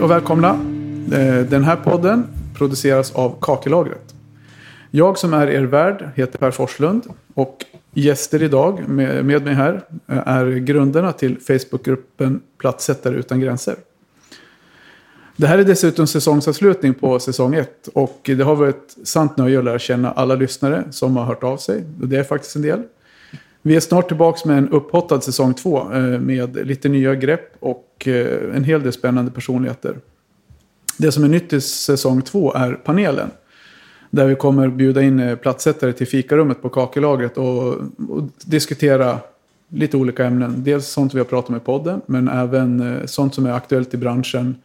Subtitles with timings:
[0.00, 0.48] Hej och välkomna.
[1.12, 4.14] Eh, den här podden produceras av Kakelagret.
[4.90, 9.84] Jag som är er värd heter Per Forslund och gäster idag med, med mig här
[10.06, 13.76] eh, är grundarna till Facebookgruppen Platssättare utan gränser.
[15.36, 19.58] Det här är dessutom säsongsavslutning på säsong 1 och det har varit ett sant nöje
[19.58, 21.84] att lära känna alla lyssnare som har hört av sig.
[22.00, 22.82] Och det är faktiskt en del.
[23.62, 28.08] Vi är snart tillbaka med en upphottad säsong två eh, med lite nya grepp och
[28.08, 29.96] eh, en hel del spännande personligheter.
[30.98, 33.30] Det som är nytt i säsong två är panelen.
[34.10, 37.68] Där vi kommer bjuda in eh, platssättare till fikarummet på kakelagret och,
[38.08, 39.18] och diskutera
[39.68, 40.54] lite olika ämnen.
[40.64, 43.94] Dels sånt vi har pratat om i podden, men även eh, sånt som är aktuellt
[43.94, 44.56] i branschen.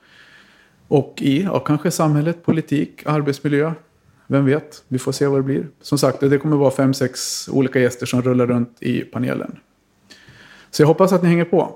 [0.87, 3.71] Och i, ja, kanske samhället, politik, arbetsmiljö.
[4.27, 4.83] Vem vet?
[4.87, 5.67] Vi får se vad det blir.
[5.81, 9.57] Som sagt, det kommer vara fem, sex olika gäster som rullar runt i panelen.
[10.71, 11.75] Så jag hoppas att ni hänger på.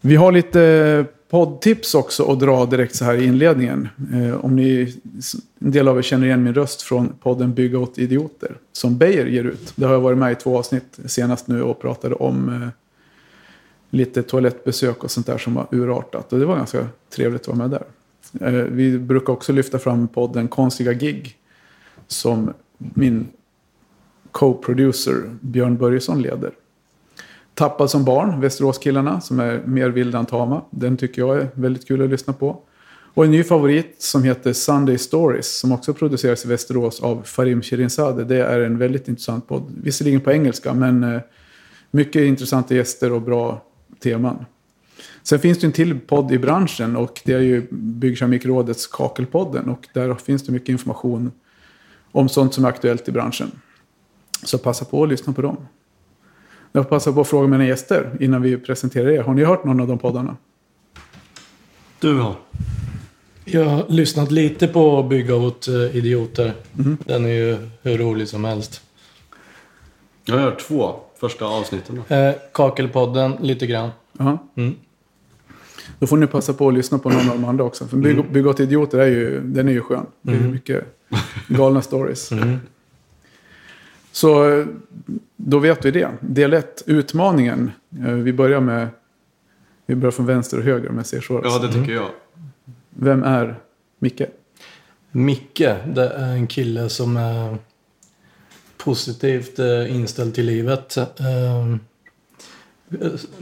[0.00, 3.88] Vi har lite poddtips också att dra direkt så här i inledningen.
[4.12, 4.94] Eh, om ni,
[5.58, 8.56] en del av er känner igen min röst från podden Bygga åt idioter.
[8.72, 9.72] Som Beijer ger ut.
[9.76, 12.68] Det har jag varit med i två avsnitt senast nu och pratade om eh,
[13.90, 16.32] lite toalettbesök och sånt där som var urartat.
[16.32, 17.84] Och det var ganska trevligt att vara med där.
[18.40, 21.36] Eh, vi brukar också lyfta fram podden Konstiga gig.
[22.06, 23.28] Som min
[24.30, 26.52] co-producer Björn Börjesson leder.
[27.54, 30.62] Tappad som barn, Västeråskillarna, som är mer vilda än tama.
[30.70, 32.62] Den tycker jag är väldigt kul att lyssna på.
[33.14, 37.62] Och en ny favorit som heter Sunday Stories, som också produceras i Västerås av Farim
[37.62, 38.26] Shirinzadeh.
[38.26, 39.72] Det är en väldigt intressant podd.
[39.82, 41.20] Visserligen på engelska, men eh,
[41.90, 43.62] mycket intressanta gäster och bra
[44.02, 44.44] teman.
[45.22, 49.68] Sen finns det en till podd i branschen och det är ju Byggkeramikrådets Kakelpodden.
[49.68, 51.32] Och där finns det mycket information
[52.12, 53.50] om sånt som är aktuellt i branschen.
[54.44, 55.56] Så passa på att lyssna på dem.
[56.72, 59.22] Jag passar på att fråga mina gäster innan vi presenterar er.
[59.22, 60.36] Har ni hört någon av de poddarna?
[62.00, 62.34] Du har.
[63.44, 66.54] Jag har lyssnat lite på Bygga åt eh, idioter.
[66.72, 66.98] Mhm.
[67.06, 68.82] Den är ju hur rolig som helst.
[70.24, 72.02] Jag har hört två första avsnitten.
[72.08, 73.90] Eh, Kakelpodden lite grann.
[74.18, 74.38] Ja.
[74.54, 74.74] Mm.
[75.98, 77.86] Då får ni passa på att lyssna på någon av de andra också.
[77.86, 80.06] För Bygg, Bygg åt idioter är ju, den är ju skön.
[80.22, 80.84] Det är mycket
[81.48, 82.32] galna stories.
[82.42, 82.58] Mm.
[84.12, 84.64] Så
[85.36, 86.08] då vet vi det.
[86.20, 87.70] Del 1, utmaningen.
[88.06, 88.88] Eh, Vi börjar med...
[89.86, 91.40] Vi börjar från vänster och höger om jag ser så.
[91.44, 92.08] Ja, det tycker jag.
[92.90, 93.56] Vem är
[93.98, 94.22] Micke?
[95.10, 97.56] Micke, det är en kille som är
[98.76, 100.96] positivt eh, inställd till livet.
[100.96, 101.06] Eh,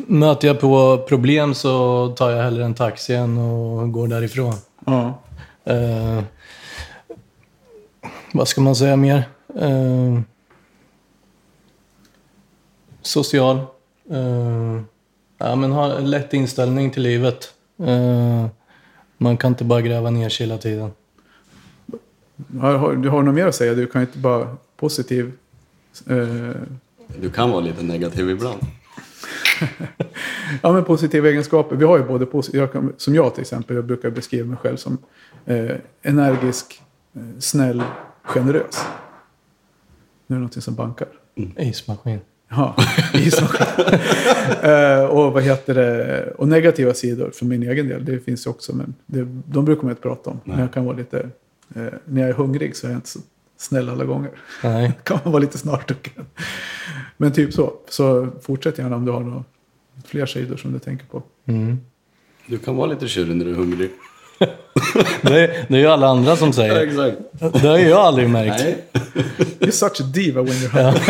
[0.07, 4.55] möter jag på problem så tar jag hellre en taxi än och går därifrån.
[4.87, 5.23] Ja.
[5.65, 6.23] Eh,
[8.33, 9.23] vad ska man säga mer?
[9.61, 10.21] Eh,
[13.03, 13.57] social.
[14.11, 14.81] Eh,
[15.39, 17.55] ja, men har en lätt inställning till livet.
[17.79, 18.47] Eh,
[19.19, 20.91] man kan inte bara gräva ner sig hela tiden.
[22.61, 23.75] Har, du har något mer att säga?
[23.75, 25.33] Du kan ju inte bara positiv.
[26.07, 26.51] Eh,
[27.21, 28.61] Du kan vara lite negativ ibland.
[30.63, 31.77] ja, men positiva egenskaper.
[31.77, 33.77] Vi har ju både posi- jag kan, som jag till exempel.
[33.77, 34.99] Jag brukar beskriva mig själv som
[35.47, 35.71] eh,
[36.03, 36.83] energisk,
[37.15, 37.83] eh, snäll,
[38.23, 38.85] generös.
[40.27, 41.09] Nu är det någonting som bankar.
[41.57, 42.21] Ismaskin.
[42.49, 42.77] Ja,
[43.15, 43.67] ismaskin.
[44.71, 46.31] eh, och vad heter det?
[46.39, 48.05] Och negativa sidor för min egen del.
[48.05, 48.77] Det finns ju också.
[48.77, 50.41] Men det, de brukar man inte prata om.
[50.45, 51.31] Men jag kan vara lite...
[51.75, 53.19] Eh, när jag är hungrig så är jag inte så
[53.59, 54.31] snäll alla gånger.
[54.63, 54.93] Nej.
[55.05, 56.27] kan man vara lite snarstucken.
[57.17, 57.73] Men typ så.
[57.89, 59.45] Så fortsätt gärna om du har några
[60.07, 61.23] fler sidor som du tänker på.
[61.47, 61.81] Mm.
[62.47, 63.91] Du kan vara lite tjurig när du är hungrig.
[65.23, 66.87] Det, är, det är ju alla andra som säger.
[66.87, 67.17] exakt.
[67.63, 68.65] Det har ju jag aldrig märkt.
[68.65, 68.85] Nej,
[69.61, 71.01] You're such a diva when you're hungry.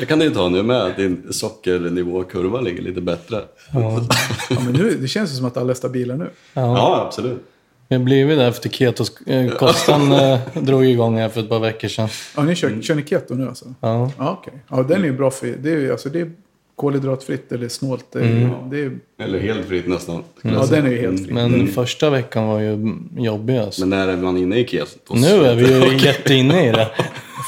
[0.00, 0.82] det kan du ju ta nu med.
[0.82, 3.42] att Din sockernivåkurva ligger lite bättre.
[3.72, 4.06] Ja.
[4.50, 6.30] Ja, men nu, det känns ju som att alla är stabila nu.
[6.52, 6.60] Ja.
[6.62, 7.42] Ja, absolut.
[7.90, 12.08] Jag blev ju där efter ketoskosten eh, drog igång här för ett par veckor sedan.
[12.36, 13.64] Ja, ni kör, kör ni keto nu alltså?
[13.80, 14.10] Ja.
[14.18, 14.52] Ja, okej.
[14.70, 15.46] Ja, den är ju bra för...
[15.46, 16.30] Det är ju alltså, det är
[16.76, 18.04] kolhydratfritt eller snålt.
[18.12, 18.50] Det är, Mm.
[18.70, 20.22] det är, Eller helt fritt nästan.
[20.42, 21.34] ja, den är ju helt fri.
[21.34, 23.80] Men första veckan var ju jobbig alltså.
[23.86, 25.14] Men när är man inne i keto?
[25.14, 26.88] Nu är vi ju jätteinne i det.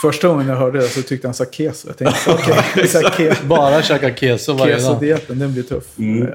[0.03, 1.89] Första gången jag hörde det så tyckte han sa keso.
[1.89, 4.81] Jag tänkte okay, ke, Bara käka keso varje dag.
[4.81, 5.85] keso-dieten, den blir tuff.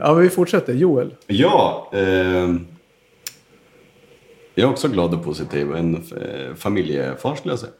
[0.01, 0.73] Ja, men vi fortsätter.
[0.73, 1.11] Joel.
[1.27, 2.55] Ja, eh,
[4.55, 5.75] jag är också glad och positiv.
[5.75, 7.71] En eh, familjefar skulle jag säga.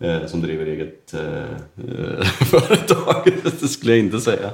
[0.00, 4.46] Eh, som driver eget eh, företag, det skulle jag inte säga.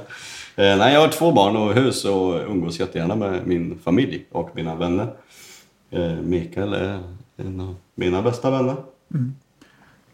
[0.55, 4.49] Eh, nej, jag har två barn och hus och umgås jättegärna med min familj och
[4.55, 5.07] mina vänner.
[6.23, 6.99] Mikael är
[7.37, 8.75] en av mina bästa vänner.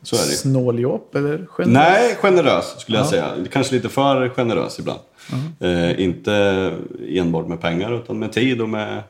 [0.02, 1.74] Så är det snåljåp eller generös?
[1.74, 3.10] Nej, generös skulle jag Ja.
[3.10, 3.32] säga.
[3.52, 5.00] Kanske lite för generös ibland.
[5.60, 6.34] Eh, inte
[7.10, 9.04] enbart med pengar utan med tid och med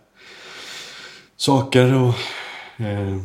[1.37, 2.13] saker och
[2.85, 3.17] eh,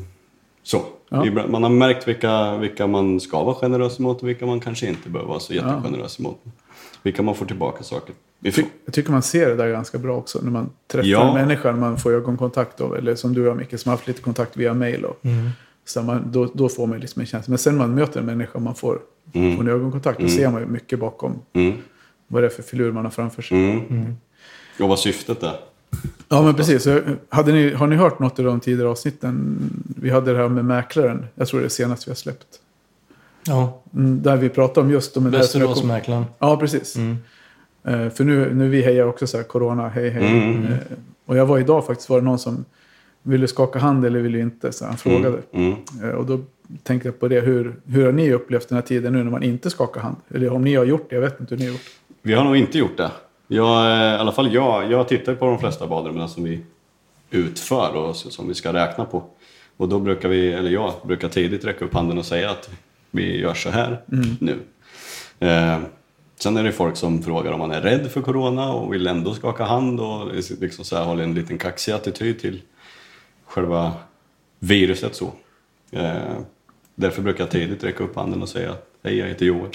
[0.63, 0.83] så.
[1.09, 1.25] Ja.
[1.49, 5.09] Man har märkt vilka, vilka man ska vara generös emot och vilka man kanske inte
[5.09, 6.41] behöver vara så jättegenerös emot.
[7.03, 8.15] Vilka man får tillbaka saker.
[8.53, 8.65] Får.
[8.85, 11.29] Jag tycker man ser det där ganska bra också när man träffar Ja.
[11.29, 13.97] en människa, när man får ögonkontakt av, eller som du och jag Micke som har
[13.97, 15.05] haft lite kontakt via mail.
[15.05, 15.21] Och,
[15.85, 17.51] så man, då, då får man liksom en känsla.
[17.51, 18.99] Men sen när man möter en människa och man får,
[19.35, 19.57] Mm.
[19.57, 21.73] får en ögonkontakt, då ser man ju mycket bakom Mm.
[22.29, 23.59] vad det är för filur man har framför sig.
[23.59, 24.17] Mm.
[24.81, 25.57] Och vad syftet är.
[26.33, 26.89] Ja, men precis.
[27.29, 29.59] Hade ni, har ni hört något av de tidigare avsnitten?
[29.97, 31.27] Vi hade det här med mäklaren.
[31.35, 32.47] Jag tror det är senast vi har släppt.
[33.47, 36.25] Ja, Mm, Där vi pratade om just de Västeråsmäklaren.
[36.39, 36.97] Ja, precis.
[36.97, 37.17] Mm.
[37.85, 40.27] Eh, för nu, nu vi hejar också så här, corona, hej hej.
[40.43, 40.65] Mm.
[40.65, 40.79] Eh,
[41.27, 42.65] och jag var idag faktiskt, var det någon som
[43.23, 44.73] ville skaka hand eller ville inte?
[44.73, 45.39] Så han frågade.
[45.53, 45.75] Mm.
[46.03, 46.41] Eh, och då
[46.83, 49.43] tänkte jag på det, hur, hur har ni upplevt den här tiden nu när man
[49.43, 50.17] inte skakar hand?
[50.35, 51.91] Eller om ni har gjort det, jag vet inte hur ni har gjort.
[52.23, 53.11] Vi har nog inte gjort det.
[53.53, 56.61] Jag, eh, I alla fall jag, jag tittar på de flesta badrummen som vi
[57.31, 59.25] utför och som vi ska räkna på.
[59.77, 62.71] Och då brukar vi, eller jag brukar tidigt räcka upp handen och säga att
[63.11, 64.03] vi gör så här
[64.41, 64.59] nu.
[65.39, 65.79] Eh,
[66.37, 69.35] sen är det folk som frågar om man är rädd för corona och vill ändå
[69.35, 72.63] skaka hand och liksom så här håller en liten kaxig attityd till
[73.45, 73.93] själva
[74.59, 75.15] viruset.
[75.15, 75.33] så.
[75.91, 76.39] Eh,
[76.95, 79.71] därför brukar jag tidigt räcka upp handen och säga att hej, jag heter Joel.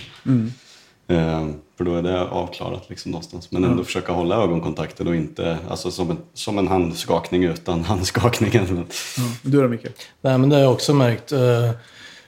[1.08, 1.48] Eh,
[1.78, 3.52] för då är det avklarat liksom någonstans.
[3.52, 8.88] Men ändå försöka hålla ögonkontakten och inte, alltså som en, som en handskakning utan handskakningen.
[9.18, 9.24] Ja.
[9.42, 9.88] Du då Micke?
[10.22, 11.32] Nej, men det har jag också märkt.
[11.32, 11.72] Eh,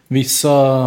[0.07, 0.84] vissa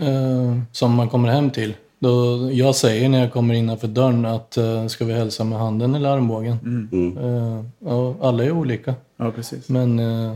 [0.00, 1.74] eh, som man kommer hem till.
[1.98, 5.94] Då, jag säger när jag kommer innanför dörren att eh, ska vi hälsa med handen
[5.94, 6.58] eller armbågen.
[6.92, 7.18] Mm.
[7.18, 8.94] Eh, ja, alla är olika.
[9.16, 9.68] Ja, precis.
[9.68, 10.34] Men eh,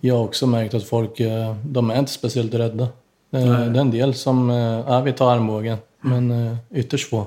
[0.00, 2.84] jag har också märkt att folk, eh, de är inte speciellt rädda.
[3.32, 5.78] Eh, det är en del som, eh, ja vi tar armbågen.
[6.00, 7.26] Men eh, ytterst få.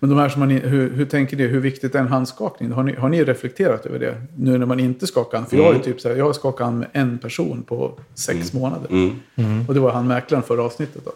[0.00, 2.72] Men de här som man, hur, hur tänker ni, hur viktigt är en handskakning?
[2.72, 4.22] Har ni, har ni reflekterat över det?
[4.36, 5.50] Nu när man inte skakar hand.
[5.50, 7.98] För jag har ju typ så här, jag har skakat hand med en person på
[8.14, 8.88] sex månader.
[9.36, 9.64] Mm.
[9.68, 11.12] Och det var han mäklaren förra avsnittet då,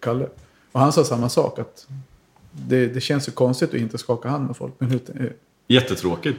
[0.00, 0.26] Kalle.
[0.72, 1.86] Och han sa samma sak, att
[2.52, 4.72] det, det känns ju konstigt att inte skaka hand med folk.
[4.78, 5.36] Men hur, hur-
[5.68, 6.38] Jättetråkigt.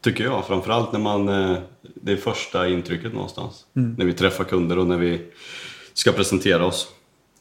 [0.00, 0.44] Tycker jag.
[0.46, 1.58] Framförallt när man, eh,
[1.94, 3.66] det är första intrycket någonstans.
[3.72, 5.20] När vi träffar kunder och när vi
[5.94, 6.88] ska presentera oss.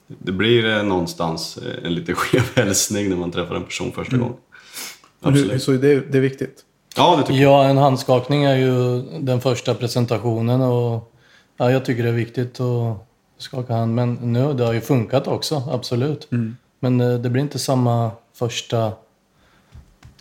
[0.07, 4.17] Det blir eh, någonstans eh, en lite skev hälsning när man träffar en person första
[4.17, 4.35] gången.
[5.19, 5.63] men hur, Absolut.
[5.63, 6.61] så det, det är viktigt.
[6.95, 7.51] Ja, det tycker jag.
[7.51, 11.11] Ja, en handskakning är ju den första presentationen och
[11.57, 13.07] ja, jag tycker det är viktigt att
[13.37, 13.95] skaka hand.
[13.95, 16.27] Men nu, det har ju funkat också, absolut.
[16.79, 18.91] Men eh, det blir inte samma första...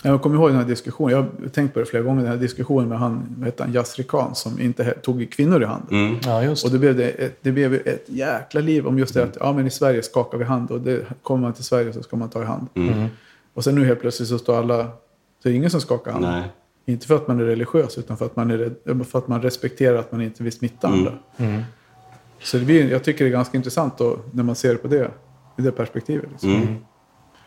[0.06, 2.38] Jag kommer ihåg den här diskussionen, jag har tänkt på det flera gånger, den här
[2.38, 5.82] diskussionen med han, vad heter han, Yasri Khan som inte tog kvinnor i hand.
[5.90, 6.16] Mm.
[6.24, 6.76] Ja, just Och det.
[6.76, 9.66] det blev, det, ett, det blev ett jäkla liv om just det att ja, men
[9.66, 12.42] i Sverige skakar vi hand och det, kommer man till Sverige så ska man ta
[12.42, 12.66] i hand.
[12.74, 13.06] Mm.
[13.54, 14.76] Och sen nu helt plötsligt så står alla,
[15.42, 16.24] så är det ingen som skakar hand.
[16.24, 16.42] Nej.
[16.86, 19.96] Inte för att man är religiös utan för att man, är, för att man respekterar
[19.98, 20.98] att man inte vill smitta Mm.
[20.98, 21.12] andra.
[22.42, 24.88] Så det blir, jag tycker det är ganska intressant då, när man ser det på
[24.88, 25.10] det,
[25.58, 26.26] i det perspektivet.
[26.32, 26.76] Liksom.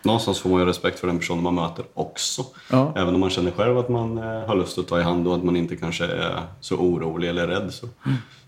[0.08, 2.46] Någonstans får man ju respekt för den personen man möter också.
[2.72, 2.94] Ja.
[2.96, 5.36] Även om man känner själv att man eh, har lust att ta i hand och
[5.36, 7.88] att man inte kanske är så orolig eller rädd så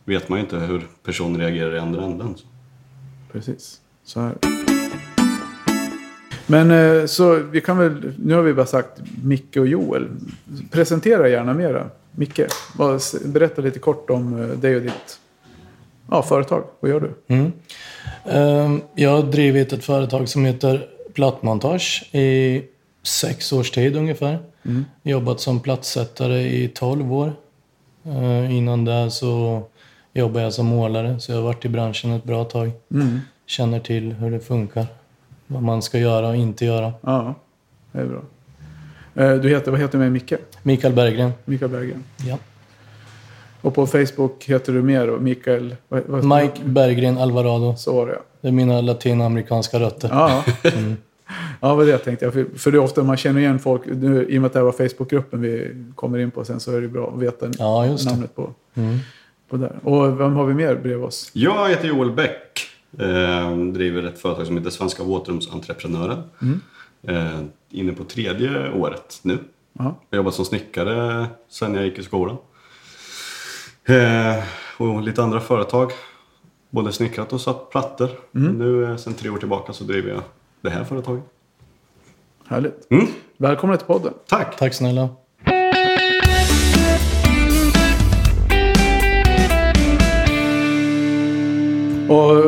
[0.06, 2.36] vet man ju inte hur personen reagerar i andra änden.
[2.38, 2.46] Så.
[3.32, 3.80] Precis.
[4.04, 4.36] Så här.
[6.48, 10.08] Men eh, så vi kan väl, nu har vi bara sagt Micke och Joel.
[10.72, 11.90] Presentera gärna mera.
[12.12, 12.42] Micke,
[13.26, 15.20] berätta lite kort om eh, dig och ditt
[16.10, 16.64] ja, företag.
[16.80, 17.36] Vad gör du?
[17.36, 17.52] Mm.
[18.26, 20.88] Ehm, Jag har drivit ett företag som heter
[21.24, 22.62] Plattmontage i
[23.04, 24.40] sex års tid ungefär.
[25.04, 27.34] Jobbat som plattsättare i 12 år.
[28.06, 29.64] Eh, Innan det så
[30.14, 32.72] jobbade jag som målare, så jag har varit i branschen ett bra tag.
[33.46, 34.86] Känner till hur det funkar.
[35.48, 36.94] Vad man ska göra och inte göra.
[37.02, 37.36] Ja,
[37.92, 38.22] det är bra.
[39.24, 40.34] Eh, Du heter, vad heter du med Micke?
[40.64, 41.32] Mikael Berggren.
[41.46, 42.04] Mikael Berggren.
[42.28, 42.38] Ja.
[43.62, 45.18] Och på Facebook heter du mer då?
[45.20, 45.76] Mikael?
[45.88, 47.76] Vad, vad, Mike Berggren Alvarado.
[47.78, 48.20] Så var det ja.
[48.42, 50.10] Det är mina latinamerikanska rötter.
[50.12, 50.72] Ja, ja.
[51.60, 52.34] Ja vad det jag tänkte jag.
[52.34, 53.82] För, för det är ofta man känner igen folk.
[53.86, 56.72] Nu, I och med att det här var Facebookgruppen vi kommer in på sen så
[56.78, 58.98] är det bra att veta Ja, namnet på, Mm.
[59.50, 59.80] på där.
[59.84, 61.32] Och vem har vi mer bredvid oss?
[61.34, 62.66] Jag heter Joel Bäck.
[63.00, 66.18] Eh, driver ett företag som heter Svenska Våtrumsentreprenören.
[67.08, 67.40] Eh,
[67.70, 69.38] inne på tredje året nu.
[69.74, 69.94] Jaha.
[70.10, 72.38] Jag har jobbat som snickare sedan jag gick i skolan.
[73.86, 74.44] Eh,
[74.78, 75.92] och lite andra företag.
[76.70, 78.10] Både snickrat och satt plattor.
[78.32, 80.22] Nu eh, sedan tre år tillbaka så driver jag
[80.62, 81.24] det här företaget.
[82.50, 82.92] Härligt.
[82.92, 83.06] Mm.
[83.38, 84.14] Välkomna till podden.
[84.28, 84.58] Tack!
[84.58, 85.10] Tack snälla.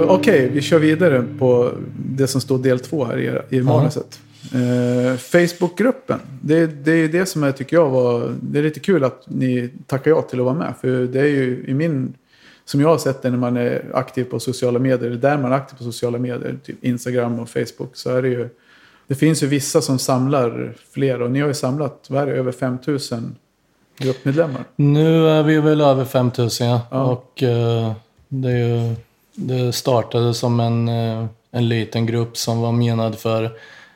[0.08, 4.20] Okej, vi kör vidare på det som står del två här i, i manuset.
[4.54, 6.20] Eh, Facebookgruppen.
[6.42, 8.36] Det, det är det som jag tycker jag var...
[8.42, 10.74] Det är lite kul att ni tackar ja till att vara med.
[10.82, 12.14] För det är ju i min...
[12.66, 15.10] Som jag har sett det när man är aktiv på sociala medier.
[15.10, 16.60] Där man är aktiv på sociala medier.
[16.64, 17.90] Typ Instagram och Facebook.
[17.94, 18.50] Så är det ju...
[19.12, 21.22] Det finns ju vissa som samlar fler.
[21.22, 23.36] Och ni har ju samlat, vad är det, över 5000
[23.98, 24.64] gruppmedlemmar.
[24.76, 26.82] Nu är vi väl över 5000 ja.
[26.92, 27.04] Ja.
[27.04, 27.92] Och eh,
[28.28, 28.96] det, ju,
[29.36, 33.52] det startade som en, eh, en liten grupp som var menad för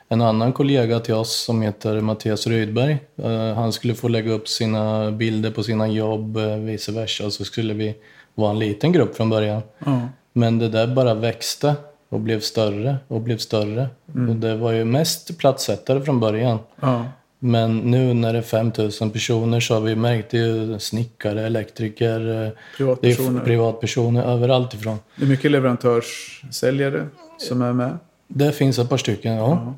[0.10, 2.98] en annan kollega till oss som heter Mattias Rydberg.
[3.16, 7.32] Eh, han skulle få lägga upp sina bilder på sina jobb, eh, vice versa.
[7.32, 7.96] Så skulle vi
[8.34, 9.62] vara en liten grupp från början.
[9.86, 10.02] Ja.
[10.34, 11.76] Men det där bara växte
[12.10, 13.88] och blev större och blev större.
[14.30, 16.60] Och det var ju mest platssättare från början.
[16.80, 17.06] Ja.
[17.40, 22.20] Men nu när det är 5000 personer så har vi märkt det ju snickare, elektriker,
[22.20, 23.42] eh, det är Privatpersoner.
[23.44, 24.98] privatpersoner överallt ifrån.
[25.16, 27.08] Det är mycket leverantörssäljare
[27.38, 27.98] som är med.
[28.28, 29.74] Det finns ett par stycken, ja.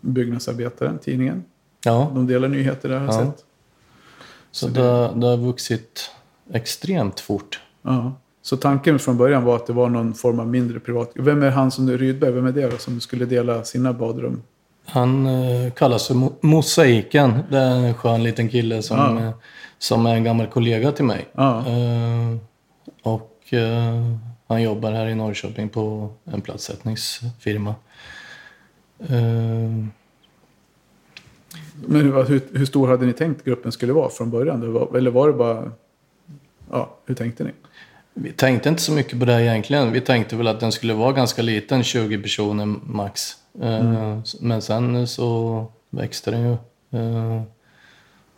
[0.00, 1.44] Byggnadsarbetaren, tidningen.
[1.84, 2.10] ja.
[2.14, 3.24] De delar nyheter där har jag Ja.
[3.32, 3.44] sett.
[4.50, 4.82] Så det,
[5.14, 6.10] det har vuxit
[6.52, 7.60] extremt fort.
[7.82, 8.12] Ja.
[8.42, 11.10] Så tanken från början var att det var någon form av mindre privat...
[11.14, 14.42] Vem är han som du, Rydberg, vem är det då, som skulle dela sina badrum?
[14.84, 17.38] Han eh, kallas för Mo- Mosaiken.
[17.50, 19.20] Det är en skön liten kille som, Ja.
[19.24, 19.30] eh,
[19.78, 21.28] som är en gammal kollega till mig.
[21.32, 21.58] Ja.
[21.66, 22.36] Eh,
[23.02, 24.14] och eh,
[24.46, 27.74] han jobbar här i Norrköping på en platssättningsfirma.
[28.98, 29.08] Eh,
[31.86, 34.62] Men hur, hur, stor hade ni tänkt gruppen skulle vara från början?
[34.96, 35.72] Eller var det bara...
[36.70, 37.50] Ja, hur tänkte ni?
[38.22, 39.92] Vi tänkte inte så mycket på det egentligen.
[39.92, 43.32] Vi tänkte väl att den skulle vara ganska liten, 20 personer max.
[43.62, 46.52] Eh, Men sen så växte den ju.
[46.98, 47.42] Eh,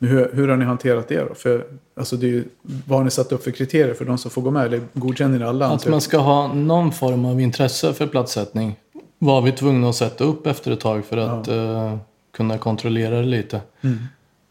[0.02, 1.34] Hur, hur har ni hanterat det då?
[1.34, 4.42] För, alltså det ju, vad har ni satt upp för kriterier för de som får
[4.42, 4.66] gå med?
[4.66, 5.66] Eller godkänner ni alla?
[5.66, 8.76] Att man ska ha någon form av intresse för platssättning
[9.18, 11.96] var vi tvungna att sätta upp efter ett tag för att eh,
[12.36, 13.60] kunna kontrollera det lite.
[13.80, 13.98] Mm.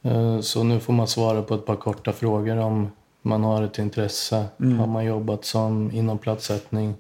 [0.04, 2.92] Eh, så nu får man svara på ett par korta frågor om
[3.22, 4.46] man har ett intresse.
[4.60, 4.80] Mm.
[4.80, 6.94] Har man jobbat som inom platssättning?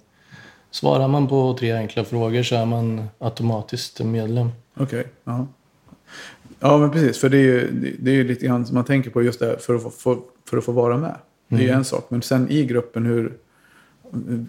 [0.71, 4.49] Svarar man på tre enkla frågor så är man automatiskt medlem.
[4.77, 5.47] Okej, ja.
[6.59, 7.17] Ja, men precis.
[7.19, 9.55] För det är ju, det- är lite grann som man tänker på just det här
[9.57, 10.17] för att få, för,
[10.49, 11.15] för att få vara med.
[11.47, 12.05] Det är ju en sak.
[12.09, 13.33] Men sen i gruppen, hur,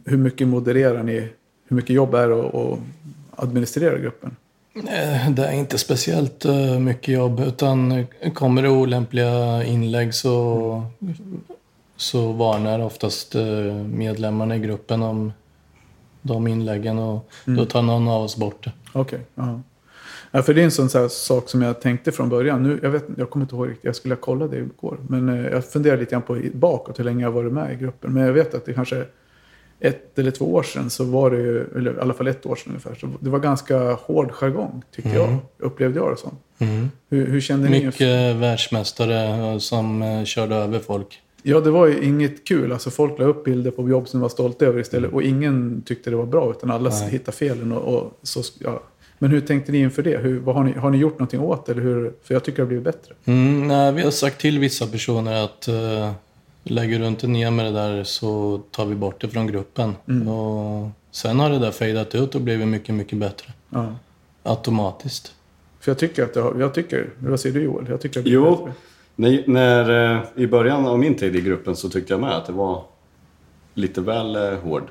[0.04, 1.28] hur mycket modererar ni?
[1.68, 2.78] Hur mycket jobb är det att
[3.36, 4.36] administrera gruppen?
[4.74, 10.82] Eh, Det är inte speciellt eh, mycket jobb utan kommer det olämpliga inlägg så,
[12.00, 13.42] så varnar oftast eh,
[13.74, 15.32] medlemmarna i gruppen om
[16.22, 18.72] de inläggen och då tar någon av oss bort det.
[18.92, 19.60] Okej, ja.
[20.30, 20.42] ja.
[20.42, 22.62] För det är en sån sak som jag tänkte från början.
[22.62, 24.98] Nu, jag, vet, jag kommer inte ihåg riktigt, jag skulle ha kollat det igår.
[25.08, 28.12] Men eh, jag funderar lite grann på bakåt hur länge jag varit med i gruppen.
[28.12, 29.04] Men jag vet att det kanske
[29.80, 32.56] ett eller två år sedan så var det ju, eller i alla fall ett år
[32.56, 32.94] sedan ungefär.
[32.94, 35.36] Så det var ganska hård jargong tyckte jag.
[35.58, 36.38] Upplevde jag det som.
[37.10, 37.86] Hur, hur kände ni?
[37.86, 41.20] Mycket världsmästare eh, som körde över folk.
[41.42, 42.72] Ja, det var ju inget kul.
[42.72, 45.12] Alltså folk la upp bilder på jobb som de var stolta över istället.
[45.12, 47.10] Och ingen tyckte det var bra, utan alla Nej.
[47.10, 47.72] hittade felen.
[47.72, 48.82] Och, och så, ja.
[49.18, 50.18] Men hur tänkte ni inför det?
[50.18, 51.72] Hur, vad har, ni, har ni gjort någonting åt det?
[51.72, 52.12] Eller hur?
[52.22, 53.14] För jag tycker det har blivit bättre.
[53.24, 56.12] Mm, nej, vi har sagt till vissa personer att uh,
[56.62, 59.94] lägger du inte ner med det där så tar vi bort det från gruppen.
[60.28, 63.52] Och sen har det där fejdat ut och blivit mycket, mycket bättre.
[63.70, 63.94] Ja.
[64.42, 65.34] Automatiskt.
[65.80, 67.86] För jag tycker att det har, jag tycker, vad säger du Joel?
[67.88, 68.89] Jag tycker att det har blivit Jo, bättre.
[69.20, 72.46] När, när, eh, i början av min tid i gruppen så tyckte jag med att
[72.46, 72.84] det var
[73.74, 74.82] lite väl eh, hård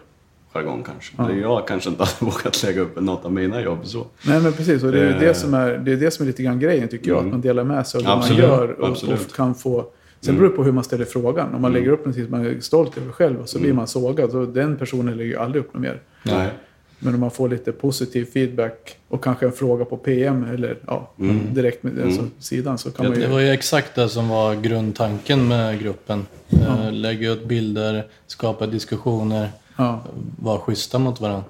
[0.53, 1.23] jargong kanske.
[1.23, 4.05] Eller Jag kanske inte hade vågat lägga upp något av mina jobb så.
[4.27, 5.19] Nej men precis, och det är ju Eh.
[5.19, 7.17] det som är, det är, det som är lite grann grejen tycker jag.
[7.19, 9.85] Att man delar med sig av det man gör och, och kan få...
[10.21, 11.55] Sen beror det på hur man ställer frågan.
[11.55, 13.87] Om man lägger upp någonting som man är stolt över själv och så blir man
[13.87, 14.31] sågad.
[14.31, 16.01] Så den personen lägger ju aldrig upp något mer.
[16.23, 16.49] Nej.
[16.99, 21.11] Men om man får lite positiv feedback och kanske en fråga på PM eller ja,
[21.51, 23.25] direkt med den som sidan så kan Det, man ju...
[23.25, 26.25] det var ju exakt det som var grundtanken med gruppen.
[26.49, 30.01] Eh, lägga ut bilder, skapa diskussioner, Ja,
[30.39, 31.43] vara schyssta mot varandra.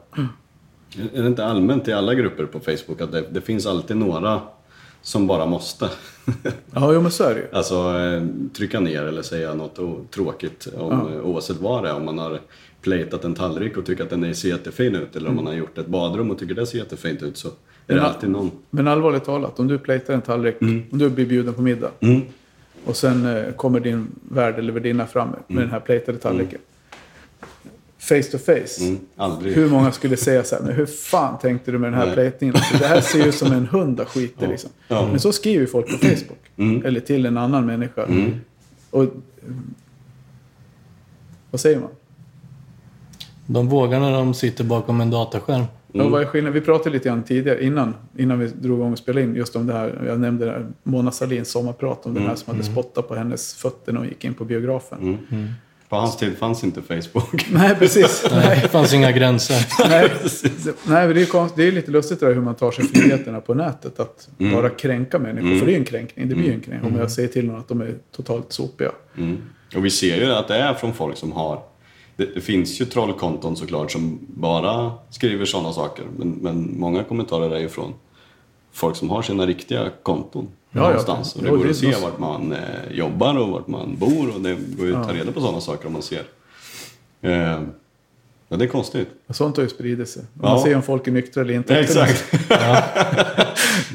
[1.13, 4.41] Är det inte allmänt i alla grupper på Facebook att det, det finns alltid några
[5.01, 5.89] som bara måste?
[6.73, 7.47] ja jo, men så är det ju.
[7.53, 11.95] Alltså eh, trycka ner eller säga något tråkigt om, eh, oavsett vad det är.
[11.95, 12.39] Om man har
[12.81, 15.77] platat en tallrik och tycker att den ser jättefin ut eller om man har gjort
[15.77, 17.51] ett badrum och tycker det ser jättefint ut så är
[17.87, 18.51] det Men- alltid någon.
[18.69, 21.91] Men allvarligt talat, om du platar en tallrik, om du blir bjuden på middag
[22.85, 26.59] och sen eh, kommer din värd eller värdinna fram med den här platade tallriken.
[27.99, 28.83] Face to face.
[28.83, 29.53] Mm, aldrig.
[29.55, 32.15] Hur många skulle säga så här, men hur fan tänkte du med den här Nej.
[32.15, 32.55] platningen?
[32.55, 34.69] Alltså, det här ser ju ut som en hund har skitit liksom.
[34.87, 35.07] Ja.
[35.07, 36.83] Men så skriver ju folk på Facebook.
[36.85, 38.07] Eller till en annan människa.
[38.89, 39.05] Och,
[41.51, 41.89] vad säger man?
[43.51, 45.63] De vågar när de sitter bakom en dataskärm.
[45.91, 46.53] Ja, vad är skillnaden?
[46.53, 49.67] Vi pratade lite grann tidigare, innan, innan vi drog igång och spelade in, just om
[49.67, 50.01] det här.
[50.07, 53.53] Jag nämnde det här, Mona Sahlins sommarprat om den här som hade spottat på hennes
[53.53, 55.17] fötter när hon gick in på biografen.
[55.89, 57.45] På hans tid fanns inte Facebook.
[57.51, 58.27] Nej, precis.
[58.31, 59.65] Nej, det fanns inga gränser.
[59.89, 60.11] Nej,
[60.43, 62.85] det, nej men det, är konst, det är lite lustigt där hur man tar sig
[62.85, 63.99] friheterna på nätet.
[63.99, 65.59] Att bara kränka människor.
[65.59, 66.29] För det är ju en kränkning.
[66.29, 66.93] Det blir ju en kränkning.
[66.93, 68.91] Om jag säger till någon att de är totalt sopiga.
[69.17, 69.37] Mm.
[69.75, 71.61] Och vi ser ju att det är från folk som har...
[72.19, 76.05] Det, det finns ju trollkonton såklart som bara skriver sådana saker.
[76.17, 77.93] Men, men många kommentarer är ju från
[78.71, 80.47] folk som har sina riktiga konton.
[80.71, 80.87] Ja, ja.
[80.87, 81.35] någonstans.
[81.35, 82.59] Och det går det att se så- vart man eh,
[82.91, 84.35] jobbar och vart man bor.
[84.35, 86.23] Och det går ju att ta reda på sådana saker om man ser.
[87.21, 87.61] Eh,
[88.49, 89.07] ja, det är konstigt.
[89.29, 90.23] Sånt har ju spridit sig.
[90.41, 90.49] Ja.
[90.49, 91.79] Man ser om folk är nyktra eller inte.
[91.79, 92.25] Exakt.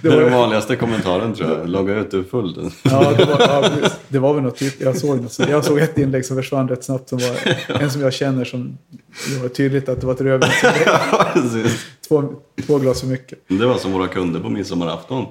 [0.02, 1.68] Det Det är var- den vanligaste kommentaren tror jag.
[1.68, 2.70] Logga ut, du är full.
[2.82, 3.70] Ja, det var, ja,
[4.08, 4.80] det var väl något typ.
[4.80, 7.08] Jag såg, något, jag såg ett inlägg som försvann rätt snabbt.
[7.08, 8.78] Som var en som jag känner som...
[9.34, 10.50] Det var tydligt att det var ett rödvin.
[12.08, 12.24] Två,
[12.66, 13.38] två glas för mycket.
[13.48, 15.26] Det var som våra kunder på midsommarafton.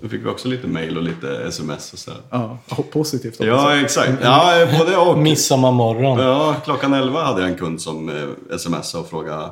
[0.00, 2.10] Då fick vi också lite mail och lite sms och så.
[2.10, 2.20] här.
[2.30, 2.58] Ja,
[2.92, 3.38] positivt.
[3.38, 4.12] hoppas Ja, exakt.
[4.22, 5.18] Ja, både och.
[5.28, 6.18] Midsommarmorgon.
[6.18, 9.50] Ja, klockan 11 hade jag en kund som eh, smsade och frågade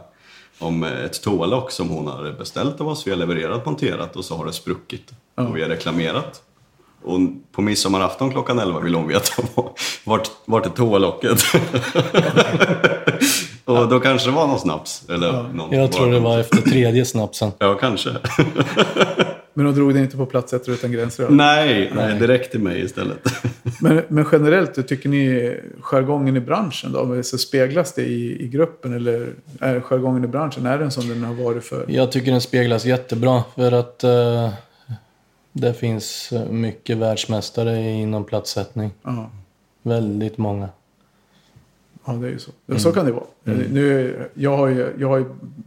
[0.59, 3.07] om eh, ett toalock som hon har beställt av oss.
[3.07, 5.11] Vi har levererat monterat och så har det spruckit.
[5.35, 6.43] Och vi har reklamerat.
[7.05, 7.19] Och
[7.53, 9.43] på midsommarafton klockan 11 ville hon veta
[10.05, 11.43] vart, vart är toalocket?
[13.66, 15.04] och då kanske det var någon snaps.
[15.08, 17.50] Eller någon Jag tror det var efter tredje snapsen.
[17.58, 18.11] Ja, kanske.
[19.54, 21.28] Men de drog det inte på Platsättare utan gränser.
[21.28, 23.18] nej, nej, direkt till mig istället.
[23.80, 27.23] Men, men generellt, hur tycker ni jargongen i branschen då?
[27.23, 31.25] Så speglas det i, i gruppen eller är jargongen i branschen, är den som den
[31.25, 31.85] har varit för?
[31.88, 34.50] Jag tycker den speglas jättebra för att eh,
[35.52, 38.90] det finns mycket världsmästare inom platssättning.
[39.02, 39.31] Ja,
[39.83, 40.68] Väldigt många.
[42.07, 42.51] Ja det är ju så.
[42.66, 43.25] Ja, Så kan det vara.
[43.45, 45.25] Nu, jag, har ju, jag har ju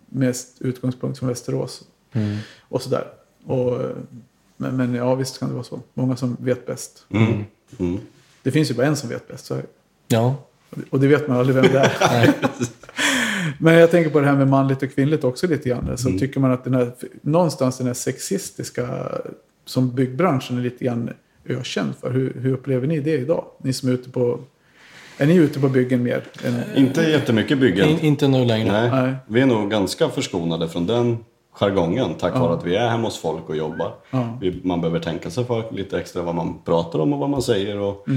[0.10, 1.84] mest utgångspunkt från Västerås
[2.62, 3.08] och sådär.
[3.45, 3.82] Och,
[4.58, 5.80] men, men ja, visst kan det vara så.
[5.93, 7.06] Många som vet bäst.
[7.10, 7.43] Mm.
[7.80, 7.99] Mm.
[8.43, 9.45] Det finns ju bara en som vet bäst.
[9.45, 9.62] Så.
[10.08, 10.36] Ja,
[10.89, 12.34] och det vet man aldrig vem det är.
[13.60, 15.97] Men jag tänker på det här med manligt och kvinnligt också lite grann.
[15.97, 19.08] Så tycker man att den här, någonstans den här sexistiska
[19.65, 21.10] som byggbranschen är lite grann
[21.45, 22.12] ökänd för.
[22.12, 23.45] Hur, hur upplever ni det idag?
[23.58, 24.39] Ni som är ute på...
[25.21, 26.23] Är ni ute på byggen mer?
[26.43, 27.89] Än, Inte jättemycket byggen.
[27.89, 28.71] In, inte nu längre.
[28.71, 28.91] Nej.
[29.03, 29.15] Nej.
[29.27, 31.17] Vi är nog ganska förskonade från den
[31.51, 33.93] jargongen tack vare att vi är hemma hos folk och jobbar.
[34.12, 34.38] Ja.
[34.41, 37.41] Vi, man behöver tänka sig för lite extra vad man pratar om och vad man
[37.41, 37.79] säger.
[37.79, 38.08] Och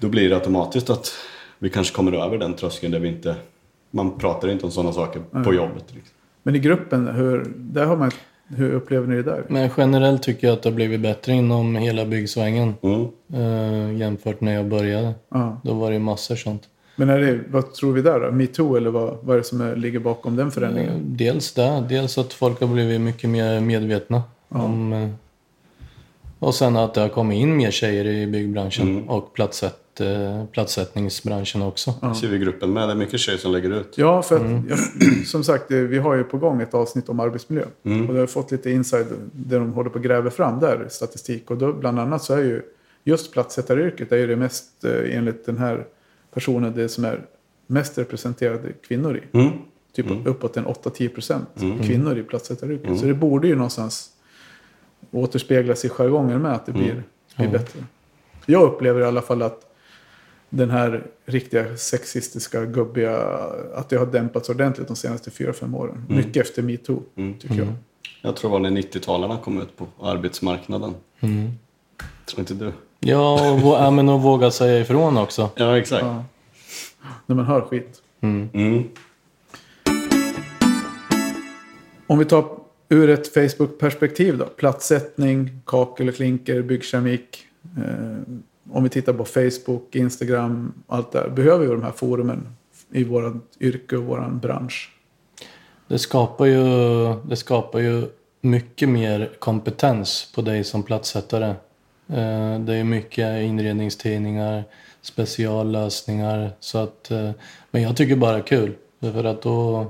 [0.00, 1.12] Då blir det automatiskt att
[1.58, 3.34] vi kanske kommer över den tröskeln där vi inte...
[3.90, 5.84] Man pratar inte om sådana saker på jobbet.
[5.88, 6.14] Liksom.
[6.42, 8.10] Men i gruppen, hur, där har man,
[8.56, 9.44] hur upplever ni det där?
[9.48, 12.74] Men generellt tycker jag att det har blivit bättre inom hela byggsvängen.
[12.82, 13.06] Mm.
[13.32, 15.14] Eh, jämfört när jag började.
[15.28, 15.60] Ja.
[15.64, 16.62] Då var det massor sånt.
[16.96, 18.30] Men är det, vad tror vi där då?
[18.30, 20.94] Metoo eller vad, vad är det som är, ligger bakom den förändringen?
[20.94, 24.22] Eh, Dels det, dels att folk har blivit mycket mer medvetna.
[24.48, 25.08] Om, eh,
[26.38, 31.62] och sen att det har kommit in mer tjejer i byggbranschen och platssätt, eh, platssättningsbranschen
[31.62, 31.94] också.
[32.00, 32.88] Det ser vi i gruppen med.
[32.88, 33.98] Det är mycket tjejer som lägger ut.
[33.98, 34.78] Ja, för att jag,
[35.26, 37.64] som sagt, eh, vi har ju på gång ett avsnitt om arbetsmiljö.
[37.82, 41.50] Och det har fått lite inside där de håller på att gräva fram där statistik.
[41.50, 42.62] Och då bland annat så är ju
[43.04, 45.86] just platssättaryrket är ju det mest, eh, enligt den här
[46.34, 47.20] personen, det som är
[47.66, 49.38] mest representerade kvinnor i.
[49.38, 49.52] Mm.
[49.92, 51.48] Typ uppåt en 8-10 procent
[51.82, 52.98] kvinnor i platssättaryrket.
[52.98, 54.10] Så det borde ju någonstans
[55.10, 57.02] återspeglas i jargongen med att det blir,
[57.36, 57.84] blir bättre.
[58.46, 59.69] Jag upplever i alla fall att
[60.50, 63.16] den här riktiga sexistiska, gubbiga,
[63.74, 66.04] att det har dämpats ordentligt de senaste 4-5 åren.
[66.08, 67.02] Mycket efter metoo,
[67.40, 67.68] tycker jag.
[68.22, 70.94] Jag tror det var när 90-talarna kom ut på arbetsmarknaden.
[72.26, 72.72] Tror inte du?
[73.00, 75.50] Ja, och, vå- ja, men att våga säga ifrån också.
[75.56, 76.04] Ja, exakt.
[76.04, 76.24] Ja.
[77.26, 78.02] När man hör skit.
[78.20, 78.88] Mm.
[82.06, 82.44] Om vi tar
[82.88, 84.44] ur ett Facebook-perspektiv då.
[84.44, 87.46] Platssättning, kakel och klinker, byggkeramik.
[87.76, 88.34] Eh,
[88.72, 91.28] om vi tittar på Facebook, Instagram, allt där.
[91.28, 92.48] Behöver vi de här forumen
[92.92, 94.92] i vårt yrke och vår bransch?
[95.88, 96.64] Det skapar ju,
[97.28, 98.06] det skapar ju
[98.40, 101.48] mycket mer kompetens på dig som platssättare.
[102.08, 104.64] Eh, Det är mycket inredningstidningar,
[105.02, 106.50] speciallösningar.
[106.60, 107.30] Så att, eh,
[107.70, 108.72] men jag tycker bara kul.
[109.00, 109.86] För att då...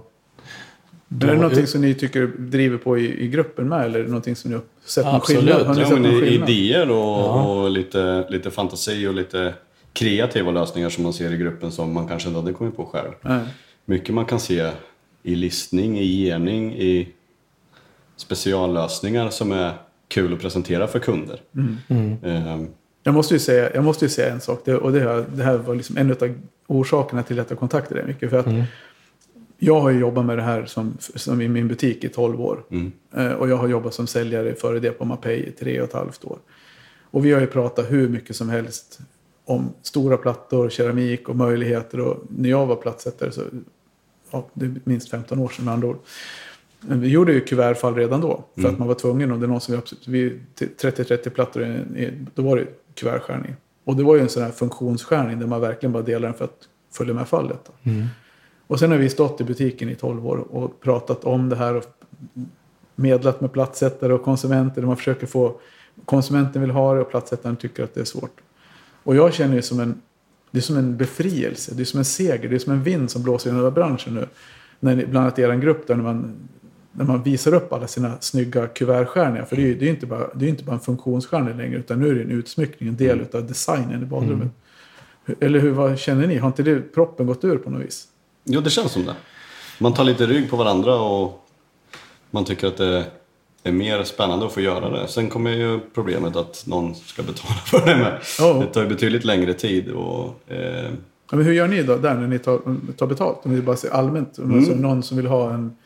[1.09, 3.85] Men är det någonting som ni tycker driver på i, i gruppen med?
[3.85, 5.41] Eller är det någonting som ni sett någon Absolut.
[5.43, 5.67] skillnad?
[5.67, 6.51] Har ni Ja, sett men någon i- skillnad?
[6.51, 9.55] idéer och, och lite, lite fantasi och lite
[9.93, 13.11] kreativa lösningar som man ser i gruppen som man kanske inte hade kommit på själv.
[13.23, 13.41] Nej.
[13.85, 14.71] Mycket man kan se
[15.23, 17.09] i listning, i gening, i
[18.17, 19.73] speciallösningar som är
[20.09, 21.41] kul att presentera för kunder.
[22.23, 22.69] Ehm,
[23.03, 24.63] Jag måste ju säga, jag måste ju säga en sak.
[24.65, 26.35] Det, och det här, det här var liksom en av
[26.67, 28.31] orsakerna till att jag kontaktade dig mycket.
[28.31, 28.47] För att
[29.63, 32.65] jag har ju jobbat med det här som, som i min butik i 12 år.
[32.71, 32.93] Mm.
[33.15, 35.93] Eh, och jag har jobbat som säljare före det på Mapei i tre och ett
[35.93, 36.39] halvt år.
[37.11, 38.99] Och vi har ju pratat hur mycket som helst
[39.45, 42.01] om stora plattor, keramik och möjligheter.
[42.01, 43.43] Och när jag var plattsättare så,
[44.31, 45.99] ja, det är minst 15 år sedan med andra ord.
[46.81, 48.45] Men vi gjorde ju kuvertfall redan då.
[48.55, 49.33] För att man var tvungen.
[49.33, 51.85] Om det är någon som absolut, vi, 30-30 plattor,
[52.35, 53.55] då var det kuvertskärning.
[53.85, 56.45] Och det var ju en sån här funktionsskärning där man verkligen bara delar den för
[56.45, 57.59] att följa med fallet.
[57.67, 57.91] Då.
[58.71, 61.75] Och sen har vi stått i butiken i 12 år och pratat om det här
[61.75, 61.85] och
[62.95, 64.83] medlat med plattsättare och konsumenter.
[64.83, 65.61] Man försöker få
[66.05, 68.41] konsumenten vill ha det och plattsättaren tycker att det är svårt.
[69.03, 70.01] Och jag känner ju som en,
[70.51, 73.11] det är som en befrielse, det är som en seger, det är som en vind
[73.11, 74.27] som blåser in över branschen nu.
[74.81, 76.35] När bland annat i er grupp där när man,
[76.93, 79.45] när man visar upp alla sina snygga kuvertskärningar.
[79.45, 81.79] För det är ju det är inte, bara, det är inte bara en funktionsskärning längre
[81.79, 84.49] utan nu är det en utsmyckning, en del av designen i badrummet.
[85.25, 86.37] Hur- Eller hur, vad känner ni?
[86.39, 88.07] Har inte det proppen gått ur på något vis?
[88.45, 89.15] Jo, det känns som det.
[89.79, 91.47] Man tar lite rygg på varandra och
[92.31, 93.05] man tycker att det
[93.63, 95.09] är mer spännande att få göra det.
[95.09, 98.19] Sen kommer ju problemet att någon ska betala för det med.
[98.39, 98.53] Ja.
[98.53, 100.91] Det tar ju betydligt längre tid och eh,
[101.31, 102.61] Ja, men hur gör ni då där när ni tar,
[102.97, 103.39] tar betalt?
[103.43, 104.39] Om ni bara ser allmänt.
[104.39, 105.77] Om alltså någon som vill ha en,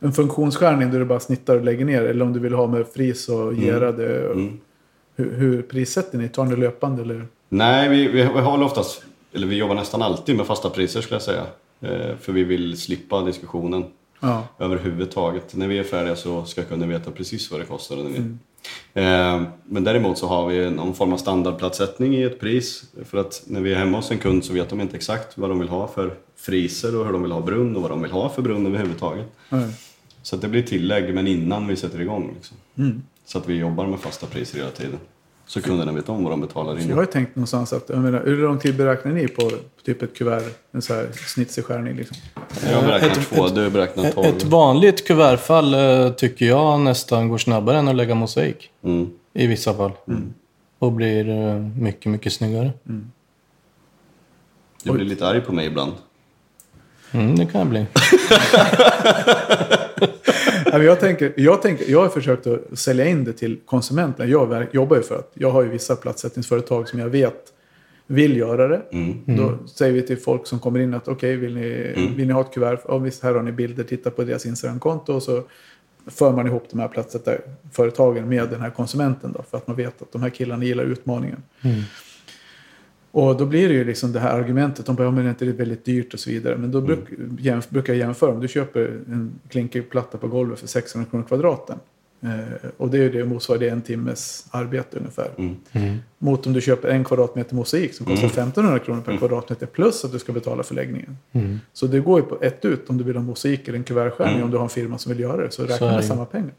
[0.00, 2.02] en funktionsskärning där du bara snittar och lägger ner.
[2.02, 4.28] Eller om du vill ha med fris och gerade.
[4.28, 4.36] och-
[5.16, 6.28] Hur, hur prissätter ni?
[6.28, 7.26] Tar ni löpande eller?
[7.48, 11.14] Nej, vi, vi, vi håller oftast, eller vi jobbar nästan alltid med fasta priser skulle
[11.14, 11.44] jag säga.
[11.80, 13.84] Eh, för vi vill slippa diskussionen
[14.20, 14.44] Ja.
[14.58, 15.56] överhuvudtaget.
[15.56, 17.96] När vi är färdiga så ska kunden veta precis vad det kostar.
[17.96, 18.18] Vi...
[19.02, 22.84] Eh, men däremot så har vi någon form av standardplatssättning i ett pris.
[23.04, 25.50] För att när vi är hemma hos en kund så vet de inte exakt vad
[25.50, 28.10] de vill ha för friser och hur de vill ha brunn och vad de vill
[28.10, 29.26] ha för brunn överhuvudtaget.
[29.48, 29.68] Nej.
[30.22, 32.32] Så det blir tillägg men innan vi sätter igång.
[32.34, 32.56] Liksom.
[32.78, 33.02] Mm.
[33.24, 34.98] Så att vi jobbar med fasta priser hela tiden.
[35.48, 36.88] Så kunderna vet om vad de betalar in.
[36.88, 39.50] Jag har ju tänkt någonstans att, jag menar, hur lång tid beräknar ni på
[39.84, 40.42] typ ett kuvert?
[40.72, 42.16] En så här snitsig skärning liksom.
[42.70, 44.26] Jag beräknar Ett- två, ett- du beräknar tolv.
[44.26, 48.70] ett vanligt kuvertfall eh, tycker jag nästan går snabbare än att lägga mosaik.
[48.84, 49.10] Mm.
[49.34, 49.92] I vissa fall.
[50.78, 52.70] Och blir eh, mycket, mycket snyggare.
[54.82, 55.92] Du blir lite arg på mig ibland.
[57.12, 57.86] Mm, det kan det bli.
[60.84, 64.30] Jag, tänker, jag, tänker, jag har försökt att sälja in det till konsumenterna.
[64.30, 67.52] Jag jobbar ju för att jag har ju vissa platssättningsföretag som jag vet
[68.06, 68.82] vill göra det.
[69.26, 72.40] Då säger vi till folk som kommer in att okej, vill, ni, vill ni ha
[72.40, 72.78] ett kuvert?
[72.88, 73.84] Ja, visst, här har ni bilder.
[73.84, 75.42] Titta på deras Instagramkonto och så
[76.06, 79.32] för man ihop de här platssättarföretagen med den här konsumenten.
[79.32, 81.42] Då, för att man vet att de här killarna gillar utmaningen.
[83.18, 84.86] Och då blir det ju liksom det här argumentet.
[84.86, 86.56] De bara, ja men är inte det väldigt dyrt och så vidare.
[86.56, 87.04] Men då bruk,
[87.38, 88.30] jämf, brukar jag jämföra.
[88.30, 91.78] Om du köper en klinkerplatta på golvet för 600 kronor kvadraten.
[92.22, 95.30] Eh, och det är ju det motsvarar det en timmes arbete ungefär.
[96.18, 99.66] Mot om du köper en kvadratmeter mosaik som kostar 1500 kronor per kvadratmeter.
[99.66, 101.16] Plus att du ska betala förläggningen.
[101.72, 104.42] Så det går ju på ett ut om du vill ha mosaik eller en kuvertskärning.
[104.42, 105.50] Om du har en firma som vill göra det.
[105.50, 106.06] Så räkna är med det.
[106.06, 106.52] samma pengar.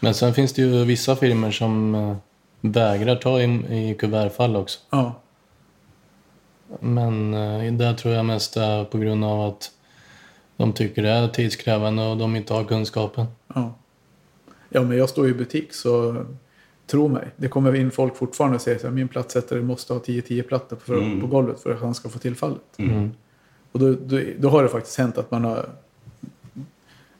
[0.00, 2.16] Men sen finns det ju vissa firmor som eh,
[2.60, 3.44] vägrar ta i,
[3.90, 4.78] i kuvertfall också.
[4.90, 5.20] Ja.
[6.80, 9.70] Men eh, där tror jag mest är på grund av att
[10.56, 13.26] de tycker det är tidskrävande och de inte har kunskapen.
[13.54, 13.74] Ja.
[14.68, 16.24] ja, men jag står ju i butik så
[16.86, 17.28] tro mig.
[17.36, 21.20] Det kommer in folk fortfarande och säger att min plattsättare måste ha 10-10 plattor på,
[21.20, 22.78] på golvet för att han ska få tillfallet.
[23.72, 25.68] Och då, då, då har det faktiskt hänt att man har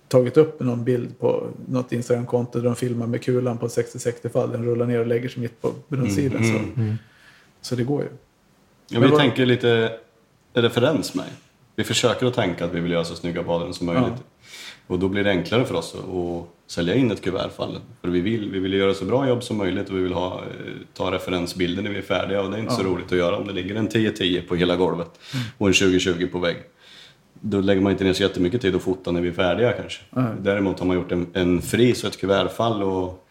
[0.08, 4.50] tagit upp någon bild på något Instagramkonto där de filmar med kulan på 60-60 fall.
[4.50, 6.44] Den rullar ner och lägger sig mitt på brunnsidan.
[6.44, 6.60] Så,
[7.60, 8.08] så det går ju.
[8.92, 9.92] Ja, Men vi vad- tänker lite
[10.54, 11.24] referens med.
[11.76, 14.22] Vi försöker att tänka att vi vill göra så snygga badrum som möjligt.
[14.86, 17.78] Och då blir det enklare för oss att sälja in ett kuvertfall.
[18.00, 20.34] För vi vill, vi vill göra så bra jobb som möjligt och vi vill ha,
[20.38, 22.42] eh, ta referensbilder när vi är färdiga.
[22.42, 24.76] Och det är inte så roligt att göra om det ligger en 10-10 på hela
[24.76, 25.10] golvet
[25.58, 26.56] och en 20-20 på vägg.
[27.40, 30.02] Då lägger man inte ner så jättemycket tid att fota när vi är färdiga kanske.
[30.40, 33.26] Däremot har man gjort en, en fris och ett kuvertfall och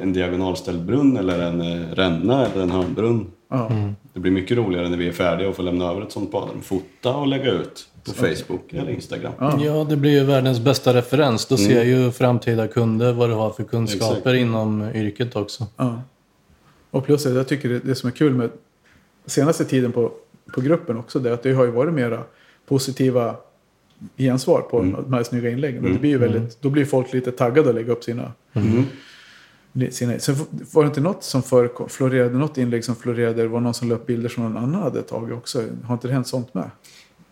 [0.00, 3.30] en diagonalställd brunn eller en eh, ränna eller en hörnbrunn.
[3.50, 3.70] Ja.
[4.16, 6.60] Det blir mycket roligare när vi är färdiga och får lämna över ett sånt badrum.
[6.62, 9.32] Fota och lägga ut på Facebook eller Instagram.
[9.38, 11.46] Ja, det blir ju världens bästa referens.
[11.46, 14.36] Då ser ju framtida kunder vad du har för kunskaper Exakt.
[14.36, 15.66] inom yrket också.
[15.76, 16.02] Ja.
[16.90, 18.50] Och plus jag tycker det, det som är kul med
[19.26, 20.12] senaste tiden på,
[20.54, 22.22] på gruppen också det är att det har ju varit mera
[22.68, 23.36] positiva
[24.16, 25.84] gensvar på de här snygga inläggen.
[25.84, 28.32] Och det blir ju väldigt, då blir folk lite taggade att lägga upp sina...
[29.90, 30.36] sina sen
[30.72, 33.88] var det inte något som förekom, florerade, något inlägg som florerade, det var någon som
[33.88, 35.62] la upp bilder som någon annan hade tagit också.
[35.84, 36.70] Har inte det hänt sånt med?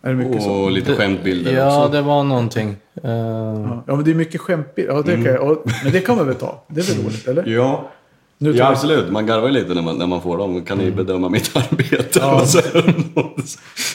[0.01, 0.51] Är det mycket så?
[0.51, 1.91] Och lite skämtbilder Ja, också.
[1.91, 2.69] det var någonting.
[3.03, 4.93] Eh, Ja, ja, men det är mycket skämtbilder.
[4.93, 6.63] Ja, det kan jag, och, men det kan man väl ta?
[6.67, 7.45] Det är väl roligt, eller?
[7.47, 7.91] Ja,
[8.37, 9.11] Nu ja absolut.
[9.11, 10.61] Man garvar ju lite när man, när man får dem.
[10.61, 12.25] Kan ni bedöma mitt arbete?
[12.25, 12.61] Och så,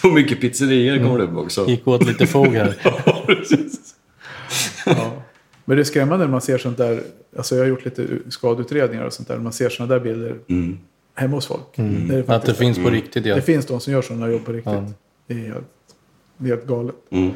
[0.01, 1.67] så mycket pizzerier kommer det upp också.
[1.69, 2.75] Gick åt lite fog här.
[3.07, 3.95] ja, precis.
[4.87, 5.13] Ja.
[5.65, 7.03] Men det är skrämmande när man ser sånt där.
[7.37, 9.39] Alltså jag har gjort lite skadeutredningar och sånt där.
[9.39, 10.79] Man ser såna där bilder Mm.
[11.15, 11.79] hemma hos folk.
[11.79, 12.09] Mm.
[12.09, 13.35] Det, Att det finns på riktigt ja.
[13.35, 14.73] det finns de som gör sådana jobb på riktigt.
[14.73, 14.87] Ja.
[15.27, 15.65] Det, är helt,
[16.37, 16.95] det är helt galet.
[17.11, 17.31] Mm.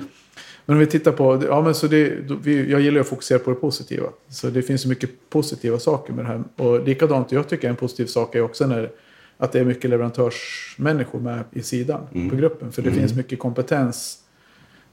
[0.67, 2.31] Men om vi tittar på, ja men så det,
[2.69, 4.07] jag gillar att fokusera på det positiva.
[4.29, 6.43] Så det finns ju mycket positiva saker med det här.
[6.57, 8.91] Och likadant, jag tycker en positiv sak är också när,
[9.37, 12.31] att det är mycket leverantörsmänniskor med i sidan Mm.
[12.31, 12.73] på gruppen.
[12.73, 14.19] För det finns mycket kompetens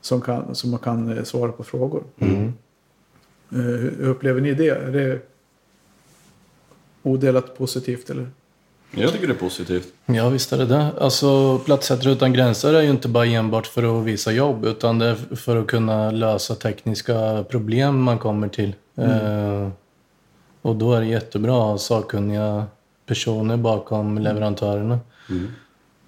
[0.01, 2.03] som, kan, som man kan eh, svara på frågor.
[2.19, 2.53] Mm.
[3.51, 4.69] Eh, hur hur upplever ni det?
[4.69, 5.19] Är det
[7.03, 8.27] odelat positivt eller?
[8.95, 9.93] Jag tycker det är positivt.
[10.05, 10.91] Ja, visst är det det.
[10.99, 15.05] Alltså, Plattsättare utan gränser är ju inte bara enbart för att visa jobb, utan det
[15.05, 18.75] är för att kunna lösa tekniska problem man kommer till.
[18.95, 19.69] Eh,
[20.61, 22.65] och då är det jättebra att ha sakkunniga
[23.05, 24.99] personer bakom leverantörerna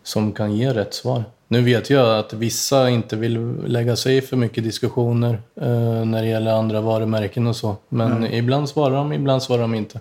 [0.04, 1.24] som kan ge rätt svar.
[1.54, 6.22] Nu vet jag att vissa inte vill lägga sig i för mycket diskussioner eh, när
[6.22, 7.76] det gäller andra varumärken och så.
[7.90, 10.00] Men ibland svarar de, ibland svarar de inte.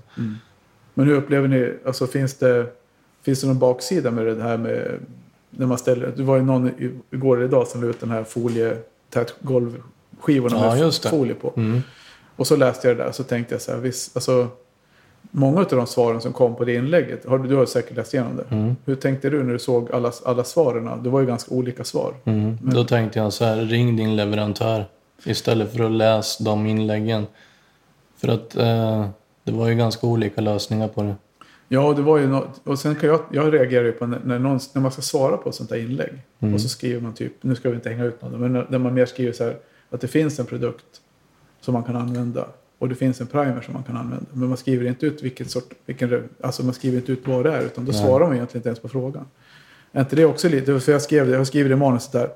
[0.95, 2.67] Men hur upplever ni, alltså finns det,
[3.23, 4.89] finns det någon baksida med det här med
[5.51, 6.71] när man ställer, det var ju någon
[7.11, 8.77] igår eller idag som la ut den här folie,
[9.41, 11.53] golvskivorna Ja, med folie på.
[11.57, 11.83] Mm.
[12.37, 14.49] Och så läste jag det där och så tänkte jag så här, visst, alltså
[15.31, 18.37] många av de svaren som kom på det inlägget, har du, har säkert läst igenom
[18.37, 18.55] det.
[18.55, 18.77] Mm.
[18.85, 21.03] Hur tänkte du när du såg alla, alla svaren?
[21.03, 22.15] Det var ju ganska olika svar.
[22.25, 22.59] Mm.
[22.63, 24.85] Då tänkte jag så här, ring din leverantör
[25.25, 27.27] istället för att läsa de inläggen.
[28.17, 29.07] För att eh,
[29.45, 31.15] det var ju ganska olika lösningar på det.
[31.69, 34.39] Ja, det var ju något, och sen kan jag, jag reagerar ju på när, när,
[34.39, 36.13] någon, när man ska svara på ett sånt där inlägg.
[36.41, 36.55] Mm.
[36.55, 38.79] Och så skriver man typ, nu ska vi inte hänga ut någon, men när, när
[38.79, 39.57] man mer skriver så här
[39.91, 41.01] att det finns en produkt
[41.61, 42.47] som man kan använda.
[42.83, 44.27] Och det finns en primer som man kan använda.
[44.33, 47.53] Men man skriver inte ut vilken sort, vilken, alltså man skriver inte ut vad det
[47.53, 47.63] är.
[47.63, 48.01] Utan då Nej.
[48.01, 49.27] svarar man egentligen inte ens på frågan.
[49.93, 52.29] Är inte det också lite, för jag skrev det, jag skriver det i manuset där.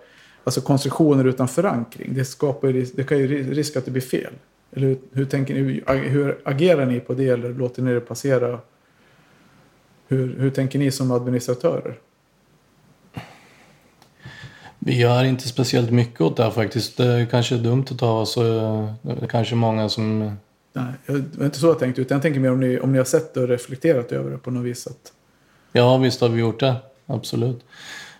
[0.44, 2.14] Alltså konstruktioner utan förankring.
[2.14, 4.32] Det skapar det kan ju ri- risk att det blir fel.
[4.72, 8.58] Eller hur, hur tänker ni, hur agerar ni på det eller låter ni det passera?
[10.08, 11.94] Hur, hur tänker ni som administratörer?
[14.86, 16.96] Vi gör inte speciellt mycket åt det här faktiskt.
[16.96, 18.36] Det är kanske dumt att ta oss.
[18.36, 20.18] eh, Det är kanske många som...
[20.72, 22.00] Nej, jag- det var inte så jag tänkte.
[22.00, 24.38] Utan jag tänker mer om ni, om ni har sett det och reflekterat över det
[24.38, 24.86] på något vis.
[24.86, 25.12] Att,
[25.72, 26.74] Ja, visst har vi gjort det.
[27.06, 27.64] Absolut.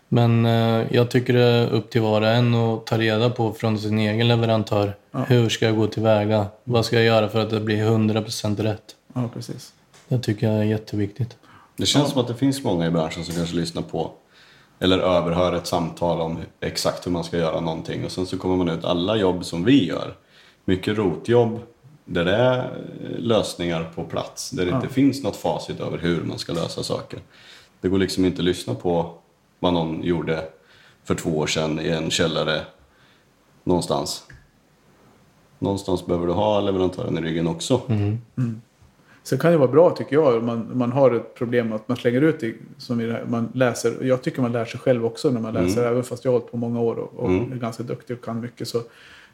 [0.09, 3.53] Men eh, jag tycker det är upp till var och en att ta reda på
[3.53, 4.97] från sin egen leverantör.
[5.13, 5.25] Ja.
[5.29, 6.47] Hur ska jag gå tillväga?
[6.65, 8.83] Vad ska jag göra för att det blir 100% rätt?
[9.15, 9.73] ja, precis.
[10.09, 11.37] Det tycker jag är jätteviktigt.
[11.77, 14.11] Det känns som att det finns många i branschen som kanske lyssnar på
[14.79, 18.57] eller överhör ett samtal om exakt hur man ska göra någonting och sen så kommer
[18.57, 20.15] man ut alla jobb som vi gör.
[20.65, 21.61] Mycket rotjobb
[22.05, 26.23] där det är eh, lösningar på plats, där det inte finns något facit över hur
[26.23, 27.21] man ska lösa saker.
[27.81, 29.15] Det går liksom inte att lyssna på
[29.59, 30.45] vad någon gjorde
[31.05, 32.61] för två år sedan i en källare
[33.65, 34.23] någonstans.
[35.59, 37.81] Någonstans behöver du ha leverantören i ryggen också.
[39.27, 41.97] Sen kan det vara bra tycker jag om man, man har ett problem att man
[41.97, 43.95] slänger ut det som i det här, man läser.
[44.01, 45.87] Jag tycker man lär sig själv också när man läser.
[45.87, 48.41] Även fast jag har hållit på många år och, och är ganska duktig och kan
[48.41, 48.69] mycket.
[48.69, 48.79] Så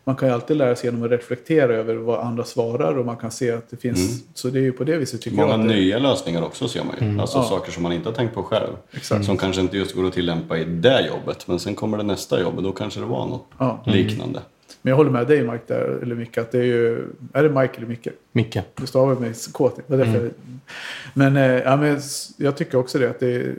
[0.05, 3.17] man kan ju alltid lära sig genom att reflektera över vad andra svarar och man
[3.17, 4.25] kan se att det finns.
[4.35, 5.61] Så det är ju på det viset tycker Många jag.
[5.61, 7.21] Att det, nya lösningar också ser man ju.
[7.21, 7.45] Alltså Ja.
[7.45, 8.73] saker som man inte har tänkt på själv.
[8.93, 9.25] Exakt.
[9.25, 11.49] Som kanske inte just går att tillämpa i det jobbet.
[11.49, 13.83] Men sen kommer det nästa jobb och då kanske det var något Ja.
[13.87, 14.41] liknande.
[14.83, 17.07] Men jag håller med dig Mike där, eller Micke, att det är ju...
[17.33, 18.09] Är det Mike eller Micke?
[18.33, 18.59] Micke.
[18.75, 19.85] Du stavar med K till.
[19.87, 20.31] Vad är det för-
[21.15, 22.01] Men, eh, ja, men
[22.37, 23.11] jag tycker också det.
[23.11, 23.55] Att det,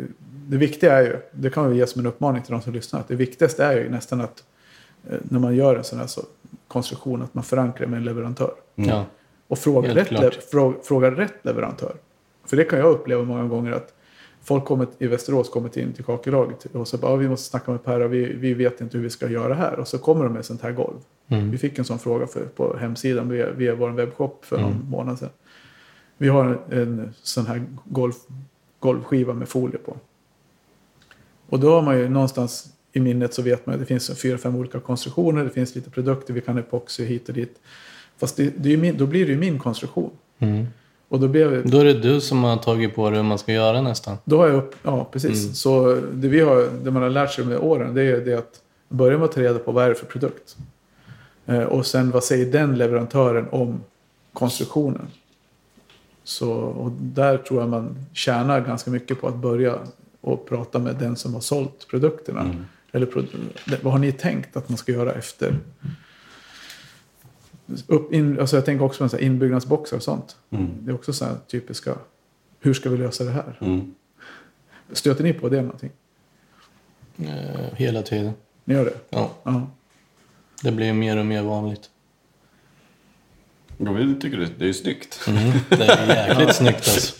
[0.47, 2.99] det viktiga är ju, det kan vi ge som en uppmaning till de som lyssnar,
[2.99, 4.43] att det viktigaste är ju nästan att
[5.09, 6.21] eh, när man gör en sån här så,
[6.67, 8.53] konstruktion, att man förankrar med en leverantör.
[8.75, 9.05] Ja.
[9.47, 10.43] Och frågar rätt,
[10.85, 11.93] frågar rätt leverantör.
[12.45, 13.93] För det kan jag uppleva många gånger att
[14.43, 17.71] folk kommit, i Västerås kommit in till kakelaget och så bara, "Ja, vi måste snacka
[17.71, 19.79] med Per och vi, vi vet inte hur vi ska göra här.
[19.79, 20.97] Och så kommer de med sånt här golv.
[21.27, 21.51] Mm.
[21.51, 24.69] Vi fick en sån fråga för, på hemsidan via, via vår webbshop för Mm.
[24.69, 25.29] någon månad sedan.
[26.17, 28.13] Vi har en, en sån här golv,
[28.79, 29.95] golvskiva med folie på.
[31.49, 34.37] Och då har man ju någonstans i minnet så vet man att det finns fyra,
[34.37, 35.43] fem olika konstruktioner.
[35.43, 37.59] Det finns lite produkter, vi kan epoxy hit och dit.
[38.17, 40.11] Fast det, det min, då blir det ju min konstruktion.
[40.39, 40.65] Mm.
[41.13, 43.53] Och då, blev, Då är det du som har tagit på dig hur man ska
[43.53, 44.17] göra nästan.
[44.23, 45.43] då har jag upp, ja precis.
[45.43, 45.53] Mm.
[45.53, 48.61] Så det, vi har, det man har lärt sig med åren det är det att
[48.89, 50.57] börja med att ta reda på vad är det för produkt.
[51.45, 53.83] Eh, och sen vad säger den leverantören om
[54.33, 55.07] konstruktionen.
[56.23, 59.75] Så, och där tror jag man tjänar ganska mycket på att börja
[60.21, 62.41] och prata med den som har sålt produkterna.
[62.41, 62.65] Mm.
[62.91, 63.07] Eller
[63.83, 65.55] vad har ni tänkt att man ska göra efter?
[67.87, 70.35] Upp, in, alltså jag tänker också på inbyggnadsboxar och sånt.
[70.49, 70.69] Mm.
[70.79, 71.95] Det är också så här typiska,
[72.59, 73.57] hur ska vi lösa det här?
[73.61, 73.93] Mm.
[74.91, 75.91] Stöter ni på det någonting?
[77.17, 78.31] Eh, hela tiden.
[78.65, 78.93] Ni gör det?
[79.09, 79.31] Ja.
[79.43, 79.67] Ja.
[80.63, 81.89] Det blir mer och mer vanligt.
[83.77, 85.19] Vi tycker det, det är snyggt.
[85.27, 87.15] Mm, det är jäkligt snyggt alltså.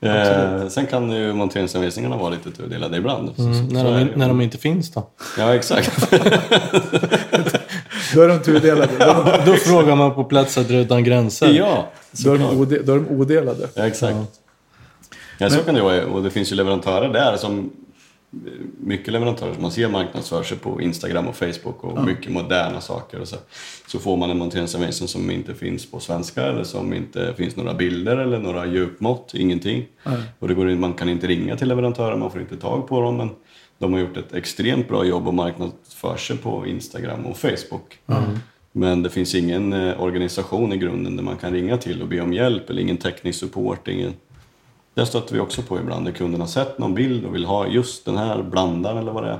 [0.00, 3.38] Eh, sen kan ju monteringsanvisningarna vara lite tudelade ibland.
[3.38, 5.10] Mm, så- när, så de, när de inte finns då?
[5.38, 6.12] Ja, exakt.
[8.14, 8.92] Då är de tudelade.
[8.98, 11.52] Då Då frågar man på Platsättare utan gränser.
[11.52, 11.88] ja,
[12.24, 13.68] då är ode, då är de odelade.
[13.74, 14.16] Ja, exakt.
[15.38, 16.06] Ja, så kan det vara.
[16.06, 17.70] Och det finns ju leverantörer där som...
[18.80, 23.20] Mycket leverantörer som man ser marknadsför sig på Instagram och Facebook och mycket moderna saker.
[23.20, 23.36] Och så.
[23.86, 27.74] så får man en monteringsanvisning som inte finns på svenska eller som inte finns några
[27.74, 29.84] bilder eller några djupmått, ingenting.
[30.38, 33.00] Och det går, in- man kan inte ringa till leverantörer, man får inte tag på
[33.00, 33.16] dem.
[33.16, 33.30] Men
[33.78, 37.98] de har gjort ett extremt bra jobb och marknadsför sig på Instagram och Facebook.
[38.72, 42.20] Men det finns ingen eh, organisation i grunden där man kan ringa till och be
[42.20, 43.88] om hjälp eller ingen teknisk support.
[43.88, 44.14] Ingen...
[44.94, 47.66] Där stöter vi också på ibland där kunden har sett någon bild och vill ha
[47.66, 49.38] just den här blandaren eller vad det är.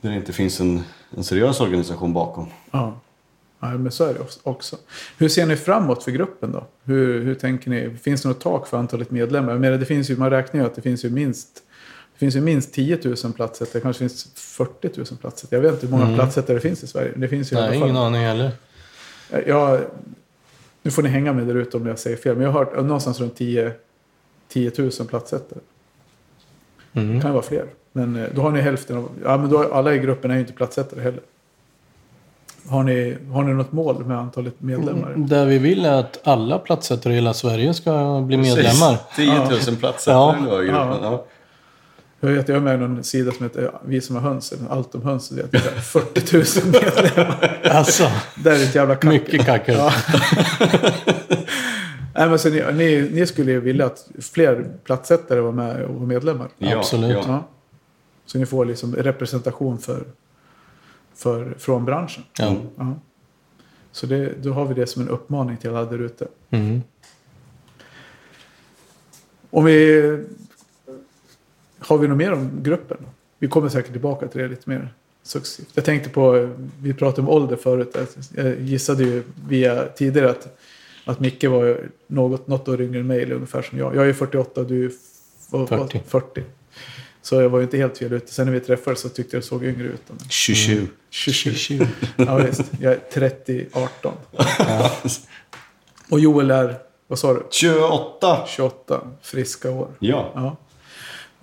[0.00, 0.82] Där det inte finns en,
[1.16, 2.46] en seriös organisation bakom.
[2.70, 3.00] Ja.
[3.60, 4.76] ja, men så är det också.
[5.18, 6.66] Hur ser ni framåt för gruppen då?
[6.84, 7.96] Hur, hur tänker ni?
[8.02, 9.58] Finns det något tak för antalet medlemmar?
[9.58, 11.62] Menar, det finns ju, man räknar ju att det finns ju minst
[12.20, 13.66] finns ju minst 10 000 platser.
[13.72, 15.48] Det kanske finns 40 000 platser.
[15.50, 17.12] Jag vet inte hur många platser det finns i Sverige.
[17.16, 17.88] Det finns ju i Nej, alla fall.
[17.88, 18.50] ingen aning heller.
[19.46, 19.80] Jag,
[20.82, 22.36] nu får ni hänga med där ute om jag säger fel.
[22.36, 23.72] Men jag har hört någonstans runt 10,
[24.48, 25.58] 10 000 platsättare.
[26.92, 27.20] Det Mm.
[27.20, 27.64] kan ju vara fler.
[27.92, 29.08] Men eh, då har ni hälften av...
[29.24, 31.20] Ja, men då, alla i gruppen är ju inte platsättare heller.
[32.68, 35.14] Har ni, har ni något mål med antalet medlemmar?
[35.16, 38.96] Det vi vill är att alla platsättare i hela Sverige ska bli medlemmar.
[39.16, 40.36] 10 000 platser Ja.
[40.48, 40.62] ja.
[40.62, 40.98] i gruppen.
[41.02, 41.24] Ja.
[42.20, 42.28] Ja.
[42.28, 44.68] Jag vet, jag är med i någon sida som heter Vi som har höns, eller
[44.68, 45.28] allt om höns.
[45.28, 47.60] Det är 40 000 medlemmar.
[47.64, 48.10] Alltså,
[48.44, 49.04] Det är ett jävla kack.
[49.10, 49.74] mycket kackor.
[49.74, 49.92] Ja.
[52.14, 55.94] Nej, men så ni, ni, ni skulle ju vilja att fler platsättare var med och
[55.94, 56.48] var medlemmar?
[56.58, 57.10] Ja, Absolut.
[57.12, 57.24] Ja.
[57.26, 57.48] Ja.
[58.26, 60.04] Så ni får liksom representation för,
[61.14, 62.22] för, från branschen?
[62.38, 62.56] Ja.
[62.76, 62.94] Ja.
[63.92, 66.28] Så det, då har vi det som en uppmaning till alla där ute.
[66.50, 66.82] Mm.
[69.50, 70.24] Om vi...
[71.80, 72.96] Har vi något mer om gruppen?
[73.38, 75.68] Vi kommer säkert tillbaka till det lite mer successivt.
[75.74, 76.50] Jag tänkte på,
[76.82, 77.96] vi pratade om ålder förut.
[78.36, 80.58] Jag gissade ju via tidigare att,
[81.04, 83.96] att Micke var något, något år yngre än mig, eller ungefär som jag.
[83.96, 84.94] Jag är 48 och du är f-
[85.50, 86.00] vad- vad- 40.
[86.06, 86.42] 40.
[87.22, 88.32] Så jag var ju inte helt fel ute.
[88.32, 90.02] Sen när vi träffades så tyckte jag såg yngre ut.
[90.08, 90.86] Men 27.
[91.10, 91.86] 27.
[92.16, 94.12] Ja visst, jag är 30, 18.
[96.10, 97.42] Och Joel är, vad sa du?
[97.50, 98.44] 28!
[98.46, 99.88] 28 friska år.
[99.98, 100.32] Ja.
[100.34, 100.56] Ja.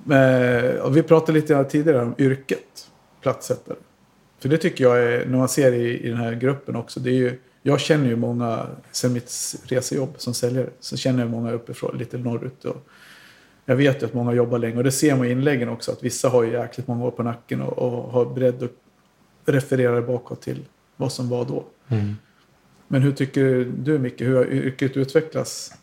[0.08, 2.90] Men, och vi pratade lite tidigare om yrket,
[3.22, 3.78] platssättare.
[4.40, 7.10] För det tycker jag är, när man ser i, i den här gruppen också, det
[7.10, 11.52] är ju, jag känner ju många, sen mitt resejobb som säljare, så känner jag många
[11.52, 12.66] uppifrån, lite norrut.
[12.66, 12.88] Och
[13.66, 16.04] jag vet ju att många jobbar länge och det ser man i inläggen också, att
[16.04, 18.70] vissa har ju jäkligt många år på nacken och, och har bredd och
[19.46, 20.66] refererar bakåt till
[20.96, 21.66] vad som var då.
[21.88, 22.16] Mm.
[22.88, 25.74] Men hur tycker du Micke, hur har yrket utvecklats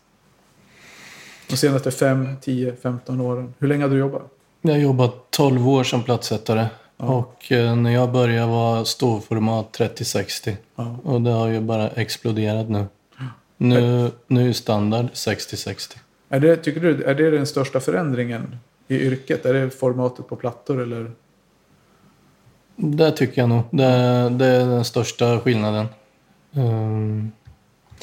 [1.48, 3.54] de senaste 5, 10, 15 åren?
[3.58, 4.22] Hur länge hade du jobbat?
[4.62, 6.66] Jag har jobbat 12 år som platssättare.
[6.96, 10.56] Och eh, när jag började var storformat 30-60.
[10.76, 10.96] Ja.
[11.04, 12.86] Och det har ju bara exploderat nu.
[13.56, 15.96] Nu, nu är standard 60-60.
[16.28, 18.56] Är det, tycker du, är det den största förändringen
[18.88, 19.46] i yrket?
[19.46, 21.10] Är det formatet på plattor eller?
[22.76, 23.62] Det tycker jag nog.
[23.70, 23.84] Det,
[24.28, 25.86] det är den största skillnaden.
[26.52, 27.32] Um,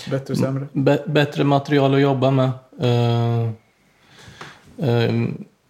[0.09, 0.67] Bättre, sämre?
[0.73, 2.51] Bä- bättre material att jobba med.
[2.79, 3.41] Eh,
[4.89, 5.27] eh,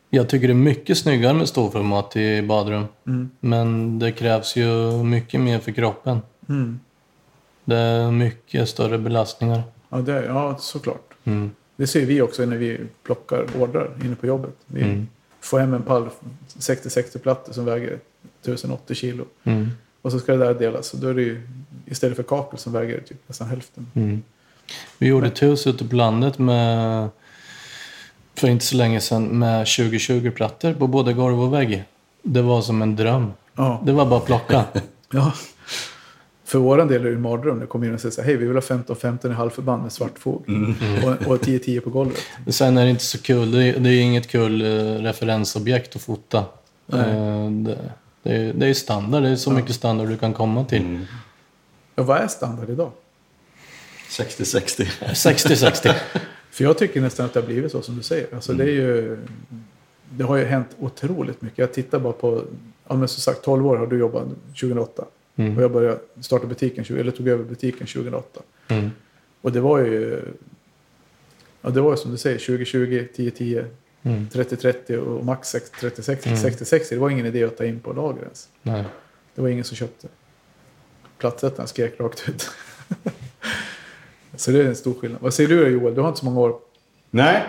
[0.10, 2.86] jag tycker det är mycket snyggare med storformat i badrum.
[3.08, 3.30] Mm.
[3.40, 6.20] Men det krävs ju mycket mer för kroppen.
[6.50, 6.80] Mm.
[7.66, 9.64] Det är mycket större belastningar.
[9.90, 11.14] Ja, det, ja, såklart.
[11.24, 11.52] Mm.
[11.76, 14.54] Det ser vi också när vi plockar ordrar inne på jobbet.
[14.66, 15.08] Vi Mm.
[15.42, 16.10] får hem en pall
[16.60, 18.00] 60-60 plattor som väger
[18.42, 19.26] 1080 kilo.
[19.44, 19.70] Mm.
[20.02, 20.94] Och så ska det där delas.
[20.94, 21.42] Och då är det ju
[21.92, 23.88] istället för kakel som väger typ nästan hälften.
[23.94, 24.24] Mm.
[24.98, 27.10] Vi gjorde ett hus ute på landet med,
[28.36, 31.84] för inte så länge sedan med 20-20 plattor på både golv och vägg.
[32.22, 33.32] Det var som en dröm.
[33.56, 33.82] Ja.
[33.86, 34.66] Det var bara att plocka.
[35.12, 35.34] ja.
[36.46, 37.60] För våran del är det en mardröm.
[37.60, 39.92] Det kommer in och säger så här, hej vi vill ha 15-15 i halvförband med
[39.92, 40.46] svart fog.
[41.04, 42.18] Och, och 10-10 på golvet.
[42.48, 43.52] Sen är det inte så kul.
[43.52, 44.68] Det är, det är inget kul eh,
[45.04, 46.38] referensobjekt att fota.
[46.94, 47.78] Eh, det,
[48.24, 49.24] det, är, det är standard.
[49.24, 50.82] Det är så mycket standard du kan komma till.
[50.82, 51.06] Mm.
[52.02, 52.92] Ja, vad är standard idag?
[54.10, 54.86] 60-60.
[55.02, 55.94] 60-60.
[56.52, 58.28] För jag tycker nästan att det har blivit så som du säger.
[58.36, 59.18] Alltså det är ju...
[60.10, 61.58] Det har ju hänt otroligt mycket.
[61.58, 62.44] Jag tittar bara på...
[62.88, 65.06] Ja men som sagt 12 år har du jobbat 2008.
[65.36, 65.58] Mm.
[65.58, 68.42] Och jag började starta butiken, 20 eller tog över butiken 2008.
[68.68, 68.92] Mm.
[69.42, 70.22] Och det var ju...
[71.62, 73.66] Ja det var ju som du säger 2020, 10-10,
[74.04, 74.28] Mm.
[74.32, 76.38] 30-30 och max 30-60, Mm.
[76.38, 76.90] 60-60.
[76.90, 78.50] Det var ingen idé att ta in på lager ens.
[78.62, 78.84] Nej.
[79.36, 80.08] Det var ingen som köpte.
[81.22, 82.50] Platsättaren skrek rakt ut.
[84.36, 85.22] så det är en stor skillnad.
[85.22, 85.96] Vad säger du Joel?
[85.96, 86.56] Du har inte så många år.
[87.10, 87.44] Nej.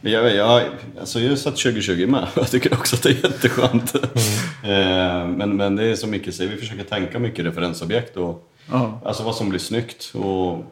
[0.00, 0.62] Jag, jag,
[1.00, 2.28] alltså jag satt 2020 med.
[2.36, 3.94] Jag tycker också att det är jätteskönt.
[3.94, 9.00] Eh, men, men det är så mycket, så vi försöker tänka mycket referensobjekt och Ja.
[9.04, 10.12] alltså vad som blir snyggt.
[10.14, 10.64] Och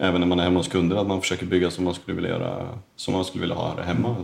[0.00, 2.30] även när man är hemma hos kunder, att man försöker bygga som man skulle vilja
[2.30, 4.16] göra, som man skulle vilja ha det hemma.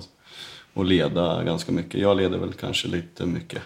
[0.74, 2.00] Och leda ganska mycket.
[2.00, 3.62] Jag leder väl kanske lite mycket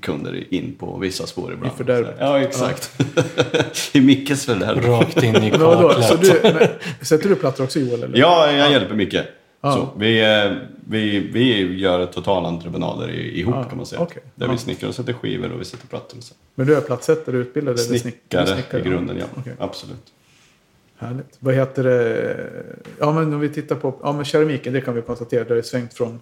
[0.00, 1.72] kunder in på vissa spår ibland.
[1.74, 2.16] I fördärvet.
[2.18, 3.00] Ja, exakt.
[3.92, 4.80] I Mickes fördärv.
[4.86, 6.02] Rakt in i vadå?
[6.02, 6.42] Så kaklet.
[6.42, 6.68] du, men,
[7.06, 8.02] sätter du plattor också Joel?
[8.02, 8.18] Eller?
[8.18, 9.26] Ja, jag hjälper mycket.
[9.60, 9.72] Ja.
[9.72, 10.52] Så, vi, eh,
[10.88, 14.00] vi, vi gör totalentreprenader i- ihop Ja, kan man säga.
[14.02, 14.22] okej.
[14.34, 14.52] Där Ja.
[14.52, 16.16] vi snickrar och sätter skivor och vi sätter plattor.
[16.18, 16.34] och Så.
[16.54, 17.74] Men du är platsättare, utbildad?
[17.74, 19.24] eller snick- Snickare, i grunden, ja.
[19.36, 19.52] Okej.
[19.58, 20.12] Absolut.
[20.98, 21.36] Härligt.
[21.38, 22.36] Vad heter det?
[22.98, 25.44] Ja, men om vi tittar på ja, men keramiken, det kan vi konstatera.
[25.44, 26.20] Det har svängt från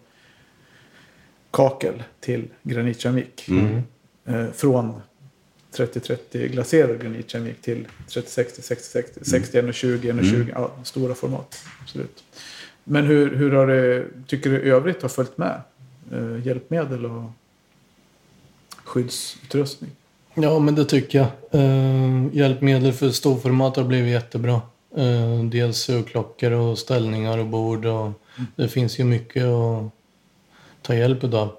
[1.56, 3.48] kakel till granitkeramik.
[3.48, 3.82] Mm.
[4.24, 5.00] Eh, från
[5.76, 8.44] 30-30 glaserad granitkeramik till 30-60,
[9.24, 11.64] 60-60, 60 20 20 Ja, stora format.
[11.82, 12.24] Absolut.
[12.84, 15.60] Men hur, hur har det, tycker du övrigt har följt med?
[16.12, 17.30] Eh, hjälpmedel och
[18.84, 19.90] skyddsutrustning?
[20.34, 21.60] Ja, men det tycker jag.
[21.60, 24.60] Eh, hjälpmedel för storformat har blivit jättebra.
[24.96, 27.84] Eh, dels klockor och ställningar och bord.
[27.84, 28.10] Och
[28.56, 29.95] det finns ju mycket att
[30.86, 31.50] ta hjälp av.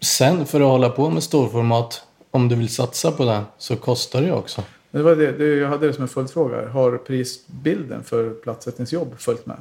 [0.00, 4.22] Sen för att hålla på med storformat, om du vill satsa på det, så kostar
[4.22, 4.62] det också.
[4.90, 6.68] Det var det, det, jag hade det som en följdfråga.
[6.68, 9.56] Har prisbilden för platssättningsjobb följt med?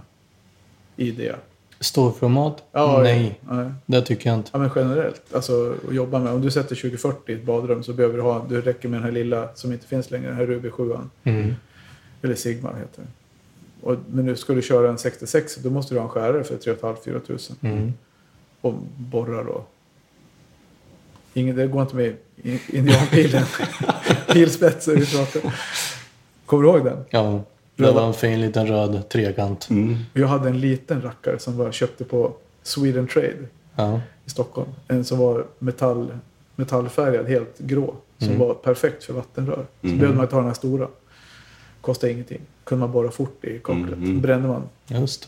[0.95, 1.35] I det?
[1.79, 2.63] Storformat?
[2.71, 3.71] Ja, Nej, Nej.
[3.85, 4.49] det tycker jag inte.
[4.53, 5.21] Ja, men generellt.
[5.33, 6.33] Alltså att jobba med.
[6.33, 8.45] Om du sätter 2040 i ett badrum så behöver du ha.
[8.49, 10.27] Det räcker med den här lilla som inte finns längre.
[10.27, 11.55] Den här Ruby 7 Mm.
[12.21, 13.03] Eller Sigma heter.
[13.81, 16.57] Och, men nu ska du köra en 66 då måste du ha en skärare för
[16.57, 17.55] 3 500-4 tusen.
[17.61, 17.93] Mm.
[18.61, 19.63] Och borrar då.
[21.33, 23.43] Ingen, det går inte med i indianbilen.
[24.33, 25.55] Pilspetsar vi pratar.
[26.45, 27.05] Kommer du ihåg den?
[27.09, 27.41] Ja,
[27.75, 29.69] det var en fin liten röd trekant.
[29.69, 29.97] Mm.
[30.13, 32.33] Jag hade en liten rackare som var, köpte på
[32.63, 33.37] Sweden Trade
[33.75, 33.99] Ja.
[34.25, 34.69] i Stockholm.
[34.87, 36.17] En som var metall,
[36.55, 37.95] metallfärgad, helt grå.
[38.17, 38.39] Som Mm.
[38.39, 39.65] var perfekt för vattenrör.
[39.81, 39.99] Så Mm.
[39.99, 40.87] behövde man ta den här stora.
[41.81, 42.41] Kostade ingenting.
[42.63, 43.93] Kunde man borra fort i kaklet.
[43.93, 44.21] Mm.
[44.21, 44.69] Brände man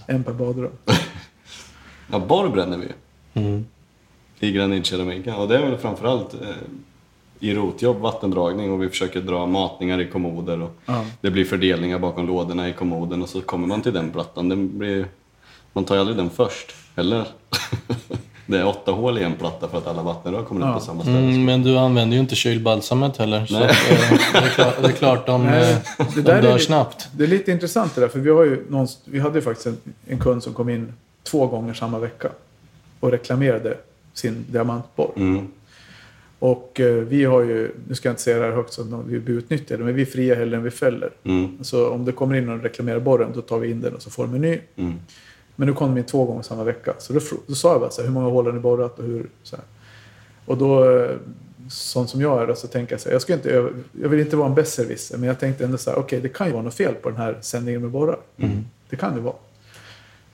[0.07, 0.71] en per badrum.
[2.11, 2.87] Ja, borr bränner vi
[3.33, 3.65] Mm.
[4.39, 5.33] i granitkeramiken.
[5.35, 6.39] Och det är väl framförallt eh,
[7.39, 10.61] i rotjobb, vattendragning och vi försöker dra matningar i kommoder.
[10.61, 11.05] Och Ja.
[11.21, 14.49] Det blir fördelningar bakom lådorna i kommoden och så kommer man till den plattan.
[14.49, 15.05] Den blir,
[15.73, 17.27] man tar ju aldrig den först, eller?
[18.45, 20.67] det är åtta hål i en platta för att alla vattenrör kommer Ja.
[20.69, 21.17] upp på samma ställe.
[21.17, 23.45] Mm, men du använder ju inte kylbalsamet heller.
[23.45, 23.63] Så Nej.
[23.69, 25.77] att, eh, det, är klart, det är klart de, Nej, eh,
[26.15, 27.07] det de dör lite- snabbt.
[27.17, 28.07] Det är lite intressant det där.
[28.07, 29.77] För vi, har ju någon, vi hade ju faktiskt en,
[30.07, 32.29] en kund som kom in två gånger samma vecka.
[33.03, 33.77] Och reklamerade
[34.13, 35.11] sin diamantborr.
[35.15, 35.47] Mm.
[36.39, 39.05] Och eh, vi har ju, nu ska jag inte säga det här högt så att
[39.07, 41.09] vi blir utnyttjade, men vi friar hellre än vi fäller.
[41.23, 41.63] Mm.
[41.63, 44.01] Så om det kommer in någon och reklamerar borren, då tar vi in den och
[44.01, 44.59] så får de en ny.
[44.75, 44.93] Mm.
[45.55, 46.93] Men nu kom de in två gånger samma vecka.
[46.99, 49.05] Så då, då sa jag bara så här, hur många hål har ni borrat och
[49.05, 49.25] hur?
[49.43, 49.65] Så här.
[50.45, 51.11] Och då, eh,
[51.69, 54.09] sån som jag är, då, så tänker jag så här, jag, ska inte, över- jag
[54.09, 56.53] vill inte vara en besserwisser, men jag tänkte ändå så här, okej, det kan ju
[56.53, 58.19] vara något fel på den här sändningen med borrar.
[58.89, 59.35] Det kan det vara.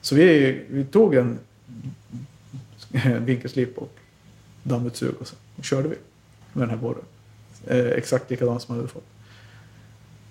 [0.00, 1.38] Så vi, vi tog en
[3.20, 3.92] vinkelslip och
[4.62, 5.96] dammutsug och så och körde vi
[6.52, 7.04] med den här borren.
[7.66, 9.06] Eh, exakt likadan som man hade fått.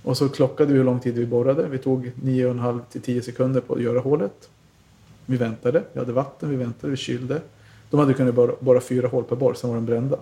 [0.04, 1.68] Och så klockade vi hur lång tid vi borrade.
[1.68, 4.50] Vi tog 9,5 till 10 sekunder på att göra hålet.
[5.26, 7.42] Vi väntade, vi hade vatten, vi väntade, vi kylde.
[7.90, 10.20] De hade kunnat borra, borra fyra hål per borr, sen var de brända.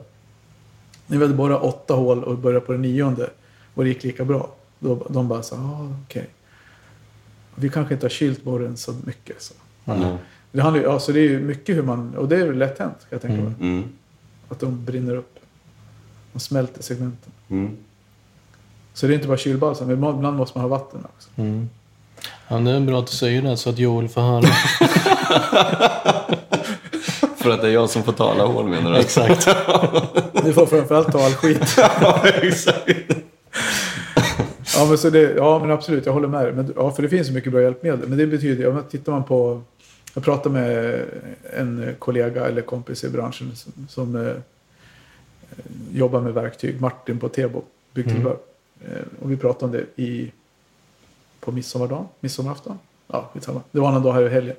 [1.08, 3.30] När vi hade borrat åtta hål och började på det nionde
[3.74, 4.56] och det gick lika bra.
[4.80, 6.30] Då, de bara så ah, okej.
[7.56, 9.42] Vi kanske inte har kylt borren så mycket.
[9.42, 9.54] Så.
[9.86, 10.18] Mm.
[10.52, 12.58] Det, handlar, ju- ja, så det är ju mycket hur man, och det är väl
[12.58, 13.54] lätt hänt kan jag tänka mig.
[13.62, 13.84] Mm.
[14.50, 15.40] Att de brinner upp.
[16.34, 17.32] De smälter segmenten.
[17.50, 17.70] Mm.
[18.94, 21.30] Så det är inte bara kylbalsam, men ibland måste man ha vatten också.
[21.36, 21.70] Mm.
[22.48, 24.42] Ja, det är bra att du säger det så att Joel får höra.
[27.38, 28.98] För att det är jag som får tala hål menar du?
[28.98, 29.48] Exakt.
[30.44, 31.76] Du får framförallt ta all skit.
[31.78, 32.90] ja, exakt.
[34.76, 36.54] Ja men, så det, ja men absolut, jag håller med dig.
[36.54, 38.08] Men, ja, för det finns så mycket bra hjälpmedel.
[38.10, 39.62] Men det betyder, ja, men tittar man på...
[40.18, 41.06] Jag pratade med
[41.54, 44.36] en kollega eller kompis i branschen som, som eh,
[45.92, 46.82] jobbar med verktyg.
[46.82, 47.64] Martin på Tebo,
[47.94, 48.38] byggtillbehör.
[48.82, 50.32] Eh, och vi pratade om det i,
[51.40, 52.80] på midsommardagen, midsommarafton.
[53.08, 53.32] Ja.
[53.72, 54.56] Det var någon dag här i helgen.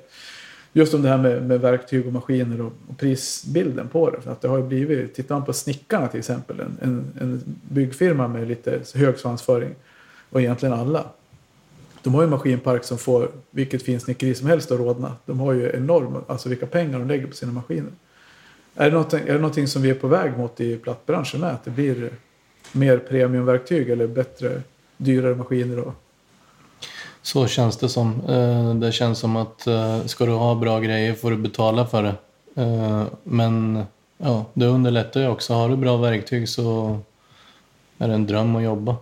[0.73, 4.21] Just om det här med, med verktyg och maskiner och, och prisbilden på det.
[4.21, 7.43] För att det har ju blivit, tittar man på snickarna till exempel, en, en, en
[7.69, 9.75] byggfirma med lite hög svansföring
[10.29, 11.05] och egentligen alla.
[12.03, 15.15] De har ju en maskinpark som får vilket finsnickeri som helst att rodna.
[15.25, 17.91] De har ju enorma, alltså vilka pengar de lägger på sina maskiner.
[18.75, 21.49] Är det, någonting, är det någonting som vi är på väg mot i plattbranschen med?
[21.49, 22.09] Att det blir
[22.71, 24.61] mer premiumverktyg eller bättre,
[24.97, 25.79] dyrare maskiner?
[25.79, 25.93] Och...
[27.21, 28.21] Så känns det som.
[28.27, 32.03] Eh, det känns som att eh, ska du ha bra grejer får du betala för
[32.03, 32.15] det.
[32.61, 33.83] Eh, men
[34.17, 35.53] ja, det underlättar ju också.
[35.53, 36.99] Har du bra verktyg så
[37.97, 38.95] är det en dröm att jobba.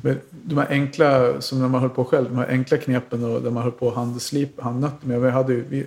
[0.00, 3.42] Men De här enkla, som när man höll på själv, de här enkla knepen och
[3.42, 5.20] där man höll på handslip, handnöt med.
[5.20, 5.86] Vi hade ju, vi,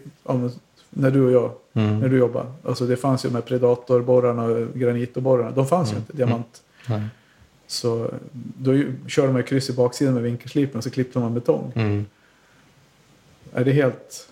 [0.90, 2.00] när du och jag, Mm.
[2.00, 2.46] när du jobbade.
[2.66, 5.52] Alltså det fanns ju de här predatorborrarna och granitborrarna.
[5.52, 6.62] De fanns ju inte, diamant.
[6.90, 7.02] Nej.
[7.68, 11.72] Så då ju- körde man kryss i baksidan med vinkelslipen och så klippte man betong.
[11.76, 12.06] Mm.
[13.54, 14.28] Är det helt...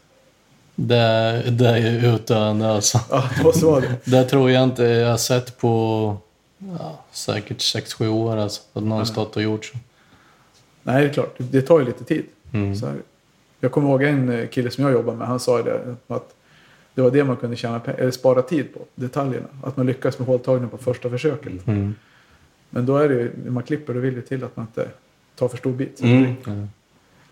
[0.75, 2.99] Det, det är utdöende alltså.
[3.09, 3.95] Ja, det måste vara det.
[4.05, 6.17] Det tror jag inte jag har sett på
[6.59, 8.61] ja, säkert 6-7 år alltså.
[8.73, 9.77] Att någon stått och gjort så.
[10.83, 11.35] Nej, det är klart.
[11.37, 12.25] Det tar ju lite tid.
[12.53, 12.75] Mm.
[12.75, 12.95] Så här.
[13.59, 15.27] Jag kommer ihåg en eh, kille som jag jobbar med.
[15.27, 15.95] Han sa ju det.
[16.07, 16.35] Att
[16.93, 18.79] det var det man kunde tjäna, eller spara tid på.
[18.95, 19.47] Detaljerna.
[19.63, 21.67] Att man lyckas med håltagningen på första försöket.
[21.67, 21.95] Mm.
[22.69, 24.89] Men då är det ju, när man klipper, då vill det till att man inte
[25.35, 26.01] tar för stor bit.
[26.01, 26.35] Mm.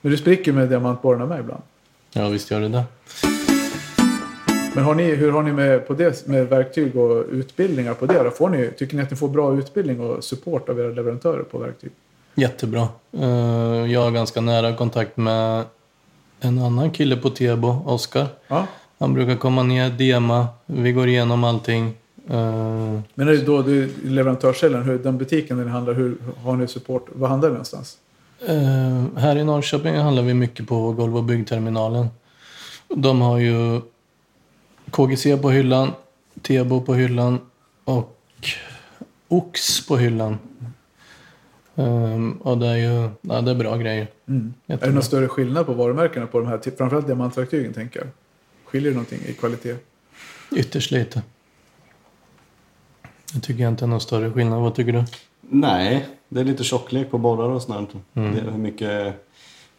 [0.01, 1.63] Men du spricker med diamantborrarna med ibland.
[2.13, 2.83] Ja, visst gör det det.
[4.77, 8.23] Men har ni, hur har ni med, på det, med verktyg och utbildningar på det?
[8.23, 8.29] Då?
[8.31, 11.57] Får ni, tycker ni att ni får bra utbildning och support av era leverantörer på
[11.57, 11.91] verktyg?
[12.35, 12.87] Jättebra.
[13.19, 15.63] Eh, Jag har ganska nära kontakt med
[16.39, 18.27] en annan kille på Tebo, Oskar.
[18.47, 18.67] Ja.
[18.99, 21.85] Han brukar komma ner, dema, vi går igenom allting.
[22.29, 26.17] Eh, Men är det då du, i leverantörscellen, hur, den butiken där ni handlar, hur
[26.43, 27.05] har ni support?
[27.13, 27.97] Var handlar ni någonstans?
[28.47, 32.07] eh, här i Norrköping handlar vi mycket på golv och byggterminalen.
[32.95, 33.81] De har ju
[34.91, 35.91] KGC på hyllan,
[36.41, 37.39] Tebo på hyllan
[37.83, 38.17] och
[39.27, 40.37] Ox på hyllan.
[41.75, 44.07] Eh, och det är ju ja, det är bra grejer.
[44.27, 44.53] Mm.
[44.67, 48.07] Är det någon större skillnad på varumärkena på de här, typ- framförallt diamantverktygen tänker jag?
[48.65, 49.75] Skiljer det någonting i kvalitet?
[50.55, 51.21] Ytterst lite.
[53.33, 54.61] Jag tycker jag inte är någon större skillnad.
[54.61, 55.03] Vad tycker du?
[55.41, 57.89] Nej, det är lite tjocklek på borrar och sånt.
[58.13, 58.33] Mm.
[58.35, 59.26] Det är hur mycket...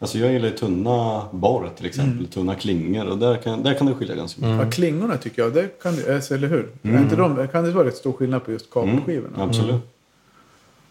[0.01, 2.25] Alltså jag gillar ju tunna borr till exempel, Mm.
[2.27, 4.65] tunna klingor och där kan, där kan det skilja ganska mycket.
[4.65, 6.69] Ja, klingorna tycker jag, det kan det, alltså, eller hur?
[6.83, 9.35] Är inte de, kan det vara rätt stor skillnad på just kabelskivorna?
[9.35, 9.81] Mm, absolut.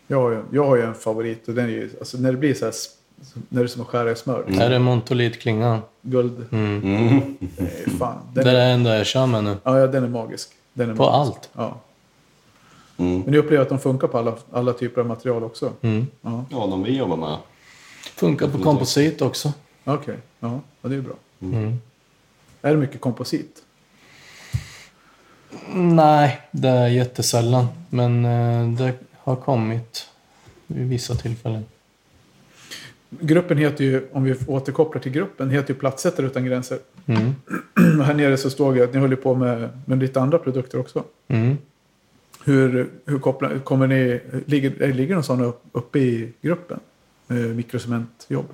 [0.06, 2.38] Jag, har ju, jag har ju en favorit och den är ju, alltså när det
[2.38, 2.74] blir så här,
[3.48, 4.44] när det är som att skära i smör.
[4.60, 5.78] Är det Montolitklingan?
[6.02, 6.44] Guld.
[6.50, 6.82] Mm.
[6.82, 7.20] Mm.
[7.58, 8.16] Nej, fan.
[8.34, 9.56] Det Den är är, det enda jag kör med nu.
[9.64, 10.48] ja, ja, den är magisk.
[10.72, 11.36] Den är På magisk.
[11.36, 11.50] allt.
[11.52, 11.76] Ja.
[13.04, 13.20] Mm.
[13.20, 15.72] Men ni upplever att de funkar på alla, alla typer av material också?
[15.80, 16.06] Mm.
[16.22, 17.36] Ja, Ja, de vi jobbar med.
[18.02, 19.52] Funkar på komposit också.
[19.84, 20.16] okej.
[20.40, 21.14] Ja, ja, det är bra.
[21.40, 21.78] Mm.
[22.62, 23.62] Är det mycket komposit?
[25.74, 27.66] Nej, det är jättesällan.
[27.90, 30.08] Men eh, det har kommit
[30.66, 31.64] vid vissa tillfällen.
[33.10, 36.78] Gruppen heter ju, om vi återkopplar till gruppen, heter ju Plattsättare utan gränser.
[37.06, 37.34] Mm.
[37.98, 40.80] Och här nere så står det att ni håller på med, med lite andra produkter
[40.80, 41.04] också.
[41.28, 41.58] Mm.
[42.44, 46.80] Hur, hur kopplar, kommer ni, ligger, ligger någon sån upp, uppe i gruppen?
[47.30, 48.46] Eh, mikrocementjobb.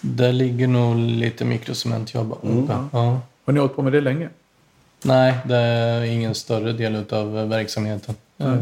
[0.00, 2.46] Det ligger nog lite mikrocementjobb uppe.
[2.72, 2.88] Mm.
[2.92, 3.20] Ja.
[3.44, 4.28] Har ni hållit på med det länge?
[5.04, 8.14] Nej, det är ingen större del av verksamheten.
[8.38, 8.54] Eh,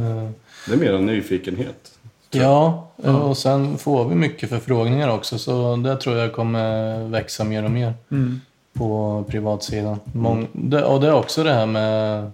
[0.69, 1.93] Det är mer en nyfikenhet.
[2.31, 7.65] Ja, och sen får vi mycket förfrågningar också så det tror jag kommer växa mer
[7.65, 8.41] och mer Mm.
[8.73, 10.01] på privatsidan.
[10.13, 12.31] Mång, det, och det är också det här med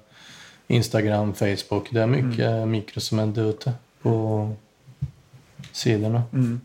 [0.66, 1.88] Instagram, Facebook.
[1.90, 4.50] Det är mycket mikrocement ute på
[5.72, 6.22] sidorna.
[6.32, 6.60] Mm.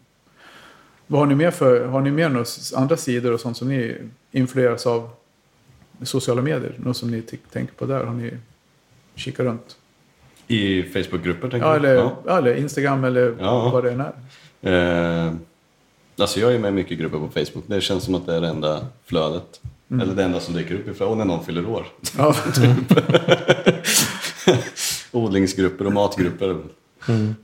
[1.07, 2.45] Vad har ni mer för, har ni mer några
[2.75, 3.95] andra sidor och sånt som ni
[4.31, 5.09] influeras av?
[6.03, 6.73] Sociala medier?
[6.77, 8.03] Något som ni tänker på där?
[8.03, 8.33] Har ni
[9.15, 9.77] kikat runt?
[10.47, 12.17] I Facebookgrupper tänker Ja, eller, Ja.
[12.25, 12.37] ja.
[12.37, 13.69] eller Instagram eller Ja.
[13.69, 14.03] vad det än
[14.61, 15.27] är.
[15.27, 15.33] Eh,
[16.17, 17.63] alltså jag är med i mycket grupper på Facebook.
[17.67, 19.61] Det känns som att det är det enda flödet.
[19.91, 21.07] Eller det enda som dyker upp ifrån.
[21.07, 21.85] Och när någon fyller år.
[22.17, 22.35] Ja.
[25.11, 26.57] Odlingsgrupper och matgrupper.
[27.07, 27.35] Mm.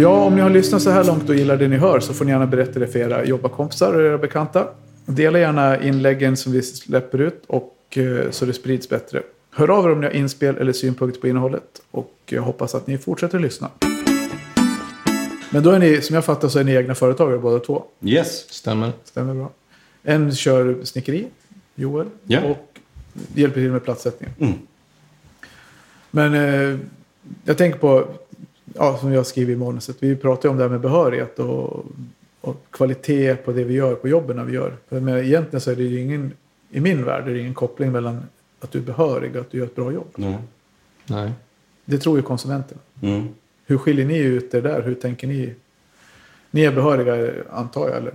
[0.00, 2.24] Ja, om ni har lyssnat så här långt och gillar det ni hör så får
[2.24, 4.68] ni gärna berätta det för era jobbarkompisar och era bekanta.
[5.06, 9.22] Dela gärna inläggen som vi släpper ut och eh, så det sprids bättre.
[9.50, 12.86] Hör av er om ni har inspel eller synpunkter på innehållet och jag hoppas att
[12.86, 13.70] ni fortsätter lyssna.
[15.50, 17.84] Men då är ni, som jag fattar så är ni egna företagare båda två.
[18.04, 18.50] Yes.
[18.50, 18.92] Stämmer.
[19.04, 19.50] Stämmer bra.
[20.02, 21.26] En kör snickeri,
[21.74, 22.40] Joel, Ja.
[22.40, 22.78] och
[23.34, 24.34] hjälper till med platssättningen.
[24.40, 24.54] Mm.
[26.10, 26.78] Men eh,
[27.44, 28.08] jag tänker på,
[28.74, 31.84] ja, som jag skriver i manuset, vi pratar ju om det här med behörighet och,
[32.40, 34.76] och kvalitet på det vi gör, på jobben när vi gör.
[34.88, 36.32] Men egentligen så är det ju ingen,
[36.70, 38.22] i min värld är det ingen koppling mellan
[38.60, 40.14] att du är behörig och att du gör ett bra jobb.
[40.18, 40.34] Mm.
[41.06, 41.32] Nej.
[41.84, 42.80] Det tror ju konsumenterna.
[43.02, 43.28] Mm.
[43.66, 44.82] Hur skiljer ni ut er där?
[44.82, 45.54] Hur tänker ni?
[46.50, 48.14] Ni är behöriga antar jag, eller?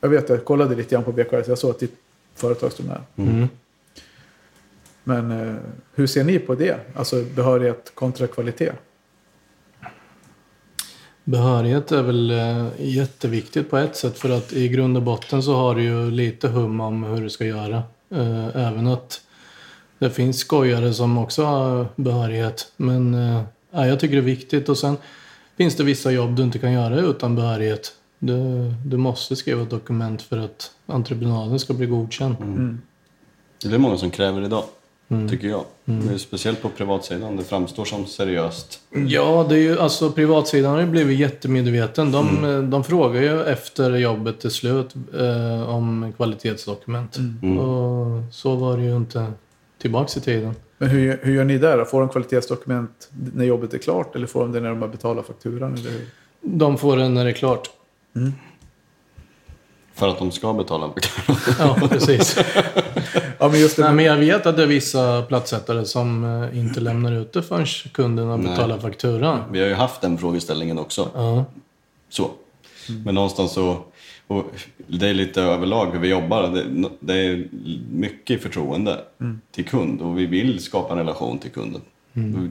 [0.00, 1.94] Jag vet, jag kollade lite grann på BKS, jag såg att ditt
[2.34, 3.00] företag stod med.
[3.16, 3.48] Mm.
[5.04, 5.54] Men eh,
[5.94, 6.76] hur ser ni på det?
[6.94, 8.72] Alltså behörighet kontra kvalitet?
[11.24, 15.54] Behörighet är väl eh, jätteviktigt på ett sätt för att i grund och botten så
[15.54, 17.82] har du ju lite hum om hur du ska göra.
[18.10, 19.20] Eh, även att
[19.98, 22.72] det finns skojare som också har behörighet.
[22.76, 24.96] Men eh, ja, jag tycker det är viktigt och sen
[25.56, 27.92] finns det vissa jobb du inte kan göra utan behörighet.
[28.18, 28.38] Du,
[28.84, 32.36] du måste skriva ett dokument för att entreprenaden ska bli godkänd.
[32.40, 32.80] Mm.
[33.62, 34.64] Det är många som kräver idag,
[35.30, 35.64] tycker jag.
[35.84, 38.80] Men Speciellt på privatsidan, det framstår som seriöst.
[39.08, 42.12] Ja, det är ju, alltså privatsidan har ju blivit jättemedveten.
[42.12, 42.70] De, Mm.
[42.70, 47.16] de frågar ju efter jobbet till slut eh, om kvalitetsdokument.
[47.16, 47.58] Mm.
[47.58, 49.32] Och så var det ju inte
[49.82, 50.54] tillbaks i tiden.
[50.78, 51.78] Men hur, hur gör ni där?
[51.78, 51.84] då?
[51.84, 55.26] Får de kvalitetsdokument när jobbet är klart eller får de det när de har betalat
[55.26, 55.74] fakturan?
[55.74, 56.06] Eller hur?
[56.40, 57.70] De får det när det är klart.
[59.94, 60.90] För att de ska betala.
[61.58, 62.38] Ja, precis.
[63.38, 63.82] Ja, men just det.
[63.82, 67.42] Nej, men jag vet att det är vissa platssättare som eh, inte lämnar ut det
[67.42, 68.50] förrän kunden har Nej.
[68.50, 69.40] betalat fakturan.
[69.52, 71.08] Vi har ju haft den frågeställningen också.
[71.14, 71.44] Ja.
[72.08, 72.30] Så.
[73.04, 73.78] Men någonstans så,
[74.26, 74.44] och
[74.86, 76.48] det är lite överlag hur vi jobbar.
[76.48, 77.48] Det, det är
[77.92, 79.00] mycket förtroende
[79.50, 81.80] till kund och vi vill skapa en relation till kunden.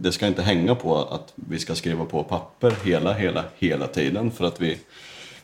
[0.02, 4.32] Det ska inte hänga på att vi ska skriva på papper hela, hela, hela tiden
[4.32, 4.78] för att vi,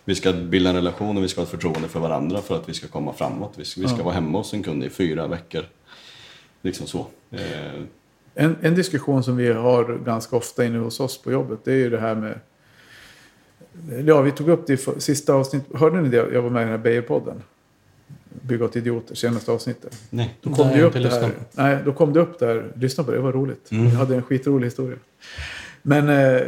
[0.08, 2.70] vi ska bilda en relation och vi ska ha ett förtroende för varandra för att
[2.70, 3.54] vi ska komma framåt.
[3.56, 5.64] Vi ska, vi ska vara hemma hos en kund i fyra veckor.
[6.62, 7.08] Liksom så.
[7.32, 7.40] Eh,
[8.36, 11.76] En, en diskussion som vi har ganska ofta inne hos oss på jobbet det är
[11.76, 12.40] ju det här med...
[14.06, 15.80] Ja, vi tog upp det i för- sista avsnittet.
[15.80, 16.18] Hörde ni det?
[16.34, 17.42] Jag var med i den här Beijer-podden.
[18.42, 20.02] Bygga åt idioter, senaste avsnittet.
[20.10, 20.38] nej.
[20.42, 21.32] Då kom, Nej, det upp det här.
[21.52, 22.72] Nej, då kom det upp där.
[22.76, 23.72] Lyssna på det, det var roligt.
[23.72, 23.84] Mm.
[23.86, 24.98] Jag hade en skitrolig historia.
[25.82, 26.42] Men eh,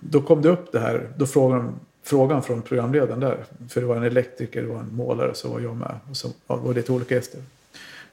[0.00, 1.08] då kom det upp det här.
[1.16, 1.74] Då frågade de,
[2.06, 3.44] frågan från programledaren där.
[3.68, 5.98] För det var en elektriker, det var en målare, så var jag med.
[6.10, 7.40] Och så det var lite olika gäster.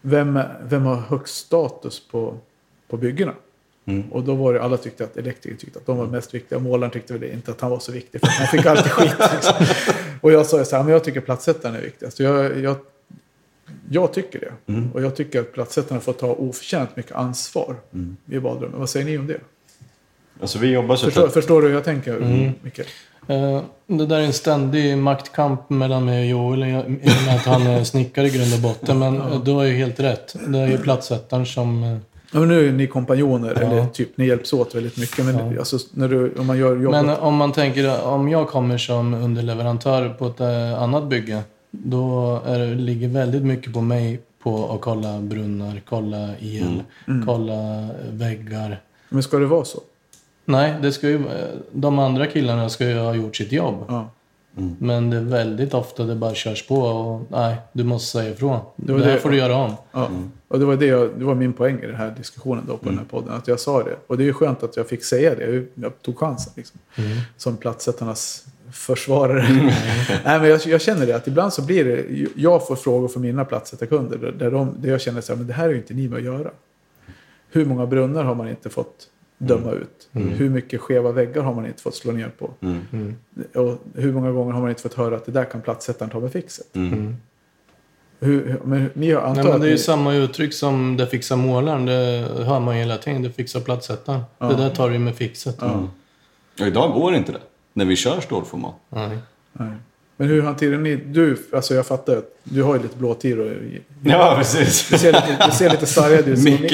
[0.01, 2.37] Vem, vem har högst status på,
[2.87, 3.33] på byggena?
[3.85, 4.11] Mm.
[4.11, 6.59] Och då var det, alla tyckte att elektriker tyckte att de var mest viktiga.
[6.59, 8.21] Målaren tyckte väl inte att han var så viktig.
[8.21, 9.15] För han fick alltid skit.
[9.33, 9.65] Liksom.
[10.21, 12.19] Och jag sa så här, men jag tycker platssättaren är viktigast.
[12.19, 12.75] Jag, jag,
[13.89, 14.73] jag tycker det.
[14.73, 14.91] Mm.
[14.91, 18.17] Och jag tycker att platssättarna får ta oförtjänt mycket ansvar Mm.
[18.25, 18.79] i badrummet.
[18.79, 19.39] Vad säger ni om det?
[20.41, 22.51] Alltså vi jobbar så Förstår, förstår du hur jag tänker, Mm.
[22.61, 22.79] Micke?
[23.27, 26.89] Eh, Det där är en ständig maktkamp mellan mig och Joel i och
[27.25, 28.99] med att han är snickare i grund och botten.
[28.99, 30.36] Men eh, du har ju helt rätt.
[30.47, 31.84] Det är ju platssättaren som...
[31.84, 31.97] eh,
[32.36, 33.67] Ja, men nu är ni kompanjoner, Ja.
[33.67, 35.25] eller typ ni hjälps åt väldigt mycket.
[35.25, 35.59] Men Ja.
[35.59, 37.05] alltså, när du, om man gör jobbet...
[37.05, 41.41] Men om man tänker, om jag kommer som underleverantör på ett eh, annat bygge.
[41.71, 46.84] Då är det, ligger väldigt mycket på mig på att kolla brunnar, kolla el,
[47.25, 48.81] kolla väggar.
[49.09, 49.79] Men ska det vara så?
[50.45, 51.21] Nej, det ska ju,
[51.71, 53.85] de andra killarna ska ju ha gjort sitt jobb.
[53.87, 54.09] Ja.
[54.79, 58.59] Men det är väldigt ofta det bara körs på och nej, du måste säga ifrån.
[58.75, 59.73] Det, var här det- får du göra om.
[59.91, 60.09] Ja.
[60.47, 62.89] Och det var, det, jag, det var min poäng i den här diskussionen då på
[62.89, 63.33] den här podden.
[63.33, 63.95] Att jag sa det.
[64.07, 65.65] Och det är ju skönt att jag fick säga det.
[65.75, 66.79] Jag, tog chansen liksom.
[67.37, 69.41] Som platssättarnas försvarare.
[70.25, 72.27] Nej, men jag, jag känner det att ibland så blir det.
[72.35, 74.17] Jag får frågor från mina platssättarkunder.
[74.17, 76.07] Där, där, de, där jag känner så här, men det här är ju inte ni
[76.07, 76.51] med att göra.
[77.51, 79.07] Hur många brunnar har man inte fått
[79.38, 80.09] döma ut?
[80.11, 82.51] Hur mycket skeva väggar har man inte fått slå ner på?
[82.61, 83.15] Mm.
[83.55, 86.19] Och hur många gånger har man inte fått höra att det där kan platssättaren ta
[86.19, 86.75] med fixet?
[86.75, 87.15] Mm.
[88.19, 91.07] Hur, men ni har antar Nej, men det är ju ni, samma uttryck som det
[91.07, 91.86] fixar målaren.
[91.86, 93.21] Det hör man ju hela tiden.
[93.21, 94.21] Det fixar platssättaren.
[94.38, 95.57] Det där tar du med fixet.
[95.59, 95.88] Ja.
[96.59, 97.41] Och idag går inte det.
[97.73, 98.75] När vi kör stålformat.
[98.89, 99.17] Nej.
[99.53, 99.71] Nej.
[100.18, 100.95] Men hur hanterar ni...
[100.95, 103.57] Du, alltså jag fattar att du har ju lite blåtiror.
[104.03, 104.89] Ja, precis.
[104.89, 106.43] Du ser lite, du ser lite sargad ut.
[106.43, 106.74] Micke,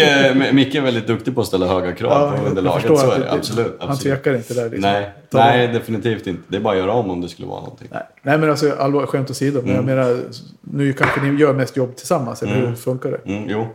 [0.54, 2.86] Micke är väldigt duktig på att ställa höga krav Ja, på jag underlaget.
[3.00, 3.24] Så är det.
[3.26, 3.76] det- Absolut.
[3.80, 4.16] Han absolut.
[4.24, 4.64] tvekar inte där.
[4.70, 4.82] Liksom.
[4.82, 6.42] Nej, Ta- nej, definitivt inte.
[6.48, 7.88] Det är bara att göra om om det skulle vara någonting.
[7.92, 8.04] Nej.
[8.22, 9.62] Nej, men alltså allvar, skämt åsido.
[9.62, 9.96] Men jag Mm.
[9.96, 10.20] menar,
[10.62, 12.44] nu kanske ni gör mest jobb tillsammans.
[12.44, 12.76] Eller hur Mm.
[12.76, 13.32] funkar det?
[13.34, 13.68] Mm, jo.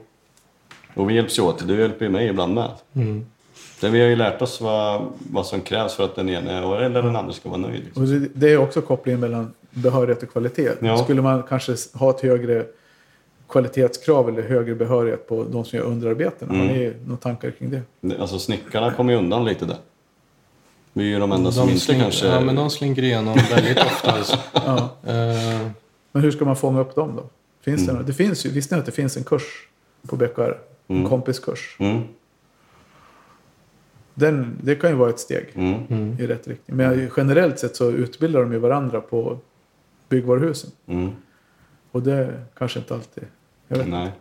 [0.95, 1.69] Och vi hjälps ju åt.
[1.69, 2.69] Du hjälper ju mig ibland med.
[2.97, 3.27] Mm.
[3.81, 5.03] Det vi har ju lärt oss vad,
[5.33, 6.51] vad som krävs för att den ena
[6.85, 7.85] eller den andra ska vara nöjd.
[7.85, 8.03] Liksom.
[8.03, 10.71] Och det, det är också kopplingen mellan behörighet och kvalitet.
[10.81, 10.99] Ja.
[10.99, 12.67] Skulle man kanske ha ett högre
[13.49, 16.55] kvalitetskrav eller högre behörighet på de som gör underarbetena?
[16.55, 16.77] Har Mm.
[16.77, 17.71] ni några tankar kring
[18.01, 18.21] det?
[18.21, 19.77] Alltså snickarna kommer ju undan lite där.
[20.93, 22.27] Vi är ju de enda som De, inte slinker, kanske...
[22.27, 24.13] ja, men de slinker igenom väldigt ofta.
[24.13, 24.39] Alltså.
[24.53, 24.77] Ja.
[25.07, 25.69] Eh,
[26.13, 27.23] Men hur ska man fånga upp dem då?
[27.65, 27.95] Finns Mm.
[27.95, 28.07] det, något?
[28.07, 29.43] det finns ju, visste ni att det finns en kurs
[30.09, 30.41] på BKR?
[30.87, 31.09] En Mm.
[31.09, 31.77] kompiskurs.
[31.81, 32.03] Mm,
[34.15, 36.17] Den, det kan ju vara ett steg mm, mm.
[36.21, 36.77] i rätt riktning.
[36.77, 39.39] Men generellt sett så utbildar de ju varandra på
[40.09, 40.71] byggvaruhusen.
[40.87, 41.11] mm.
[41.91, 43.25] Och det kanske inte alltid...
[43.69, 43.89] Jag vet.
[43.89, 44.13] Nej.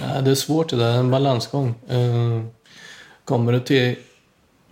[0.00, 1.74] Ja, det är svårt det där, en balansgång.
[1.88, 2.42] Eh,
[3.24, 3.96] kommer, du till,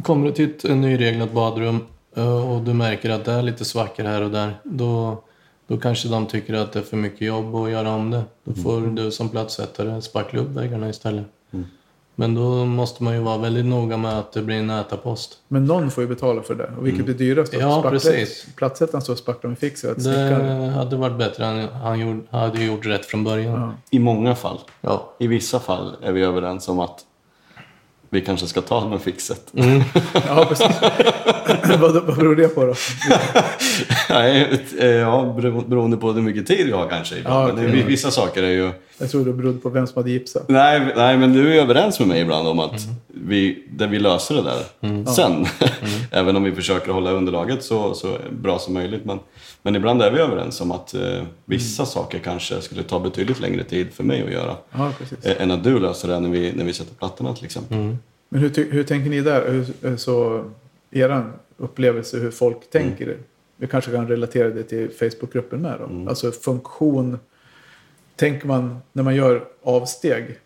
[0.03, 1.81] kommer du till ett nyreglat badrum
[2.17, 5.23] eh, och du märker att det är lite svackor här och där, då
[5.67, 8.25] Då kanske de tycker att det är för mycket jobb att göra om det.
[8.45, 11.27] Då får du som plattsättare spackla upp väggarna istället.
[12.19, 15.33] Men då måste man ju vara väldigt noga med att det blir en ätarpost.
[15.49, 16.71] Men någon får ju betala för det.
[16.79, 17.53] Och vilket blir dyrast?
[17.53, 17.61] då?
[17.61, 18.47] Ja, precis.
[18.57, 19.85] Plattsättaren står och spacklar med fix.
[19.85, 23.61] och att Det hade varit bättre än han gjorde, hade gjort rätt från början.
[23.61, 23.73] Ja.
[23.91, 24.59] I många fall.
[24.81, 25.13] Ja.
[25.19, 27.01] I vissa fall är vi överens om att
[28.11, 29.53] vi kanske ska ta med fixet.
[30.29, 30.67] Ja, precis.
[31.81, 32.75] vad, vad beror det på då?
[34.11, 37.15] Nej, eh, ja, bero- beroende på hur mycket tid vi har kanske.
[37.25, 38.71] Ja, Men vissa saker är ju...
[38.99, 40.49] Jag tror det berodde på vem som hade gipsat.
[40.49, 44.35] Nej, nej, men du är överens med mig ibland om att vi, där vi löser
[44.35, 44.65] det där
[45.15, 45.47] sen.
[46.11, 49.05] Även om vi försöker hålla underlaget så, så bra som möjligt.
[49.05, 49.19] Men,
[49.63, 53.65] men ibland är vi överens om att eh, vissa saker kanske skulle ta betydligt längre
[53.65, 54.57] tid för mig att göra.
[55.23, 57.97] Eh, Än att du löser det när vi, när vi sätter plattorna till exempel.
[58.29, 59.65] Men hur, hur tänker ni där?
[59.83, 60.45] Hur, så,
[60.91, 61.25] er
[61.57, 63.17] upplevelse hur folk tänker?
[63.57, 66.09] Vi kanske kan relatera det till Facebookgruppen med då.
[66.11, 67.19] Alltså funktion.
[68.17, 70.39] Tänker man när man gör avsteg?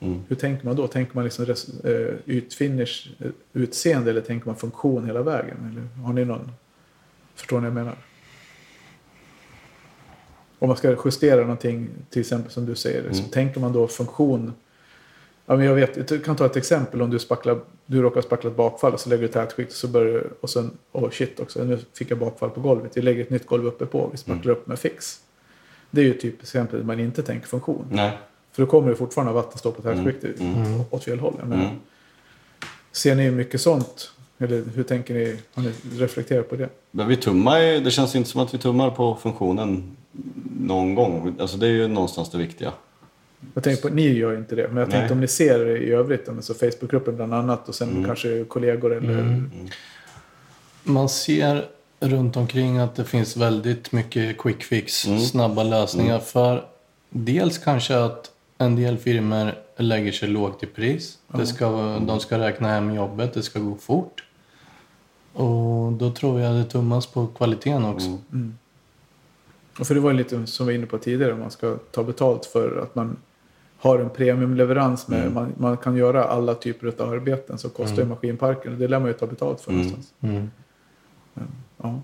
[0.00, 0.22] Mm.
[0.28, 0.86] Hur tänker man då?
[0.86, 5.56] Tänker man liksom res, eh, ytfinish, eh, utseende eller tänker man funktion hela vägen?
[5.70, 6.52] Eller har ni någon?
[7.34, 7.96] Förstår ni vad jag menar?
[10.58, 14.52] Om man ska justera någonting, till exempel som du säger, så tänker man då funktion.
[15.46, 18.50] Ja, men jag, vet, jag kan ta ett exempel om du, spacklar, du råkar spackla
[18.50, 21.64] ett bakfall och så lägger du tätskikt och så börjar och sen, oh shit också,
[21.64, 22.96] nu fick jag bakfall på golvet.
[22.96, 25.20] Vi lägger ett nytt golv uppe på, vi spacklar upp med fix.
[25.90, 27.86] Det är ju typ exempel där man inte tänker funktion.
[27.90, 28.18] Nej.
[28.52, 30.36] För då kommer det fortfarande ha vatten stå på tätskiktet
[30.90, 31.34] åt fel håll.
[31.42, 31.64] Menar.
[31.64, 31.76] Mm.
[32.92, 34.12] Ser ni mycket sånt?
[34.38, 35.36] Eller hur tänker ni?
[35.54, 36.68] Har ni reflekterat på det?
[36.90, 39.96] Men vi tummar ju, det känns inte som att vi tummar på funktionen
[40.60, 41.36] någon gång.
[41.40, 42.72] Alltså det är ju någonstans det viktiga.
[43.54, 44.98] Jag tänker på, ni gör inte det, men jag Nej.
[44.98, 48.94] tänkte om ni ser det i övrigt, alltså Facebookgruppen bland annat och sen kanske kollegor
[48.94, 49.42] eller...
[50.82, 51.64] Man ser
[52.00, 56.18] runt omkring att det finns väldigt mycket quick fix, snabba lösningar.
[56.18, 56.64] För
[57.10, 61.18] dels kanske att en del firmor lägger sig lågt i pris.
[61.28, 64.24] Det ska, de ska räkna hem jobbet, det ska gå fort.
[65.32, 68.18] Och då tror jag det tummas på kvaliteten också.
[69.78, 72.46] Och för det var lite som vi var inne på tidigare, man ska ta betalt
[72.46, 73.16] för att man
[73.78, 78.08] har en premiumleverans med, man, man kan göra alla typer av arbeten så kostar ju
[78.08, 80.12] maskinparken och det lär man ju ta betalt för någonstans.
[80.20, 80.50] Mm.
[81.82, 82.00] Ja.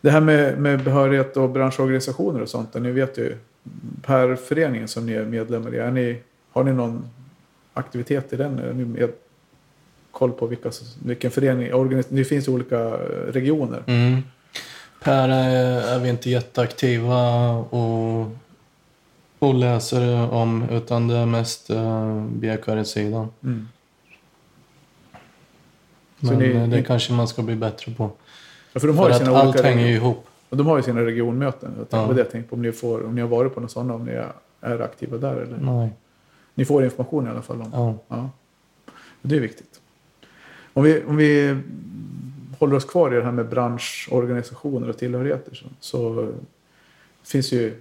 [0.00, 3.36] Det här med, med behörighet och branschorganisationer och sånt, ni vet ju
[4.02, 6.20] per föreningen som ni är medlemmar i, är ni,
[6.52, 7.08] har ni någon
[7.74, 8.58] aktivitet i den?
[8.58, 9.10] Är ni med
[10.10, 10.70] koll på vilka,
[11.04, 12.96] vilken förening, organis- det finns ju olika eh,
[13.32, 13.82] regioner.
[13.86, 14.22] Mm.
[15.02, 18.26] Per är, är vi inte jätteaktiva och,
[19.38, 23.28] och läser om, utan det är mest uh, BKR-sidan.
[23.42, 23.68] Mm.
[26.18, 28.10] Men ni- eh, det ni- kanske man ska bli bättre på.
[28.72, 30.26] Ja, för de har För ju att sina allt olika hänger ju ihop.
[30.48, 31.70] och de har ju sina regionmöten.
[31.78, 32.12] Jag tänkte Ja.
[32.14, 34.04] det, jag tänkte på om ni, får, om ni har varit på något sådana, om
[34.04, 35.36] ni är, är aktiva där.
[35.36, 35.58] Eller?
[35.60, 35.90] Nej.
[36.54, 37.94] Ni får information i alla fall om Ja.
[38.08, 38.30] Ja.
[39.22, 39.80] Det är viktigt.
[40.72, 41.56] Om vi, om vi
[42.58, 46.28] håller oss kvar i det här med branschorganisationer och tillhörigheter så, så
[47.22, 47.74] finns ju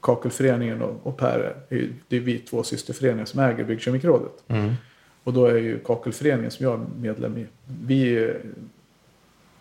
[0.00, 4.32] Kakelföreningen och, och Per, är det är vi två systerföreningar som äger Byggkemikrådet.
[4.48, 4.72] Mm.
[5.24, 7.46] Och då är ju Kakelföreningen som jag är medlem i,
[7.86, 8.30] vi, eh,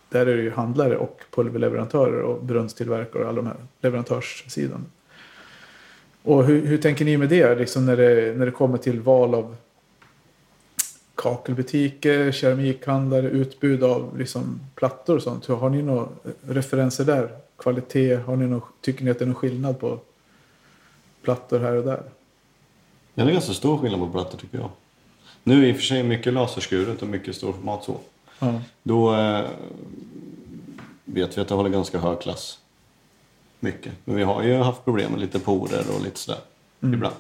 [0.10, 4.86] där är det ju handlare och pulverleverantörer och brunnstillverkare och alla de här leverantörssidan.
[6.24, 9.36] Och hur, hur tänker ni med det, liksom när, det när det kommer till val
[9.36, 9.56] av
[11.16, 15.50] kakelbutiker, keramikhandlare, utbud av liksom plattor och sånt.
[15.50, 16.08] Hur- Har ni några
[16.42, 17.30] referenser där?
[17.58, 18.16] Kvalitet?
[18.16, 20.00] Har ni någon, tycker ni att det är någon skillnad på
[21.22, 22.04] plattor här och där?
[23.14, 24.70] Ja, det är ganska stor skillnad på plattor tycker jag.
[25.44, 27.98] Nu är i och för sig mycket laserskuret och mycket storformat så.
[28.40, 28.62] Ja.
[28.84, 29.46] Då eh,
[31.06, 32.60] vet vi att det håller ganska hög klass.
[33.60, 33.94] Mycket.
[34.06, 36.40] Men vi har ju haft problem med lite porer och lite sådär.
[36.82, 37.16] Ibland.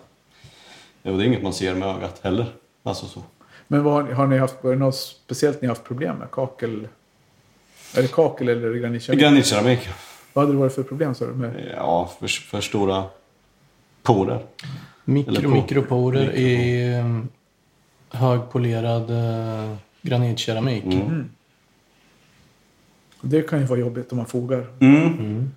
[1.02, 2.46] Ja, och det är inget man ser med ögat heller.
[2.84, 3.22] Alltså så.
[3.68, 6.32] Men vad har, ni- har ni haft, var det något speciellt ni haft problem med?
[6.32, 6.88] Kakel?
[7.96, 9.22] Är det kakel eller är det granitkeramik?
[9.22, 9.90] Granitkeramik.
[10.34, 11.32] Vad hade det varit för problem sa du?
[11.34, 11.72] Med?
[11.78, 13.04] Ja, för, för stora
[14.04, 14.40] porer.
[15.06, 17.30] Mikro, på- mikroporer i um,
[18.10, 20.84] högpolerad uh, granitkeramik.
[20.84, 21.30] Mm.
[23.22, 24.68] Det kan ju vara jobbigt om man fogar.
[24.80, 25.52] Mm.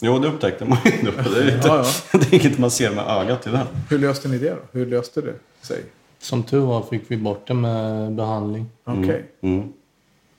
[0.00, 1.30] Jo, det upptäckte man ju då.
[1.30, 3.66] Det är, inte, Ja, det är inget man ser med ögat tyvärr.
[3.90, 4.78] Hur löste ni det då?
[4.78, 5.82] Hur löste det sig?
[6.18, 8.66] Som tur var fick vi bort det med behandling.
[8.84, 9.24] Okej.
[9.40, 9.72] Mm.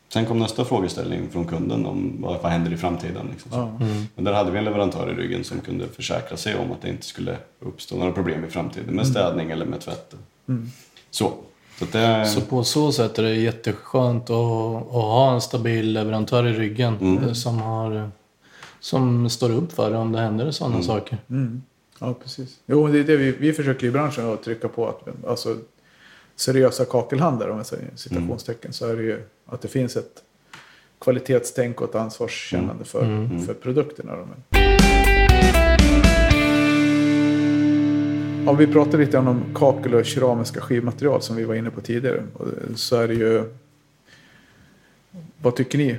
[0.09, 3.27] Sen kom nästa frågeställning från kunden om vad, vad händer i framtiden.
[3.31, 3.51] Liksom.
[3.53, 3.79] Ja.
[4.15, 6.89] Men där hade vi en leverantör i ryggen som kunde försäkra sig om att det
[6.89, 10.19] inte skulle uppstå några problem i framtiden med städning eller med tvätten.
[11.09, 11.33] Så.
[11.79, 14.35] Så det, Så på så sätt är det jätteskönt att,
[14.87, 17.23] att ha en stabil leverantör i ryggen Mm.
[17.23, 18.11] eh, som, har,
[18.79, 21.17] som står upp för det om det händer sådana saker.
[21.29, 21.61] Mm.
[21.99, 22.57] Ja, precis.
[22.65, 24.87] Jo, det är det vi, vi försöker i branschen att trycka på.
[24.87, 25.57] Att, alltså,
[26.35, 30.23] seriösa kakelhandlare, om jag säger citationstecken, så är det ju att det finns ett
[31.01, 32.99] kvalitetstänk och ett ansvarskännande för,
[33.45, 34.13] för produkterna.
[34.15, 34.66] Då.
[38.47, 42.23] Ja, vi pratade lite om kakel och keramiska skivmaterial som vi var inne på tidigare.
[42.75, 43.43] Så är det ju...
[45.41, 45.97] Vad tycker ni?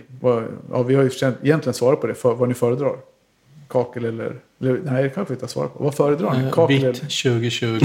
[0.72, 1.10] Ja, vi har ju
[1.42, 2.96] egentligen svarat på det, för, vad ni föredrar.
[3.68, 4.36] Kakel eller...
[4.60, 5.84] eller nej, det kanske vi inte har svarat på.
[5.84, 6.44] Vad föredrar ni?
[6.44, 6.92] Eh, Kakel Vitt eller...
[6.94, 7.80] 2020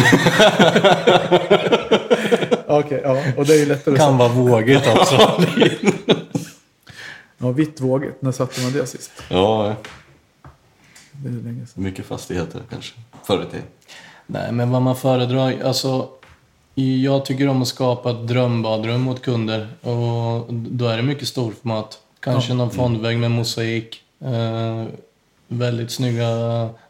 [2.68, 3.24] Okej, ja.
[3.38, 5.18] Och det är ju lättare kan vara vågigt också.
[7.38, 8.22] Ja, vitt vågigt.
[8.22, 9.12] När satte man det sist?
[9.30, 9.76] Ja,
[11.12, 11.84] Det är länge sedan.
[11.84, 12.94] mycket fastigheter kanske.
[13.24, 13.66] Förr i tiden.
[14.28, 16.10] Nej, men vad man föredrar, alltså
[16.76, 22.00] jag tycker om att skapa ett drömbadrum åt kunder och då är det mycket storformat.
[22.20, 24.02] Kanske någon fondvägg med mosaik.
[24.20, 24.86] Eh,
[25.48, 26.30] väldigt snygga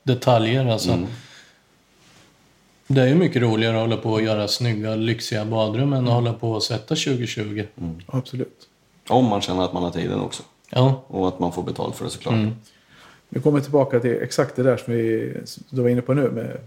[0.03, 0.99] detaljer alltså.
[2.87, 6.13] Det är ju mycket roligare att hålla på och göra snygga, lyxiga badrum än att
[6.13, 7.65] hålla på och sätta 2020.
[8.05, 8.67] Absolut.
[9.09, 10.43] Om man känner att man har tiden också.
[10.69, 11.03] Ja.
[11.07, 12.33] Och att man får betalt för det såklart.
[12.33, 12.55] Mm.
[13.29, 15.33] Nu kommer vi tillbaka till exakt det där som vi
[15.69, 16.31] du var inne på nu.
[16.31, 16.57] Med,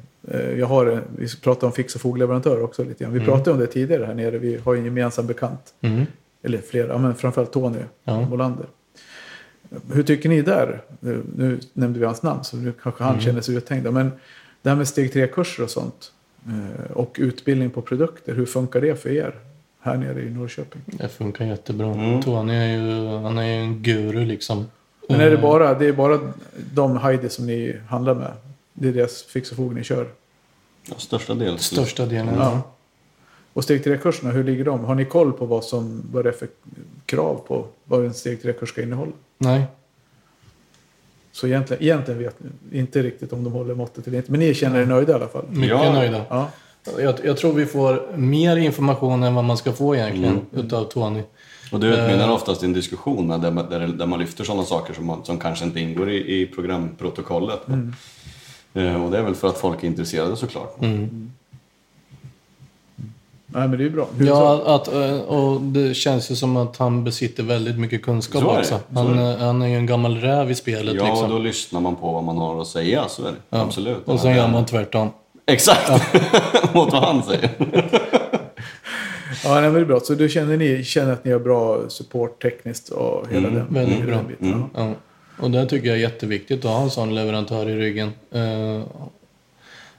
[0.59, 3.12] jag har, vi pratade om fix och fogleverantörer också lite grann.
[3.12, 4.39] Vi pratade om det tidigare här nere.
[4.39, 5.74] Vi har ju en gemensam bekant.
[5.81, 6.07] Mm.
[6.43, 8.20] Eller flera, men framförallt Tony Ja.
[8.20, 8.66] Molander.
[9.93, 10.81] Hur tycker ni där?
[11.01, 13.93] Nu, nu nämnde vi hans namn så nu kanske han känner sig uthängd.
[13.93, 14.11] Men
[14.62, 16.12] det här med steg tre-kurser och sånt.
[16.47, 18.35] eh, Och utbildning på produkter.
[18.35, 19.35] Hur funkar det för er
[19.81, 20.83] här nere i Norrköping?
[20.87, 22.22] Det funkar jättebra.
[22.24, 24.66] Tony är ju, han är ju en guru liksom.
[25.09, 26.20] Men är det bara, det är bara
[26.74, 28.33] de Heidi som ni handlar med?
[28.79, 30.09] Det är deras fix och fog ni kör?
[30.89, 31.59] Ja, största del.
[31.59, 32.35] Största delen.
[32.39, 32.62] Ja.
[33.53, 34.85] Och steg tre-kurserna, hur ligger de?
[34.85, 36.49] Har ni koll på vad, som, vad det är för
[37.07, 39.12] krav på vad en steg tre-kurs ska innehålla?
[39.39, 39.62] Nej.
[41.33, 42.37] Så egentligen, egentligen vet
[42.70, 44.31] ni inte riktigt om de håller måttet eller inte.
[44.31, 45.45] Men ni känner er nöjda i alla fall?
[45.49, 45.93] Mycket Ja.
[45.93, 46.24] nöjda.
[46.29, 46.51] Ja.
[46.99, 51.22] Jag, jag tror vi får mer information än vad man ska få egentligen utav Tony.
[51.72, 54.95] Och det utmynnar oftast i en diskussion där, man- där, där man lyfter sådana saker
[54.95, 57.68] som, man, som kanske inte ingår i, i programprotokollet.
[57.68, 57.79] Eh,
[58.77, 60.77] och det är väl för att folk är intresserade såklart.
[63.49, 64.09] Nej, men det är bra.
[64.18, 64.27] Hur?
[64.27, 68.51] Ja, att, eh, och det känns ju som att han besitter väldigt mycket kunskap Så
[68.51, 68.59] är det.
[68.61, 68.81] också.
[68.93, 71.31] Så Han, är eh, han är ju en gammal räv i spelet Ja, och liksom.
[71.31, 73.37] då lyssnar man på vad man har att säga, så är det.
[73.51, 73.61] Ja.
[73.62, 74.09] Absolut.
[74.09, 75.09] Och sen gör man tvärtom.
[75.47, 75.91] Exakt!
[76.74, 77.51] Mot vad han säger.
[79.45, 80.01] Ja, nej, men det är bra.
[80.01, 83.99] Så du känner, ni, känner att ni har bra support tekniskt och hela den, väldigt
[83.99, 84.16] hela bra.
[84.16, 84.64] den biten?
[84.74, 84.81] Ja.
[84.87, 84.93] Ja.
[85.39, 88.09] Och det tycker jag är jätteviktigt att ha en sån leverantör i ryggen.
[88.30, 88.82] Eh,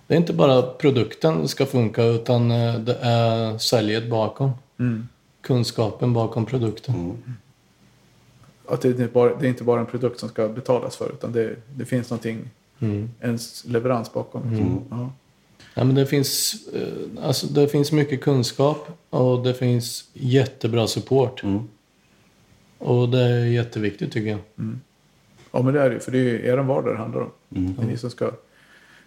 [0.08, 4.52] Det är inte bara produkten ska funka utan eh, det är säljet bakom.
[4.80, 5.08] Mm.
[5.42, 7.18] Kunskapen bakom produkten.
[8.70, 11.10] Att det, är inte bara, det är inte bara en produkt som ska betalas för
[11.10, 13.10] utan det, det finns någonting, Mm.
[13.20, 14.42] en leverans bakom.
[14.92, 15.12] Ja.
[15.74, 21.44] Ja, men det, finns, eh, alltså, det finns mycket kunskap och det finns jättebra support.
[21.44, 21.68] Mm.
[22.78, 24.40] Och det är jätteviktigt tycker jag.
[25.58, 26.00] Ja, men det är det.
[26.00, 27.32] För det är ju er vardag det handlar om.
[27.50, 28.32] Det är ni som ska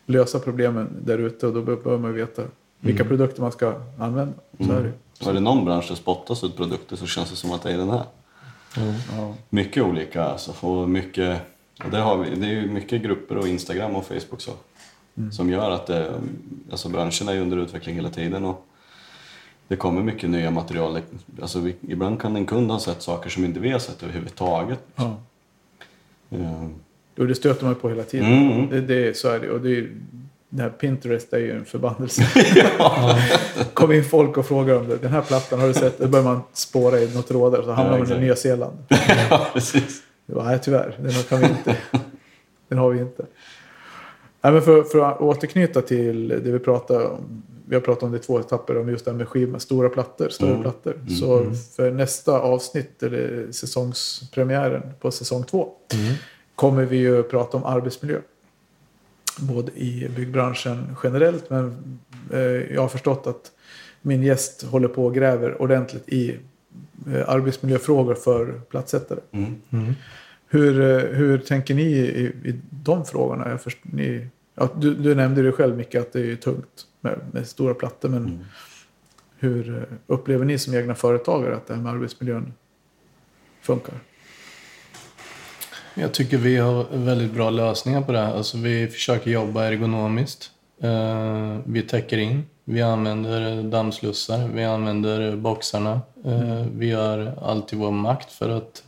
[0.07, 2.43] lösa problemen där ute och då bör man veta
[2.81, 4.33] vilka produkter man ska använda.
[4.59, 4.93] Så är det.
[5.21, 7.73] Och är det någon bransch där spottas ut produkter så känns det som att det
[7.73, 8.05] är den här.
[9.17, 9.35] Ja.
[9.49, 10.67] Mycket olika alltså.
[10.67, 11.41] Och mycket,
[11.85, 14.53] och det, har vi, det är ju mycket grupper och Instagram och Facebook så.
[15.33, 16.13] Som gör att det,
[16.71, 18.67] alltså branschen är under utveckling hela tiden och
[19.69, 21.01] det kommer mycket nya material.
[21.43, 24.81] Alltså vi, ibland kan en kund ha sett saker som inte vi har sett överhuvudtaget.
[24.97, 25.17] Ja.
[26.31, 26.69] Eh,
[27.19, 28.27] Och det stöter man på hela tiden.
[28.33, 28.69] Mm.
[28.71, 29.51] Det, det, så är det.
[29.51, 29.91] Och det, är,
[30.49, 32.23] det här Pinterest är ju en förbannelse.
[33.75, 34.97] kommer in folk och frågar om det.
[34.97, 35.99] Den här plattan har du sett?
[35.99, 38.21] Då börjar man spåra i något trådar och så hamnar Ja, man i.
[38.21, 38.79] Nya Zeeland.
[39.31, 40.03] ja, precis.
[40.27, 41.77] Var, nej tyvärr, den har, kan vi inte.
[42.69, 43.27] Den har vi inte.
[44.43, 47.43] Nej, men för, för att återknyta till det vi pratade om.
[47.71, 49.89] Vi har pratat om det i två etapper, om just det här med skiva, stora
[49.89, 50.63] plattor, större Mm.
[50.63, 50.97] plattor.
[51.21, 55.69] Så för nästa avsnitt, eller säsongspremiären på säsong två,
[56.55, 58.19] kommer vi ju prata om arbetsmiljö.
[59.39, 61.99] Både i byggbranschen generellt, men
[62.33, 62.41] eh,
[62.75, 63.53] jag har förstått att
[64.03, 66.37] min gäst håller på och gräver ordentligt i
[67.15, 69.21] eh, arbetsmiljöfrågor för platssättare.
[69.33, 69.95] Mm.
[70.49, 73.51] Hur, eh, hur tänker ni i, i de frågorna?
[73.51, 74.27] Jag först, ni,
[74.61, 78.09] ja, du, du nämnde det själv mycket att det är tungt med, med stora plattor.
[78.09, 78.47] Men
[79.39, 82.53] hur eh, upplever ni som egna företagare att det här med arbetsmiljön
[83.61, 83.95] funkar?
[85.95, 88.35] Jag tycker vi har väldigt bra lösningar på det här.
[88.35, 90.51] Alltså vi försöker jobba ergonomiskt.
[90.81, 92.43] Eh, vi täcker in.
[92.65, 94.49] Vi använder dammslussar.
[94.49, 96.01] Vi använder boxarna.
[96.25, 98.83] Eh, vi gör allt i vår makt för att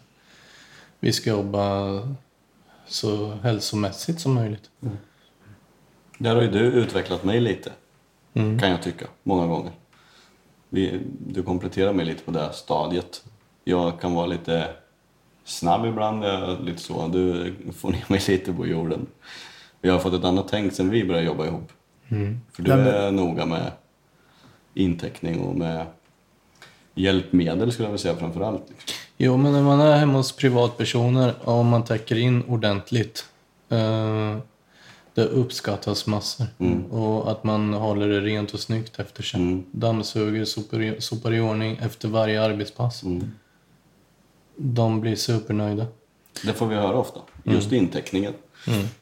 [1.01, 1.89] vi ska jobba
[2.87, 4.70] så hälsomässigt som möjligt.
[6.23, 7.73] Där har ju du utvecklat mig lite,
[8.35, 9.73] kan jag tycka, många gånger.
[10.68, 13.25] Vi, du kompletterar mig lite på det stadiet.
[13.64, 14.68] Jag kan vara lite
[15.45, 17.09] snabb ibland, jag lite så.
[17.09, 19.07] Du får ner mig lite på jorden.
[19.81, 21.73] Vi har fått ett annat tänk sen vi började jobba ihop.
[22.53, 23.73] För du men- är noga med
[24.75, 25.87] inteckning och med
[26.95, 28.62] hjälpmedel skulle jag vilja säga framför allt.
[29.16, 33.27] Jo, men när man är hemma hos privatpersoner och om man täcker in ordentligt.
[33.68, 34.37] Eh,
[35.15, 36.47] det uppskattas massor.
[36.91, 39.41] Och att man håller det rent och snyggt efter sig.
[39.41, 39.65] Mm.
[39.71, 43.03] Dammsuger, sopar, i- sopar i ordning efter varje arbetspass.
[43.03, 43.31] Mm.
[44.57, 45.87] De blir supernöjda.
[46.45, 48.33] Det får vi höra ofta, just inteckningen.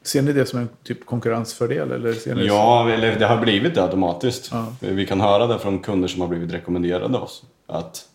[0.03, 1.93] Ser ni det som en typ konkurrensfördel?
[1.93, 4.49] Eller ser ni det Ja, eller det har blivit det automatiskt.
[4.53, 4.73] Ja.
[4.81, 7.43] Vi kan höra det från kunder som har blivit rekommenderade oss.
[7.67, 8.09] Att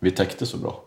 [0.00, 0.82] vi täckte så bra.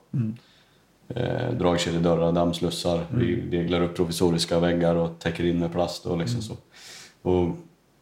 [1.08, 6.42] Eh, dragkedjedörrar, dammslussar, vi reglar upp provisoriska väggar och täcker in med plast och liksom
[6.42, 6.54] så.
[7.22, 7.58] Och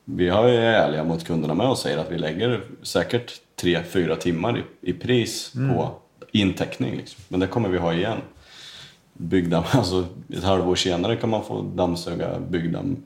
[0.06, 3.32] vi har ju är ärliga mot kunderna med och säger att vi lägger säkert
[3.62, 5.92] 3-4 timmar i, i pris på
[6.32, 6.96] intäckning.
[6.96, 7.24] Liksom.
[7.28, 8.18] Men det kommer vi ha igen.
[9.14, 13.04] Byggdamm, alltså ett halvår senare kan man få dammsuga byggdamm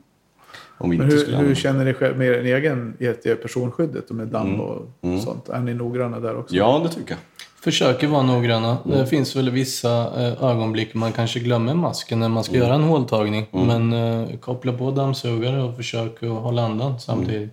[0.78, 4.16] om vi Men hur, skulle hur känner ni själv med er egen i personskyddet och
[4.16, 4.88] med damm och
[5.24, 5.48] sånt?
[5.48, 6.54] Är ni noggranna där också?
[6.54, 7.18] Ja, det tycker jag.
[7.66, 8.78] Försöker vara noggranna.
[8.84, 8.98] Mm.
[8.98, 9.90] Det finns väl vissa
[10.26, 12.66] eh, ögonblick man kanske glömmer masken när man ska Mm.
[12.66, 13.46] göra en håltagning.
[13.50, 17.50] Men eh, koppla på dammsugare och försök att hålla andan samtidigt.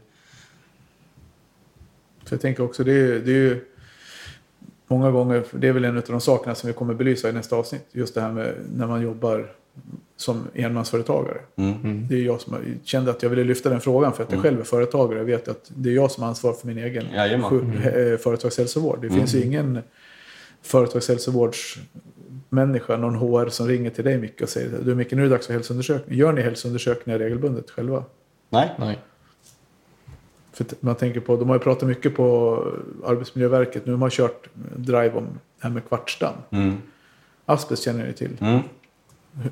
[2.25, 3.65] För jag tänker också, det är, det är ju
[4.87, 7.55] många gånger, det är väl en av de sakerna som vi kommer belysa i nästa
[7.55, 7.85] avsnitt.
[7.91, 9.51] Just det här med när man jobbar
[10.17, 11.37] som enmansföretagare.
[11.55, 12.07] Mm.
[12.09, 14.59] Det är jag som kände att jag ville lyfta den frågan för att jag själv
[14.59, 15.17] är företagare.
[15.17, 17.05] Jag vet att det är jag som har ansvar för min egen
[17.43, 19.01] sjuk- eh, företagshälsovård.
[19.01, 19.79] Det finns ju ingen
[20.63, 25.29] företagshälsovårdsmänniska, någon HR som ringer till dig Micke och säger du Micke nu är det
[25.29, 26.17] dags för hälsoundersökning.
[26.17, 28.03] Gör ni hälsoundersökningar regelbundet själva?
[28.49, 28.71] Nej.
[28.79, 28.99] Nej.
[30.53, 32.57] För man tänker på, de har ju pratat mycket på
[33.05, 33.85] Arbetsmiljöverket.
[33.85, 36.35] Nu har man kört drive om det här med kvartsdamm.
[36.49, 36.77] Mm.
[37.45, 38.37] Asbest känner ni till.
[38.41, 38.59] Mm.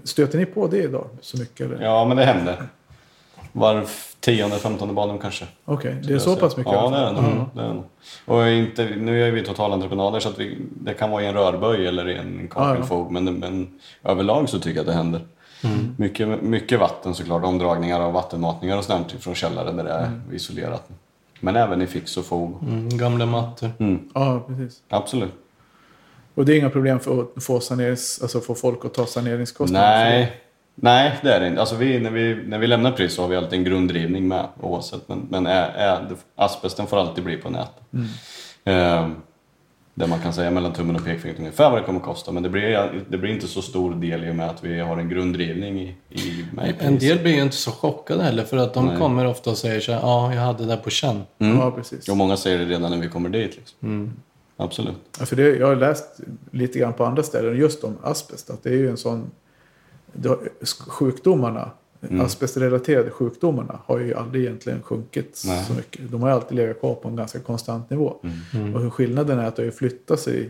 [0.04, 1.66] Stöter ni på det idag så mycket?
[1.66, 1.82] Eller?
[1.82, 2.68] Ja, men det händer.
[3.52, 3.86] Var
[4.20, 5.46] tionde, femtonde badrum kanske.
[5.66, 6.42] Okej, det är jag så säga.
[6.42, 6.74] pass mycket?
[6.74, 7.22] Ja, alla det är det.
[7.22, 7.46] nog.
[7.54, 7.84] Det är det.
[8.26, 11.88] Och inte, nu är vi totalentreprenader så att vi, det kan vara i en rörböj
[11.88, 13.12] eller i en kakelfog.
[13.12, 15.22] Men, men överlag så tycker jag att det händer.
[15.98, 20.90] Mycket, mycket vatten såklart, omdragningar av vattenmatningar och sånt från källare där det är isolerat.
[21.40, 22.58] Men även i fix och fog.
[22.64, 23.70] Mm, gamla mattor.
[23.80, 24.82] Mm, Ja, precis.
[24.90, 25.34] absolut.
[26.36, 29.88] Och det är inga problem för att få, sanerings, alltså få folk att ta saneringskostnader?
[30.10, 30.42] Nej,
[30.82, 31.60] nej det är det inte.
[31.60, 34.48] Alltså vi, när, vi, när vi lämnar pris så har vi alltid en grunddrivning med
[34.62, 35.08] oavsett.
[35.08, 37.72] Men, men är, är, asbesten får alltid bli på nät.
[38.64, 39.16] Ehm,
[39.94, 42.32] där man kan säga mellan tummen och pekfingret ungefär vad det kommer att kosta.
[42.32, 44.98] Men det blir, det blir inte så stor del i och med att vi har
[44.98, 48.74] en grunddrivning i, i, med En del blir ju inte så chockade heller för att
[48.74, 48.98] de Nej.
[48.98, 51.24] kommer ofta och säger så här, ja, jag hade det på känn.
[51.38, 52.10] Ja, precis.
[52.10, 53.56] Och många säger det redan när vi kommer dit.
[53.56, 54.14] Liksom.
[54.58, 54.96] Absolut.
[55.20, 56.20] Ja, för det, jag har läst
[56.52, 58.50] lite grann på andra ställen just om asbest.
[58.50, 59.32] Att det är ju en sån...
[60.88, 61.72] Sjukdomarna,
[62.10, 62.22] Mm.
[62.26, 65.66] asbestrelaterade sjukdomarna har ju aldrig egentligen sjunkit Nej.
[65.66, 66.12] så mycket.
[66.12, 68.16] De har alltid legat kvar på en ganska konstant nivå.
[68.54, 68.76] Mm.
[68.76, 70.50] Och hur skillnaden är att det har flyttat sig.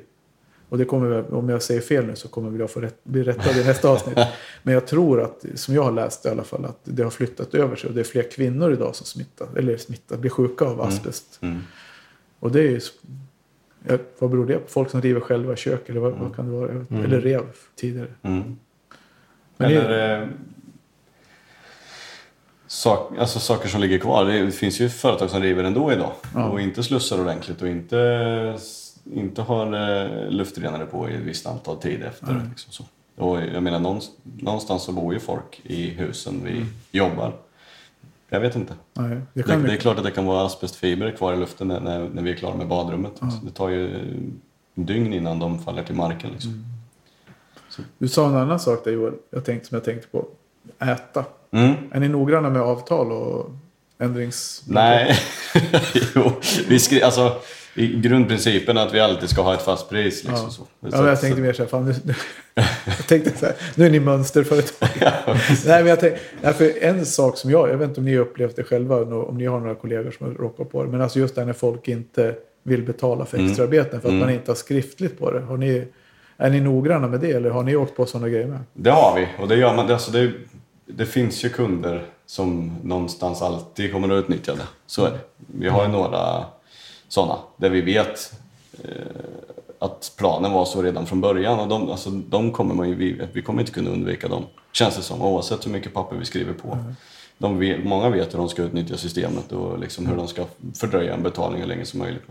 [0.70, 3.58] Och det kommer, om jag säger fel nu så kommer jag få rätt, bli rättad
[3.58, 4.18] i nästa avsnitt.
[4.64, 7.54] Men jag tror att, som jag har läst i alla fall, att det har flyttat
[7.56, 7.88] över sig.
[7.90, 11.40] Och det är fler kvinnor idag som smittar, eller smittar, blir sjuka av asbest.
[11.42, 11.60] Mm.
[12.40, 12.80] Och det är ju...
[14.20, 14.70] vad beror det på?
[14.70, 16.72] Folk som river själva kök eller vad, vad kan det vara?
[16.74, 16.96] Inte.
[16.96, 17.42] Eller rev
[17.76, 18.08] tidigare.
[19.66, 19.74] Mm.
[19.74, 20.28] Men det- Eller eh,
[22.68, 24.26] sak, alltså saker som ligger kvar.
[24.26, 26.46] Det finns ju företag som river ändå idag Ja.
[26.50, 28.58] och inte slussar ordentligt och inte,
[29.14, 32.42] inte har eh, luftrenare på i ett visst antal tid efter.
[32.50, 32.84] Liksom så.
[33.24, 33.80] Och jag menar
[34.40, 36.66] någonstans, så bor ju folk i husen vi
[36.98, 37.34] jobbar.
[38.30, 38.74] Jag vet inte.
[38.94, 41.80] Nej, det Det, det är klart att det kan vara asbestfibrer kvar i luften när,
[41.80, 43.12] när, vi är klara med badrummet.
[43.18, 44.00] Så det tar ju
[44.76, 46.30] dygn innan de faller till marken.
[46.32, 46.66] Liksom.
[47.98, 50.26] Du sa en annan sak där Joel, jag tänkte, som jag tänkte på.
[50.80, 51.26] Äta.
[51.52, 51.74] Mm.
[51.92, 53.50] Är ni noggranna med avtal och
[54.00, 54.64] ändrings...
[54.68, 55.16] Nej,
[56.16, 56.32] jo,
[56.68, 57.36] vi skri- alltså,
[57.76, 60.24] i grundprincipen är att vi alltid ska ha ett fast pris.
[60.24, 60.50] Liksom, Ja.
[60.50, 60.62] så.
[60.80, 62.14] Ja, Så jag tänkte mer så här, fan, nu,
[62.86, 64.90] jag tänkte så här, nu är ni mönsterföretag.
[65.66, 68.16] Nej, men jag tänkte, nej, för en sak som jag, jag vet inte om ni
[68.16, 71.20] har upplevt det själva, om ni har några kollegor som råkat på det, men alltså
[71.20, 74.56] just det här när folk inte vill betala för extraarbeten för att man inte har
[74.56, 75.40] skriftligt på det.
[75.42, 75.88] Har ni,
[76.42, 78.60] är ni noggranna med det eller har ni åkt på sådana grejer med?
[78.74, 79.92] Det har vi och det gör man.
[79.92, 80.32] Alltså det,
[80.86, 84.68] det finns ju kunder som någonstans alltid kommer att utnyttja det.
[84.86, 85.20] Så är det.
[85.38, 86.46] Vi har ju några
[87.08, 88.34] sådana där vi vet
[88.84, 88.90] eh,
[89.80, 91.60] att planen var så redan från början.
[91.60, 94.96] Och de, alltså, de kommer man ju, vi, vi kommer inte kunna undvika dem, känns
[94.96, 96.78] det som, oavsett hur mycket papper vi skriver på.
[97.38, 101.14] De vet, många vet hur de ska utnyttja systemet och liksom hur de ska fördröja
[101.14, 102.24] en betalning hur länge som möjligt.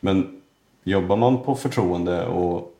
[0.00, 0.40] Men
[0.84, 2.73] jobbar man på förtroende och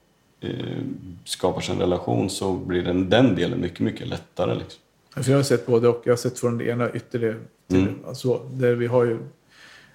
[1.24, 4.55] skapar sig en relation så blir den, den delen mycket, mycket lättare.
[4.55, 4.80] Liksom.
[5.24, 6.03] För jag har sett både och.
[6.05, 7.37] Jag har sett från det ena ytterligare
[7.68, 7.95] till Mm.
[8.07, 9.18] alltså, där vi har ju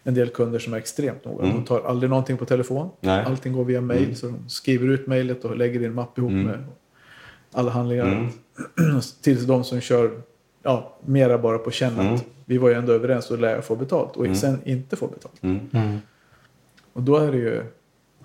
[0.03, 1.43] en del kunder som är extremt noga.
[1.45, 2.77] De tar aldrig någonting på telefon.
[2.81, 2.89] Mm.
[2.99, 3.19] Nej.
[3.19, 3.31] Mm.
[3.31, 4.15] Allting går via mail.
[4.15, 6.63] Så de skriver ut mejlet och lägger i en mapp ihop med
[7.51, 8.05] alla handlingar.
[8.05, 8.99] Mm.
[9.21, 10.21] Tills de som kör
[10.63, 12.19] ja, mera bara på känn att Mm.
[12.45, 14.15] vi var ju ändå överens och lär jag få betalt.
[14.17, 15.43] Och sen inte få betalt.
[15.43, 15.99] Mm.
[16.93, 17.63] Och då är det ju...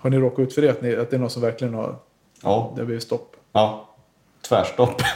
[0.05, 0.71] Har ni råkat ut för det?
[0.71, 1.97] Att, ni, att det är någon som verkligen har...
[2.43, 3.37] Ja, Det blir stopp.
[3.53, 3.89] ja.
[4.49, 5.03] tvärstopp.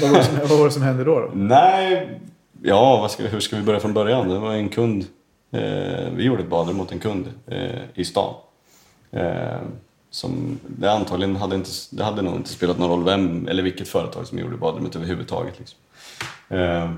[0.00, 1.20] Vad var som, vad var det som hände då?
[1.20, 1.30] då?
[1.34, 2.20] Nej,
[2.62, 4.28] ja, ska, hur ska vi börja från början?
[4.28, 5.04] Det var en kund.
[5.50, 8.34] Eh, vi gjorde ett badrum mot en kund eh, i stan.
[9.10, 9.58] Eh,
[10.10, 13.88] som, det antagligen hade, inte, det hade nog inte spelat någon roll vem eller vilket
[13.88, 15.54] företag som gjorde badrummet överhuvudtaget.
[15.58, 15.78] Liksom.
[16.48, 16.90] Eh,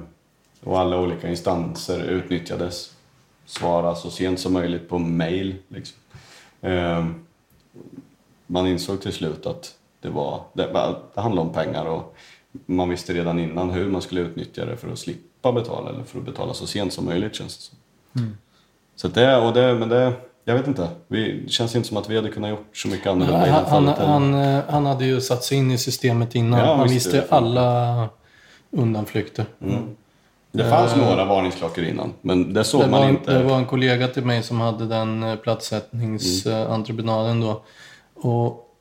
[0.65, 2.94] och alla olika instanser utnyttjades.
[3.47, 5.55] Svara så sent som möjligt på mail.
[5.69, 5.99] Liksom.
[6.61, 7.07] Eh,
[8.47, 10.67] man insåg till slut att det, var, det,
[11.15, 12.17] det handlade om pengar och
[12.67, 16.19] man visste redan innan hur man skulle utnyttja det för att slippa betala eller för
[16.19, 17.79] att betala så sent som möjligt känns det som.
[18.97, 20.13] Så att det, och det, men det,
[20.45, 20.89] jag vet inte.
[21.09, 23.53] Vi, det känns inte som att vi hade kunnat gjort så mycket annorlunda i det
[23.53, 23.99] Han, han, fallet.
[23.99, 26.61] han, eh, han hade ju satt sig in i systemet innan.
[26.61, 28.09] Ja, han visst, visste alla
[28.71, 29.47] undanflykter.
[30.57, 33.39] Det fanns några varningsklockor innan, men det såg Det man var, inte.
[33.39, 37.63] det var en kollega till mig som hade den eh, platssättningsentreprenaden då.
[38.15, 38.75] Och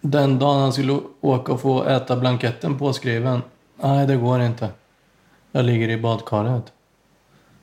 [0.00, 3.42] den dagen han skulle åka och få äta blanketten påskriven.
[3.82, 4.68] Nej, det går inte.
[5.52, 6.72] Jag ligger i badkaret.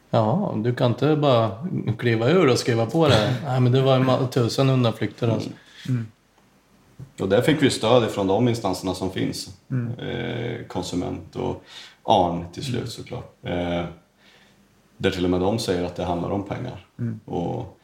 [0.10, 1.51] Ja, du kan inte bara
[1.97, 3.36] kliva ur och skriva på det.
[3.45, 5.49] Nej, men det var tusen undanflykter alltså.
[7.20, 9.49] Och där fick vi stöd ifrån de instanserna som finns.
[9.99, 11.64] Eh, konsument och
[12.10, 13.36] ARN till slut såklart.
[13.43, 13.86] Eh,
[14.97, 16.86] där till och med de säger att det handlar om pengar.
[17.26, 17.80] Och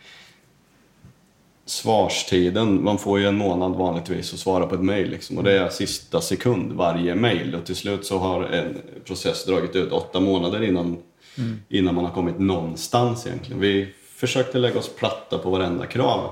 [1.65, 5.59] svarstiden, man får ju en månad vanligtvis att svara på ett mejl liksom, och det
[5.59, 10.19] är sista sekund varje mejl och till slut så har en process dragit ut åtta
[10.19, 10.97] månader innan,
[11.69, 13.61] innan man har kommit någonstans egentligen.
[13.61, 16.31] Vi försökte lägga oss platta på varenda krav.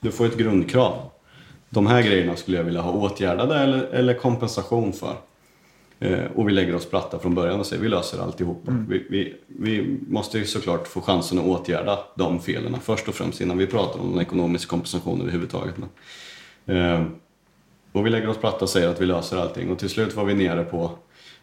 [0.00, 1.10] Du får ett grundkrav.
[1.68, 5.16] De här grejerna skulle jag vilja ha åtgärdade eller, eller kompensation för.
[6.00, 8.62] Eh, och vi lägger oss platta från början och säger vi löser alltihop.
[8.88, 13.40] Vi, vi, vi måste ju såklart få chansen att åtgärda de felen först och främst
[13.40, 15.74] innan vi pratar om en ekonomisk kompensation överhuvudtaget.
[15.76, 17.06] Men, eh,
[17.92, 20.24] och vi lägger oss platta och säger att vi löser allting och till slut var
[20.24, 20.90] vi nere på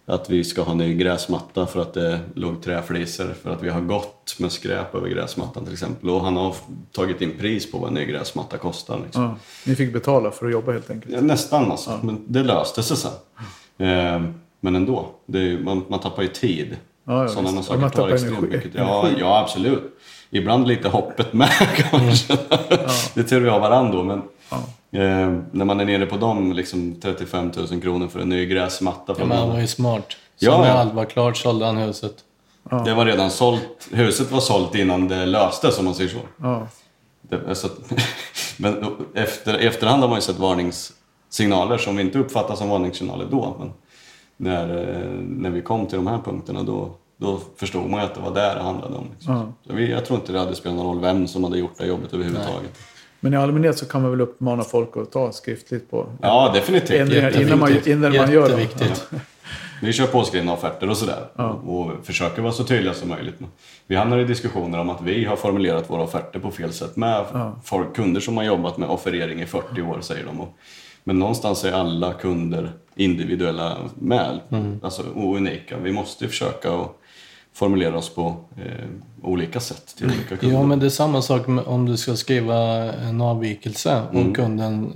[0.05, 3.81] att vi ska ha ny gräsmatta för att det låg träfliser för att vi har
[3.81, 6.55] gått med skräp över gräsmattan till exempel och han har
[6.91, 8.99] tagit in pris på vad en ny gräsmatta kostar.
[9.03, 9.23] Liksom.
[9.23, 9.35] Ja,
[9.65, 11.13] ni fick betala för att jobba helt enkelt.
[11.13, 13.11] Ja, nästan alltså, men det löste sig sen.
[13.87, 14.21] Eh,
[14.71, 16.77] men ändå, det är, ju- man, man tappar ju tid.
[17.05, 18.55] Ja, ja, Sådana saker man tar tappar extremt energi.
[18.57, 18.71] mycket.
[18.75, 19.99] Ja, ja, absolut.
[20.29, 22.37] Ibland lite hoppet med kanske.
[23.13, 24.17] Det är tur vi har varandra då, men
[24.91, 29.15] eh, när man är nere på dem, liksom 35 000 kronor för en ny gräsmatta.
[29.19, 30.07] Ja, men han var ju smart.
[30.35, 30.73] Så Ja, när ja.
[30.73, 32.13] allt var klart sålde han huset.
[32.85, 33.87] Det var redan sålt.
[33.91, 36.17] Huset var sålt innan det löstes om man säger så.
[36.41, 36.67] Ja.
[37.21, 37.93] Det, så att,
[38.57, 38.85] men
[39.15, 43.55] efter, efterhand har man ju sett varningssignaler som vi inte uppfattar som varningssignaler då.
[43.59, 43.71] Men
[44.37, 48.15] när, eh, när vi kom till de här punkterna då, då förstod man ju att
[48.15, 49.05] det var där det handlade om.
[49.13, 49.33] Liksom.
[49.33, 49.53] Ja.
[49.67, 51.85] Så vi, jag tror inte det hade spelat någon roll vem som hade gjort det
[51.85, 52.79] jobbet överhuvudtaget.
[53.19, 56.99] Men i allmänhet så kan man väl uppmana folk att ta skriftligt på Ja, definitivt.
[57.01, 58.59] ändringar innan man, innan man gör dem.
[58.59, 59.09] Jätteviktigt.
[59.81, 61.27] Vi kör påskrivna offerter och sådär.
[61.65, 63.35] Och försöker vara så tydliga som möjligt.
[63.87, 67.25] Vi hamnar i diskussioner om att vi har formulerat våra offerter på fel sätt med
[67.63, 70.45] folk, kunder som har jobbat med offerering i 40 år, säger de.
[71.03, 74.39] Men någonstans är alla kunder individuella med,
[74.81, 75.77] alltså och unika.
[75.77, 76.97] Vi måste ju försöka att
[77.53, 78.85] formulera oss på eh,
[79.21, 80.57] olika sätt till olika kunder.
[80.57, 82.57] Ja, men det är samma sak om du ska skriva
[82.93, 84.29] en avvikelse Mm.
[84.29, 84.93] och kunden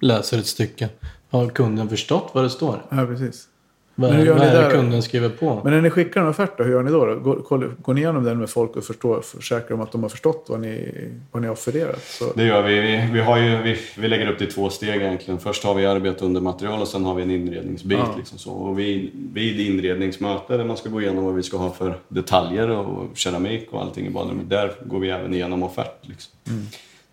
[0.00, 0.88] läser ett stycke.
[1.30, 2.82] Har kunden förstått vad det står?
[2.90, 3.48] Ja, precis.
[3.98, 4.70] Vad, Men hur gör vad ni är det där?
[4.70, 5.60] kunden skriver på?
[5.64, 7.06] Men när ni skickar en offert då, hur gör ni då?
[7.06, 7.14] då?
[7.14, 10.08] Går, koll- går ni igenom den med folk och förstår, försäkrar om att de har
[10.10, 10.94] förstått vad ni,
[11.32, 12.02] vad ni har offererat?
[12.02, 12.80] Så, Det gör vi.
[12.80, 15.40] Vi, vi, har ju, vi, vi lägger upp det i två steg egentligen.
[15.40, 17.98] Först har vi arbete under material och sen har vi en inredningsbit.
[17.98, 18.14] Ja.
[18.16, 18.50] Liksom så.
[18.52, 22.70] Och vid, vid inredningsmöte där man ska gå igenom vad vi ska ha för detaljer
[22.70, 24.50] och keramik och allting i badrummet.
[24.50, 25.98] Där går vi även igenom offert.
[26.02, 26.32] Liksom.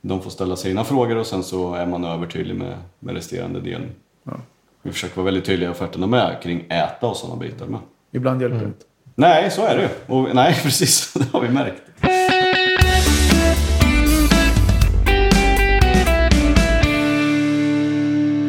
[0.02, 3.90] De får ställa sina frågor och sen så är man övertydlig med, med resterande delen.
[4.24, 4.34] Ja.
[4.86, 7.80] Vi försöker vara väldigt tydliga i offerterna med kring äta och sådana bitar med.
[8.12, 8.70] Ibland hjälper mm.
[8.70, 8.86] det inte.
[9.16, 10.16] Nej, så är det ju.
[10.16, 11.14] Och, nej, precis.
[11.14, 11.82] Det har vi märkt.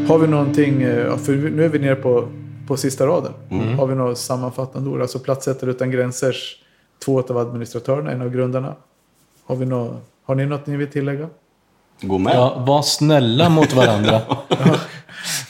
[0.08, 2.28] Har vi någonting, eh, för nu är vi nere på,
[2.66, 3.32] på sista raden.
[3.50, 3.78] Mm.
[3.78, 5.00] Har vi något sammanfattande ord?
[5.00, 6.56] Alltså Platssättare utan gränsers,
[7.04, 8.74] två av administratörerna, en av grundarna.
[9.46, 11.28] Har, vi något, har ni något ni vill tillägga?
[12.00, 12.34] Gå med.
[12.34, 14.20] Ja, var snälla mot varandra.
[14.48, 14.76] ja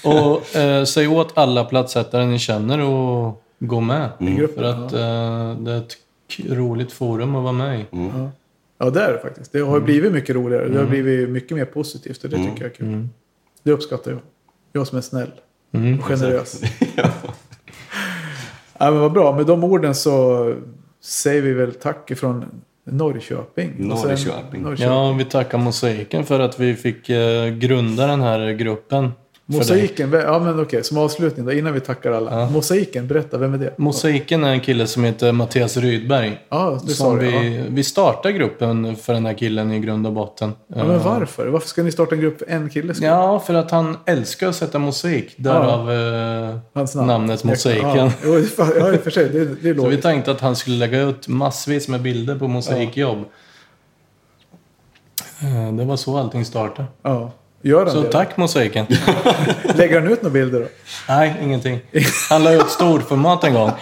[0.05, 4.09] och eh, säg åt alla plattsättare ni känner och gå med.
[4.19, 5.97] gruppen, För att eh, det är ett
[6.49, 7.85] roligt forum att vara med i.
[8.79, 9.53] Ja, det är det faktiskt.
[9.53, 10.69] Det har blivit mycket roligare.
[10.69, 13.09] Det har blivit mycket mer positivt och det tycker jag är kul.
[13.63, 14.21] Det uppskattar jag.
[14.73, 15.31] Jag som är snäll
[15.73, 15.99] Mm.
[15.99, 16.61] och generös.
[18.79, 19.37] ja, men vad bra.
[19.37, 20.55] Med de orden så
[21.03, 22.45] säger vi väl tack ifrån
[22.85, 23.73] Norrköping.
[23.77, 24.67] Sen- Norrköping.
[24.79, 29.11] Ja, vi tackar Mosaiken för att vi fick eh, grunda den här gruppen.
[29.47, 32.51] Mosaiken, ja men okej, som avslutning då, innan vi tackar alla.
[32.51, 33.75] Mosaiken, berätta, vem är det?
[33.79, 36.39] Mosaiken är en kille som heter Mattias Rydberg.
[36.49, 37.65] Ja, det Som vi, Ja.
[37.69, 40.53] vi startar gruppen för den här killen i grund och botten.
[40.75, 41.47] ja, men varför?
[41.47, 42.95] Varför ska ni starta en grupp för en kille?
[43.01, 45.35] Ja, för att han älskar att sätta mosaik.
[45.37, 47.07] Därav eh, Hans namn.
[47.09, 47.97] namnet Mosaiken.
[47.97, 48.39] Ja, ja,
[48.93, 49.29] i och för sig.
[49.29, 52.49] Det, det är Så vi tänkte att han skulle lägga ut massvis med bilder på
[52.49, 53.19] mosaikjobb.
[55.43, 56.89] Eh, Det var så allting startade.
[57.03, 57.33] Ja.
[57.67, 58.13] Gör han Så det?
[58.13, 58.87] tack Mosaiken.
[59.75, 60.67] Lägger han ut några bilder då?
[61.09, 61.81] Nej, ingenting.
[62.31, 63.71] Han la ut storformat en gång.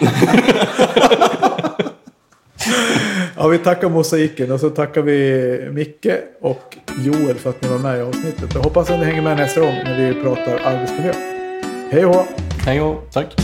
[3.36, 6.06] Ja, vi tackar Mosaiken och så tackar vi Micke
[6.40, 8.54] och Joel för att ni var med i avsnittet.
[8.54, 11.12] Jag hoppas att ni hänger med nästa gång när vi pratar arbetsmiljö.
[11.90, 12.24] Hej och hå!
[12.66, 13.34] Hej och tack.